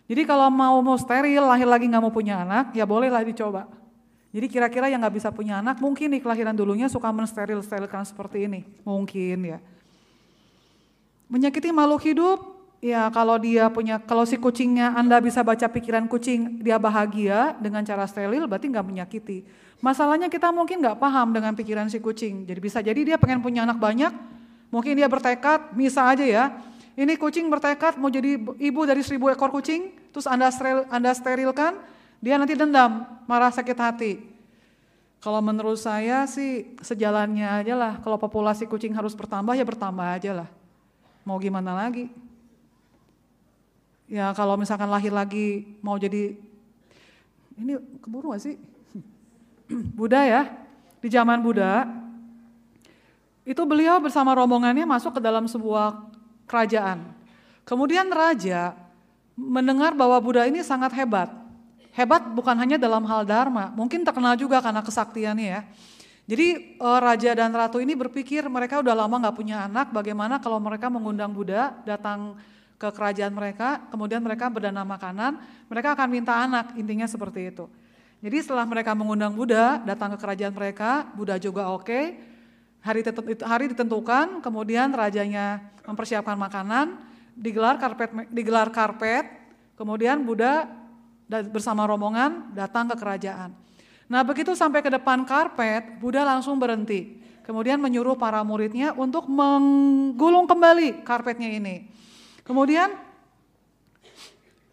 Jadi 0.10 0.26
kalau 0.26 0.50
mau 0.50 0.82
mau 0.82 0.98
steril, 0.98 1.46
lahir 1.46 1.70
lagi 1.70 1.86
nggak 1.86 2.02
mau 2.02 2.10
punya 2.10 2.42
anak, 2.42 2.74
ya 2.74 2.82
bolehlah 2.88 3.22
dicoba. 3.22 3.70
Jadi 4.30 4.46
kira-kira 4.46 4.90
yang 4.90 5.02
nggak 5.02 5.22
bisa 5.22 5.30
punya 5.30 5.62
anak, 5.62 5.78
mungkin 5.82 6.14
di 6.14 6.22
kelahiran 6.22 6.54
dulunya 6.54 6.90
suka 6.90 7.10
mensteril-sterilkan 7.14 8.06
seperti 8.06 8.46
ini, 8.46 8.66
mungkin 8.86 9.38
ya. 9.42 9.60
Menyakiti 11.30 11.70
makhluk 11.70 12.02
hidup, 12.06 12.38
ya 12.82 13.10
kalau 13.10 13.38
dia 13.38 13.70
punya, 13.70 14.02
kalau 14.02 14.26
si 14.26 14.38
kucingnya 14.38 14.98
Anda 14.98 15.22
bisa 15.22 15.46
baca 15.46 15.66
pikiran 15.70 16.10
kucing, 16.10 16.62
dia 16.62 16.82
bahagia 16.82 17.58
dengan 17.62 17.86
cara 17.86 18.06
steril, 18.06 18.50
berarti 18.50 18.70
nggak 18.70 18.86
menyakiti. 18.86 19.46
Masalahnya 19.82 20.30
kita 20.30 20.50
mungkin 20.50 20.82
nggak 20.82 20.98
paham 20.98 21.34
dengan 21.34 21.54
pikiran 21.54 21.86
si 21.90 22.02
kucing, 22.02 22.50
jadi 22.50 22.60
bisa 22.62 22.82
jadi 22.82 23.02
dia 23.02 23.18
pengen 23.22 23.42
punya 23.42 23.66
anak 23.66 23.78
banyak, 23.78 24.14
Mungkin 24.70 24.94
dia 24.94 25.10
bertekad, 25.10 25.74
misal 25.74 26.14
aja 26.14 26.26
ya, 26.26 26.46
ini 26.94 27.18
kucing 27.18 27.50
bertekad 27.50 27.98
mau 27.98 28.12
jadi 28.12 28.38
ibu 28.38 28.82
dari 28.86 29.02
seribu 29.02 29.34
ekor 29.34 29.50
kucing, 29.50 29.96
terus 30.14 30.30
Anda, 30.30 30.52
steril, 30.54 30.86
anda 30.94 31.10
sterilkan, 31.16 31.80
dia 32.22 32.38
nanti 32.38 32.54
dendam, 32.54 33.08
marah 33.26 33.50
sakit 33.50 33.78
hati. 33.80 34.14
Kalau 35.20 35.44
menurut 35.44 35.76
saya 35.76 36.24
sih 36.28 36.76
sejalannya 36.80 37.48
aja 37.64 37.76
lah, 37.76 37.94
kalau 38.00 38.16
populasi 38.16 38.68
kucing 38.68 38.96
harus 38.96 39.12
bertambah 39.16 39.52
ya 39.56 39.68
bertambah 39.68 40.06
aja 40.06 40.32
lah. 40.44 40.50
Mau 41.28 41.36
gimana 41.40 41.76
lagi? 41.76 42.08
Ya 44.08 44.32
kalau 44.32 44.56
misalkan 44.56 44.88
lahir 44.88 45.12
lagi 45.12 45.80
mau 45.84 46.00
jadi, 46.00 46.40
ini 47.60 47.80
keburu 48.00 48.32
gak 48.32 48.44
sih? 48.44 48.56
Buddha 49.98 50.24
ya, 50.24 50.42
di 51.00 51.08
zaman 51.08 51.40
Buddha 51.40 51.88
itu 53.50 53.66
beliau 53.66 53.98
bersama 53.98 54.38
rombongannya 54.38 54.86
masuk 54.86 55.18
ke 55.18 55.22
dalam 55.26 55.50
sebuah 55.50 56.06
kerajaan. 56.46 57.02
Kemudian 57.66 58.06
raja 58.14 58.78
mendengar 59.34 59.98
bahwa 59.98 60.22
Buddha 60.22 60.46
ini 60.46 60.62
sangat 60.62 60.94
hebat. 60.94 61.34
Hebat 61.98 62.30
bukan 62.30 62.54
hanya 62.62 62.78
dalam 62.78 63.02
hal 63.10 63.26
dharma, 63.26 63.74
mungkin 63.74 64.06
terkenal 64.06 64.38
juga 64.38 64.62
karena 64.62 64.86
kesaktiannya 64.86 65.48
ya. 65.50 65.62
Jadi 66.30 66.78
eh, 66.78 67.00
raja 67.02 67.34
dan 67.34 67.50
ratu 67.50 67.82
ini 67.82 67.98
berpikir 67.98 68.46
mereka 68.46 68.86
udah 68.86 68.94
lama 68.94 69.18
nggak 69.18 69.34
punya 69.34 69.66
anak, 69.66 69.90
bagaimana 69.90 70.38
kalau 70.38 70.62
mereka 70.62 70.86
mengundang 70.94 71.34
Buddha 71.34 71.74
datang 71.90 72.38
ke 72.78 72.86
kerajaan 72.86 73.34
mereka, 73.34 73.82
kemudian 73.90 74.22
mereka 74.22 74.46
berdana 74.54 74.86
makanan, 74.86 75.42
mereka 75.66 75.98
akan 75.98 76.08
minta 76.08 76.38
anak, 76.38 76.78
intinya 76.78 77.10
seperti 77.10 77.50
itu. 77.50 77.66
Jadi 78.22 78.38
setelah 78.46 78.70
mereka 78.70 78.94
mengundang 78.94 79.34
Buddha 79.34 79.82
datang 79.82 80.14
ke 80.14 80.18
kerajaan 80.22 80.54
mereka, 80.54 81.10
Buddha 81.18 81.42
juga 81.42 81.74
oke, 81.74 81.90
okay, 81.90 82.29
Hari, 82.80 83.04
hari 83.44 83.66
ditentukan, 83.76 84.40
kemudian 84.40 84.96
rajanya 84.96 85.60
mempersiapkan 85.84 86.40
makanan, 86.40 86.96
digelar 87.36 87.76
karpet, 87.76 88.10
digelar 88.32 88.72
karpet, 88.72 89.28
kemudian 89.76 90.24
Buddha 90.24 90.68
bersama 91.28 91.84
rombongan 91.84 92.56
datang 92.56 92.88
ke 92.90 92.96
kerajaan. 92.96 93.52
Nah 94.10 94.26
begitu 94.26 94.56
sampai 94.56 94.82
ke 94.82 94.90
depan 94.90 95.28
karpet, 95.28 96.00
Buddha 96.02 96.24
langsung 96.24 96.58
berhenti. 96.58 97.20
Kemudian 97.46 97.82
menyuruh 97.82 98.14
para 98.14 98.46
muridnya 98.46 98.94
untuk 98.94 99.26
menggulung 99.26 100.46
kembali 100.46 101.02
karpetnya 101.02 101.50
ini. 101.50 101.90
Kemudian 102.46 102.94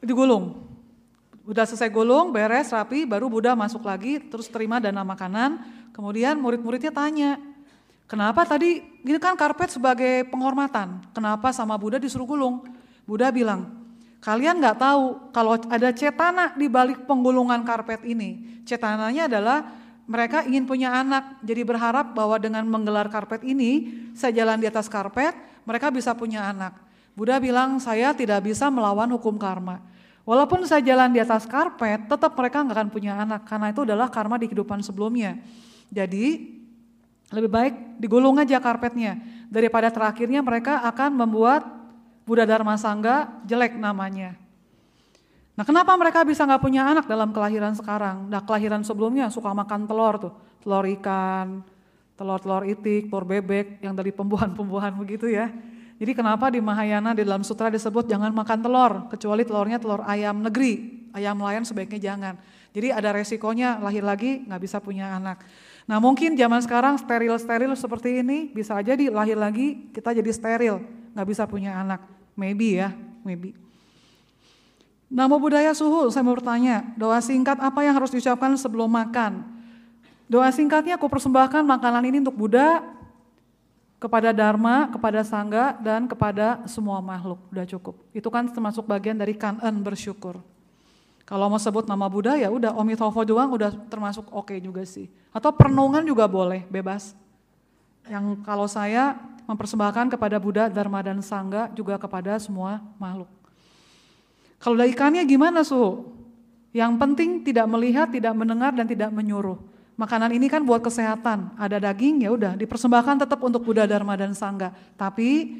digulung. 0.01 0.65
Udah 1.47 1.63
selesai 1.63 1.89
gulung, 1.95 2.35
beres, 2.35 2.75
rapi, 2.75 3.07
baru 3.07 3.31
Buddha 3.31 3.55
masuk 3.55 3.87
lagi, 3.87 4.19
terus 4.19 4.51
terima 4.51 4.83
dana 4.83 5.07
makanan. 5.07 5.63
Kemudian 5.95 6.37
murid-muridnya 6.43 6.91
tanya, 6.91 7.39
Kenapa 8.07 8.47
tadi, 8.47 8.79
ini 9.03 9.19
kan 9.19 9.35
karpet 9.35 9.75
sebagai 9.75 10.31
penghormatan, 10.31 11.03
kenapa 11.11 11.51
sama 11.51 11.75
Buddha 11.75 11.99
disuruh 11.99 12.23
gulung? 12.23 12.63
Buddha 13.03 13.35
bilang, 13.35 13.83
kalian 14.23 14.63
nggak 14.63 14.79
tahu 14.79 15.35
kalau 15.35 15.59
ada 15.67 15.91
cetana 15.91 16.55
di 16.55 16.71
balik 16.71 17.03
penggulungan 17.03 17.67
karpet 17.67 18.07
ini. 18.07 18.63
Cetananya 18.63 19.27
adalah 19.27 19.59
mereka 20.07 20.47
ingin 20.47 20.71
punya 20.71 20.95
anak, 20.95 21.43
jadi 21.43 21.67
berharap 21.67 22.15
bahwa 22.15 22.39
dengan 22.39 22.63
menggelar 22.71 23.11
karpet 23.11 23.43
ini, 23.43 23.91
saya 24.15 24.31
jalan 24.31 24.63
di 24.63 24.71
atas 24.71 24.87
karpet, 24.87 25.35
mereka 25.67 25.91
bisa 25.91 26.15
punya 26.15 26.47
anak. 26.47 26.79
Buddha 27.19 27.43
bilang, 27.43 27.83
saya 27.83 28.15
tidak 28.15 28.47
bisa 28.47 28.71
melawan 28.71 29.11
hukum 29.19 29.35
karma. 29.35 29.83
Walaupun 30.23 30.63
saya 30.63 30.79
jalan 30.79 31.11
di 31.11 31.19
atas 31.19 31.43
karpet, 31.43 32.07
tetap 32.07 32.39
mereka 32.39 32.63
nggak 32.63 32.77
akan 32.79 32.91
punya 32.95 33.19
anak, 33.19 33.51
karena 33.51 33.75
itu 33.75 33.83
adalah 33.83 34.07
karma 34.15 34.39
di 34.39 34.47
kehidupan 34.47 34.79
sebelumnya. 34.79 35.43
Jadi 35.91 36.55
lebih 37.35 37.51
baik 37.51 37.75
digulung 37.99 38.39
aja 38.39 38.63
karpetnya 38.63 39.19
daripada 39.51 39.91
terakhirnya 39.91 40.43
mereka 40.43 40.83
akan 40.87 41.11
membuat 41.27 41.63
Buddha 42.27 42.47
Dharma 42.47 42.75
Sangga 42.79 43.43
jelek 43.47 43.79
namanya. 43.79 44.35
Nah 45.57 45.65
kenapa 45.65 45.97
mereka 45.97 46.21
bisa 46.27 46.45
nggak 46.45 46.63
punya 46.63 46.85
anak 46.85 47.09
dalam 47.09 47.33
kelahiran 47.33 47.73
sekarang? 47.73 48.29
Nah 48.29 48.45
kelahiran 48.45 48.85
sebelumnya 48.85 49.33
suka 49.33 49.57
makan 49.57 49.89
telur 49.89 50.15
tuh, 50.21 50.33
telur 50.61 50.85
ikan, 51.01 51.65
telur-telur 52.19 52.69
itik, 52.69 53.09
telur 53.09 53.25
bebek 53.25 53.81
yang 53.81 53.97
dari 53.97 54.13
pembuahan-pembuahan 54.13 54.93
begitu 55.03 55.33
ya. 55.33 55.49
Jadi 55.97 56.13
kenapa 56.13 56.53
di 56.53 56.61
Mahayana 56.61 57.17
di 57.17 57.25
dalam 57.25 57.41
sutra 57.41 57.73
disebut 57.73 58.05
jangan 58.05 58.29
makan 58.37 58.59
telur, 58.61 58.93
kecuali 59.09 59.49
telurnya 59.49 59.81
telur 59.81 60.05
ayam 60.05 60.45
negeri, 60.45 61.09
ayam 61.17 61.41
lain 61.41 61.65
sebaiknya 61.65 62.13
jangan. 62.13 62.35
Jadi 62.77 62.93
ada 62.93 63.17
resikonya 63.17 63.81
lahir 63.81 64.05
lagi 64.05 64.45
nggak 64.45 64.61
bisa 64.61 64.77
punya 64.85 65.17
anak. 65.17 65.41
Nah 65.87 66.03
mungkin 66.03 66.35
zaman 66.35 66.59
sekarang 66.67 66.99
steril-steril 66.99 67.71
seperti 67.79 68.21
ini 68.21 68.51
bisa 68.51 68.75
aja 68.75 68.99
dilahir 68.99 69.39
lagi 69.39 69.87
kita 69.95 70.11
jadi 70.11 70.31
steril, 70.35 70.83
nggak 71.15 71.27
bisa 71.31 71.47
punya 71.47 71.79
anak. 71.79 72.03
Maybe 72.35 72.83
ya, 72.83 72.91
maybe. 73.23 73.55
Nama 75.07 75.31
budaya 75.39 75.71
suhu, 75.71 76.11
saya 76.11 76.27
mau 76.27 76.35
bertanya, 76.35 76.83
doa 76.99 77.23
singkat 77.23 77.63
apa 77.63 77.87
yang 77.87 77.95
harus 77.95 78.11
diucapkan 78.11 78.51
sebelum 78.59 78.91
makan? 78.91 79.47
Doa 80.27 80.51
singkatnya 80.51 80.99
aku 80.99 81.07
persembahkan 81.07 81.63
makanan 81.63 82.03
ini 82.11 82.19
untuk 82.19 82.35
Buddha, 82.35 82.83
kepada 83.97 84.35
Dharma, 84.35 84.91
kepada 84.91 85.23
Sangga, 85.25 85.79
dan 85.81 86.11
kepada 86.11 86.67
semua 86.69 87.01
makhluk. 87.01 87.41
Udah 87.55 87.65
cukup. 87.65 87.95
Itu 88.13 88.29
kan 88.29 88.51
termasuk 88.51 88.85
bagian 88.85 89.17
dari 89.17 89.39
kanan 89.39 89.81
bersyukur. 89.81 90.43
Kalau 91.27 91.51
mau 91.51 91.59
sebut 91.59 91.91
nama 91.91 92.07
Buddha 92.07 92.39
ya 92.39 92.47
udah 92.47 92.71
Omitofo 92.79 93.27
doang 93.27 93.51
udah 93.51 93.75
termasuk 93.91 94.31
oke 94.31 94.55
okay 94.55 94.63
juga 94.63 94.87
sih. 94.87 95.11
Atau 95.35 95.51
perenungan 95.51 96.07
juga 96.07 96.31
boleh, 96.31 96.63
bebas. 96.71 97.19
Yang 98.07 98.47
kalau 98.47 98.71
saya 98.71 99.19
mempersembahkan 99.51 100.15
kepada 100.15 100.39
Buddha, 100.39 100.71
Dharma 100.71 101.03
dan 101.03 101.19
Sangga 101.27 101.67
juga 101.75 101.99
kepada 101.99 102.39
semua 102.39 102.79
makhluk. 103.03 103.27
Kalau 104.63 104.79
dari 104.79 104.95
ikannya 104.95 105.27
gimana 105.27 105.67
suhu? 105.67 106.15
Yang 106.71 106.93
penting 106.95 107.43
tidak 107.43 107.67
melihat, 107.67 108.07
tidak 108.07 108.31
mendengar 108.39 108.71
dan 108.71 108.87
tidak 108.87 109.11
menyuruh. 109.11 109.59
Makanan 109.99 110.31
ini 110.31 110.47
kan 110.47 110.61
buat 110.63 110.85
kesehatan, 110.85 111.57
ada 111.57 111.81
daging 111.81 112.23
ya 112.23 112.31
udah 112.31 112.53
dipersembahkan 112.55 113.27
tetap 113.27 113.41
untuk 113.43 113.67
Buddha, 113.67 113.89
Dharma 113.89 114.15
dan 114.15 114.37
Sangga. 114.37 114.71
Tapi 114.95 115.59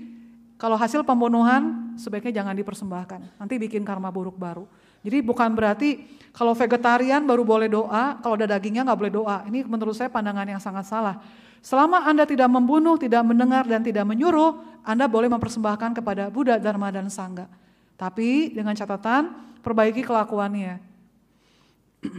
kalau 0.61 0.77
hasil 0.79 1.03
pembunuhan 1.03 1.97
sebaiknya 1.97 2.45
jangan 2.45 2.55
dipersembahkan. 2.55 3.21
Nanti 3.41 3.55
bikin 3.57 3.83
karma 3.83 4.13
buruk 4.13 4.37
baru. 4.37 4.69
Jadi 5.07 5.23
bukan 5.23 5.55
berarti 5.55 6.03
kalau 6.35 6.51
vegetarian 6.53 7.23
baru 7.23 7.47
boleh 7.47 7.71
doa, 7.71 8.19
kalau 8.19 8.35
ada 8.35 8.59
dagingnya 8.59 8.83
nggak 8.83 8.99
boleh 8.99 9.13
doa. 9.15 9.47
Ini 9.47 9.63
menurut 9.63 9.95
saya 9.95 10.11
pandangan 10.11 10.45
yang 10.51 10.59
sangat 10.59 10.91
salah. 10.91 11.23
Selama 11.63 12.03
Anda 12.03 12.27
tidak 12.27 12.51
membunuh, 12.51 12.99
tidak 12.99 13.23
mendengar, 13.23 13.65
dan 13.71 13.87
tidak 13.87 14.03
menyuruh, 14.03 14.83
Anda 14.83 15.07
boleh 15.07 15.31
mempersembahkan 15.31 15.95
kepada 16.03 16.27
Buddha, 16.29 16.59
Dharma, 16.59 16.91
dan 16.91 17.07
Sangha. 17.07 17.47
Tapi 17.95 18.51
dengan 18.53 18.75
catatan, 18.75 19.31
perbaiki 19.63 20.03
kelakuannya. 20.03 20.83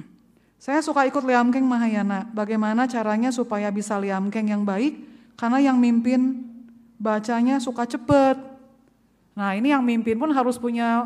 Saya 0.66 0.80
suka 0.82 1.06
ikut 1.06 1.22
Liamkeng 1.22 1.64
Mahayana. 1.64 2.26
Bagaimana 2.32 2.90
caranya 2.90 3.30
supaya 3.30 3.70
bisa 3.70 4.00
Liamkeng 4.00 4.50
yang 4.50 4.66
baik? 4.66 5.00
Karena 5.38 5.62
yang 5.62 5.78
mimpin 5.78 6.44
bacanya 6.98 7.62
suka 7.62 7.86
cepet. 7.86 8.36
Nah 9.38 9.54
ini 9.54 9.70
yang 9.70 9.86
mimpin 9.86 10.18
pun 10.18 10.34
harus 10.34 10.58
punya 10.58 11.06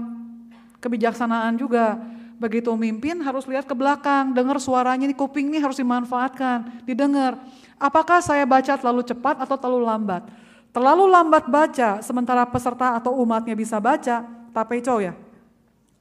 kebijaksanaan 0.82 1.56
juga. 1.56 2.02
Begitu 2.42 2.74
mimpin 2.74 3.22
harus 3.22 3.46
lihat 3.46 3.70
ke 3.70 3.78
belakang, 3.78 4.34
dengar 4.34 4.58
suaranya 4.58 5.06
di 5.06 5.14
kuping 5.14 5.54
ini 5.54 5.62
harus 5.62 5.78
dimanfaatkan, 5.78 6.82
didengar. 6.90 7.38
Apakah 7.78 8.18
saya 8.18 8.50
baca 8.50 8.74
terlalu 8.82 9.06
cepat 9.06 9.46
atau 9.46 9.62
terlalu 9.62 9.86
lambat? 9.86 10.26
Terlalu 10.74 11.06
lambat 11.06 11.46
baca, 11.46 12.02
sementara 12.02 12.42
peserta 12.50 12.98
atau 12.98 13.14
umatnya 13.22 13.54
bisa 13.54 13.78
baca, 13.78 14.26
tapeco 14.50 14.98
ya. 14.98 15.14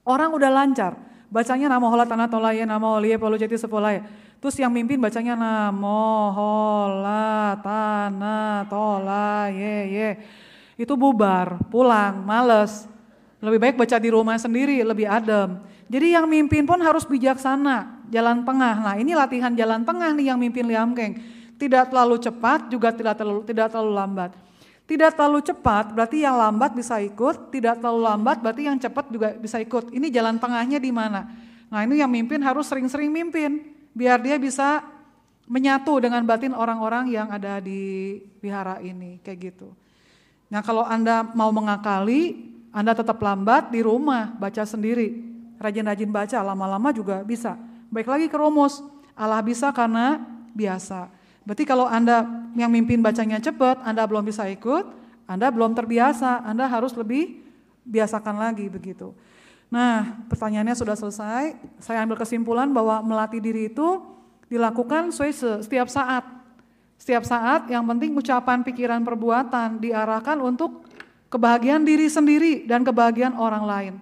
Orang 0.01 0.33
udah 0.33 0.49
lancar, 0.49 0.97
bacanya 1.29 1.69
namo 1.69 1.93
hola 1.93 2.09
tanah 2.09 2.33
tolaya, 2.33 2.65
namo 2.65 2.97
holie 2.97 3.21
polo 3.21 3.37
jati 3.37 3.61
sepolaya. 3.61 4.01
Terus 4.41 4.57
yang 4.57 4.73
mimpin 4.73 4.97
bacanya 4.97 5.37
namo 5.37 6.33
hola 6.33 7.61
tanah 7.61 8.65
tolaya. 8.65 10.17
Itu 10.81 10.97
bubar, 10.97 11.69
pulang, 11.69 12.25
males. 12.25 12.89
Lebih 13.41 13.59
baik 13.59 13.77
baca 13.81 13.97
di 13.97 14.09
rumah 14.13 14.37
sendiri, 14.37 14.85
lebih 14.85 15.09
adem. 15.09 15.61
Jadi 15.89 16.13
yang 16.13 16.29
mimpin 16.29 16.69
pun 16.69 16.77
harus 16.85 17.09
bijaksana, 17.09 18.05
jalan 18.13 18.45
tengah. 18.45 18.77
Nah 18.85 18.95
ini 19.01 19.17
latihan 19.17 19.51
jalan 19.57 19.83
tengah 19.83 20.13
nih 20.13 20.31
yang 20.31 20.39
mimpin 20.39 20.69
Liamkeng. 20.69 21.17
Tidak 21.57 21.89
terlalu 21.89 22.21
cepat, 22.21 22.69
juga 22.69 22.93
tidak 22.93 23.17
terlalu 23.17 23.41
tidak 23.49 23.73
terlalu 23.73 23.93
lambat. 23.97 24.31
Tidak 24.85 25.11
terlalu 25.15 25.41
cepat 25.47 25.95
berarti 25.95 26.27
yang 26.27 26.35
lambat 26.35 26.75
bisa 26.75 26.99
ikut, 26.99 27.55
tidak 27.55 27.79
terlalu 27.79 28.11
lambat 28.11 28.43
berarti 28.43 28.63
yang 28.67 28.77
cepat 28.77 29.07
juga 29.09 29.29
bisa 29.39 29.57
ikut. 29.63 29.95
Ini 29.95 30.11
jalan 30.11 30.37
tengahnya 30.37 30.83
di 30.83 30.91
mana? 30.91 31.31
Nah 31.71 31.87
ini 31.87 32.03
yang 32.03 32.11
mimpin 32.11 32.43
harus 32.43 32.67
sering-sering 32.67 33.09
mimpin, 33.09 33.71
biar 33.95 34.19
dia 34.19 34.35
bisa 34.37 34.83
menyatu 35.47 36.03
dengan 36.03 36.27
batin 36.27 36.51
orang-orang 36.55 37.11
yang 37.11 37.31
ada 37.31 37.63
di 37.63 38.19
wihara 38.43 38.83
ini, 38.83 39.23
kayak 39.23 39.55
gitu. 39.55 39.71
Nah 40.51 40.59
kalau 40.67 40.83
Anda 40.83 41.23
mau 41.23 41.55
mengakali, 41.55 42.51
Anda 42.71 42.95
tetap 42.95 43.19
lambat 43.19 43.75
di 43.75 43.83
rumah, 43.83 44.31
baca 44.39 44.63
sendiri 44.63 45.31
rajin-rajin 45.61 46.09
baca, 46.09 46.39
lama-lama 46.41 46.89
juga 46.91 47.21
bisa. 47.21 47.55
Baik 47.93 48.09
lagi 48.09 48.27
ke 48.33 48.37
rumus, 48.41 48.81
Allah 49.13 49.45
bisa 49.45 49.69
karena 49.71 50.17
biasa. 50.57 51.13
Berarti 51.45 51.69
kalau 51.69 51.85
Anda 51.85 52.25
yang 52.57 52.73
mimpin 52.73 53.05
bacanya 53.05 53.37
cepat, 53.39 53.85
Anda 53.85 54.09
belum 54.09 54.25
bisa 54.25 54.49
ikut, 54.49 54.89
Anda 55.29 55.53
belum 55.53 55.77
terbiasa, 55.77 56.49
Anda 56.49 56.65
harus 56.67 56.97
lebih 56.97 57.45
biasakan 57.85 58.41
lagi 58.41 58.73
begitu. 58.73 59.13
Nah, 59.71 60.27
pertanyaannya 60.27 60.75
sudah 60.75 60.97
selesai. 60.99 61.55
Saya 61.79 62.03
ambil 62.03 62.19
kesimpulan 62.19 62.67
bahwa 62.75 63.05
melatih 63.07 63.39
diri 63.39 63.71
itu 63.71 64.03
dilakukan 64.51 65.15
setiap 65.15 65.87
saat. 65.87 66.27
Setiap 66.99 67.23
saat 67.23 67.71
yang 67.71 67.87
penting 67.87 68.13
ucapan, 68.13 68.67
pikiran, 68.67 69.01
perbuatan 69.07 69.79
diarahkan 69.79 70.37
untuk 70.43 70.90
kebahagiaan 71.31 71.87
diri 71.87 72.11
sendiri 72.11 72.67
dan 72.67 72.83
kebahagiaan 72.83 73.39
orang 73.39 73.65
lain. 73.65 73.95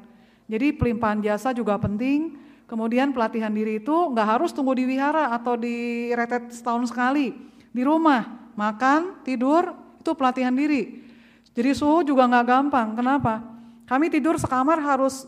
Jadi 0.49 0.75
pelimpahan 0.75 1.21
jasa 1.21 1.53
juga 1.53 1.77
penting. 1.77 2.35
Kemudian 2.69 3.17
pelatihan 3.17 3.53
diri 3.53 3.81
itu 3.81 3.97
nggak 4.13 4.29
harus 4.29 4.53
tunggu 4.53 4.77
di 4.77 4.85
wihara 4.85 5.33
atau 5.33 5.57
di 5.57 6.09
retet 6.13 6.53
setahun 6.53 6.89
sekali. 6.93 7.33
Di 7.73 7.81
rumah, 7.85 8.53
makan, 8.57 9.25
tidur, 9.25 9.73
itu 10.01 10.11
pelatihan 10.17 10.53
diri. 10.53 11.05
Jadi 11.53 11.71
suhu 11.73 12.05
juga 12.05 12.29
nggak 12.29 12.45
gampang. 12.45 12.93
Kenapa? 12.97 13.41
Kami 13.89 14.13
tidur 14.13 14.37
sekamar 14.37 14.81
harus 14.85 15.25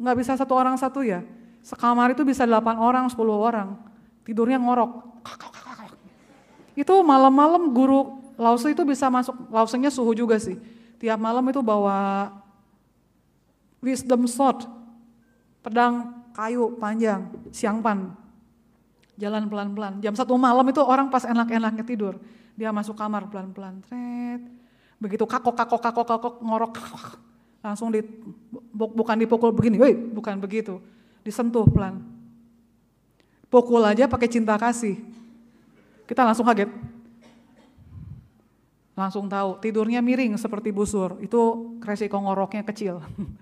nggak 0.00 0.16
bisa 0.16 0.32
satu 0.36 0.52
orang 0.56 0.80
satu 0.80 1.04
ya. 1.04 1.24
Sekamar 1.60 2.16
itu 2.16 2.24
bisa 2.24 2.48
delapan 2.48 2.80
orang, 2.80 3.04
sepuluh 3.12 3.36
orang. 3.36 3.76
Tidurnya 4.24 4.56
ngorok. 4.56 5.20
Itu 6.72 7.04
malam-malam 7.04 7.74
guru 7.74 8.16
Lause 8.38 8.70
itu 8.70 8.86
bisa 8.86 9.10
masuk, 9.10 9.34
Lausenya 9.50 9.90
suhu 9.90 10.14
juga 10.14 10.38
sih. 10.38 10.54
Tiap 10.98 11.18
malam 11.18 11.46
itu 11.46 11.62
bawa 11.62 12.30
wisdom 13.78 14.26
sword, 14.26 14.66
pedang 15.62 16.26
kayu 16.34 16.74
panjang, 16.78 17.30
siangpan, 17.54 18.10
jalan 19.14 19.46
pelan-pelan. 19.46 20.02
Jam 20.02 20.14
satu 20.18 20.34
malam 20.34 20.66
itu 20.66 20.82
orang 20.82 21.06
pas 21.06 21.22
enak-enaknya 21.22 21.86
tidur, 21.86 22.18
dia 22.58 22.74
masuk 22.74 22.98
kamar 22.98 23.30
pelan-pelan, 23.30 23.78
tret. 23.86 24.42
Begitu 24.98 25.22
kakok, 25.22 25.54
kakok, 25.54 25.78
kakok, 25.78 26.06
kakok, 26.10 26.34
ngorok, 26.42 26.74
langsung 27.62 27.94
di, 27.94 28.02
bukan 28.74 29.16
dipukul 29.22 29.54
begini, 29.54 29.78
woi, 29.78 29.94
bukan 29.94 30.42
begitu, 30.42 30.82
disentuh 31.22 31.62
pelan. 31.70 32.02
Pukul 33.48 33.80
aja 33.80 34.04
pakai 34.04 34.28
cinta 34.28 34.58
kasih. 34.60 35.00
Kita 36.04 36.20
langsung 36.20 36.44
kaget. 36.44 36.68
Langsung 38.98 39.30
tahu, 39.30 39.62
tidurnya 39.62 40.02
miring 40.02 40.34
seperti 40.34 40.74
busur, 40.74 41.22
itu 41.22 41.38
resiko 41.78 42.18
ngoroknya 42.18 42.66
kecil. 42.66 42.98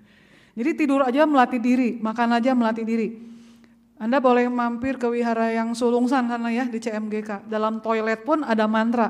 Jadi 0.61 0.71
tidur 0.77 1.01
aja 1.01 1.25
melatih 1.25 1.57
diri, 1.57 1.97
makan 1.97 2.37
aja 2.37 2.53
melatih 2.53 2.85
diri. 2.85 3.09
Anda 3.97 4.21
boleh 4.21 4.53
mampir 4.53 5.01
ke 5.01 5.09
wihara 5.09 5.57
yang 5.57 5.73
Sulungsan 5.73 6.29
sana 6.29 6.53
ya 6.53 6.69
di 6.69 6.77
CMGK. 6.77 7.49
Dalam 7.49 7.81
toilet 7.81 8.21
pun 8.29 8.45
ada 8.45 8.69
mantra. 8.69 9.09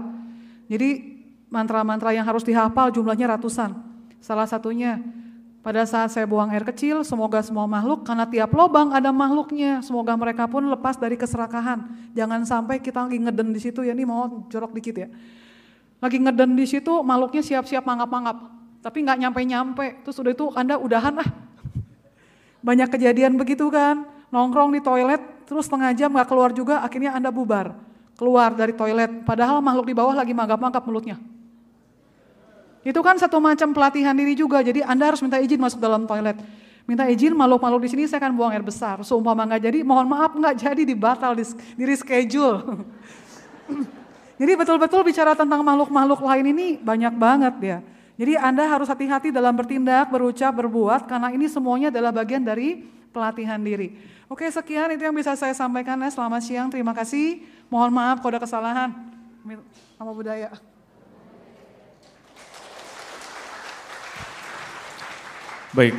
Jadi 0.70 1.18
mantra-mantra 1.50 2.14
yang 2.14 2.22
harus 2.22 2.46
dihafal 2.46 2.94
jumlahnya 2.94 3.34
ratusan. 3.34 3.74
Salah 4.22 4.46
satunya 4.46 5.02
pada 5.66 5.82
saat 5.82 6.14
saya 6.14 6.30
buang 6.30 6.54
air 6.54 6.62
kecil, 6.62 7.02
semoga 7.02 7.42
semua 7.42 7.66
makhluk 7.66 8.06
karena 8.06 8.22
tiap 8.30 8.54
lubang 8.54 8.94
ada 8.94 9.10
makhluknya. 9.10 9.82
Semoga 9.82 10.14
mereka 10.14 10.46
pun 10.46 10.62
lepas 10.70 10.94
dari 10.94 11.18
keserakahan. 11.18 11.82
Jangan 12.14 12.46
sampai 12.46 12.78
kita 12.78 13.02
lagi 13.02 13.18
ngeden 13.18 13.50
di 13.50 13.58
situ 13.58 13.82
ya, 13.82 13.90
ini 13.90 14.06
mau 14.06 14.46
jorok 14.46 14.70
dikit 14.70 14.94
ya. 14.94 15.10
Lagi 16.00 16.20
ngeden 16.20 16.54
di 16.56 16.66
situ, 16.68 16.92
makhluknya 17.00 17.40
siap-siap 17.40 17.84
mangap-mangap 17.84 18.56
tapi 18.86 19.02
nggak 19.02 19.18
nyampe-nyampe. 19.18 20.06
Terus 20.06 20.16
udah 20.22 20.30
itu 20.30 20.46
Anda 20.54 20.78
udahan 20.78 21.18
ah. 21.18 21.26
Banyak 22.66 22.86
kejadian 22.94 23.34
begitu 23.34 23.66
kan, 23.66 24.06
nongkrong 24.30 24.70
di 24.70 24.78
toilet, 24.78 25.18
terus 25.42 25.66
setengah 25.66 25.90
jam 25.98 26.14
nggak 26.14 26.30
keluar 26.30 26.54
juga, 26.54 26.86
akhirnya 26.86 27.18
Anda 27.18 27.34
bubar. 27.34 27.74
Keluar 28.14 28.54
dari 28.54 28.72
toilet, 28.78 29.26
padahal 29.26 29.58
makhluk 29.58 29.90
di 29.90 29.94
bawah 29.98 30.14
lagi 30.14 30.30
mangkap-mangkap 30.30 30.86
mulutnya. 30.86 31.18
Itu 32.86 33.02
kan 33.02 33.18
satu 33.18 33.42
macam 33.42 33.74
pelatihan 33.74 34.14
diri 34.14 34.38
juga, 34.38 34.62
jadi 34.62 34.86
Anda 34.86 35.10
harus 35.10 35.20
minta 35.20 35.42
izin 35.42 35.58
masuk 35.58 35.82
dalam 35.82 36.06
toilet. 36.06 36.38
Minta 36.86 37.10
izin 37.10 37.34
makhluk-makhluk 37.34 37.82
di 37.82 37.90
sini 37.90 38.02
saya 38.06 38.22
akan 38.22 38.38
buang 38.38 38.54
air 38.54 38.62
besar. 38.62 39.02
Seumpama 39.02 39.42
nggak 39.50 39.66
jadi, 39.66 39.78
mohon 39.82 40.06
maaf 40.06 40.30
nggak 40.30 40.54
jadi 40.54 40.82
dibatal, 40.86 41.34
di, 41.34 41.42
di 41.74 41.82
reschedule. 41.82 42.86
jadi 44.36 44.52
betul-betul 44.52 45.00
bicara 45.00 45.32
tentang 45.32 45.64
makhluk-makhluk 45.64 46.20
lain 46.20 46.46
ini 46.52 46.66
banyak 46.76 47.14
banget 47.16 47.54
ya. 47.60 47.78
Jadi 48.16 48.32
Anda 48.36 48.64
harus 48.64 48.88
hati-hati 48.88 49.28
dalam 49.28 49.52
bertindak, 49.52 50.08
berucap, 50.08 50.52
berbuat, 50.56 51.04
karena 51.04 51.28
ini 51.36 51.52
semuanya 51.52 51.92
adalah 51.92 52.12
bagian 52.12 52.40
dari 52.40 52.80
pelatihan 53.12 53.60
diri. 53.60 53.92
Oke 54.26 54.48
sekian 54.48 54.90
itu 54.92 55.04
yang 55.04 55.14
bisa 55.14 55.36
saya 55.36 55.52
sampaikan 55.52 56.00
ya. 56.00 56.08
Selamat 56.08 56.42
siang, 56.42 56.68
terima 56.72 56.96
kasih. 56.96 57.44
Mohon 57.68 57.92
maaf 57.94 58.16
kalau 58.24 58.32
ada 58.34 58.40
kesalahan. 58.40 58.90
Nama 60.00 60.10
budaya. 60.12 60.50
Baik. 65.76 65.94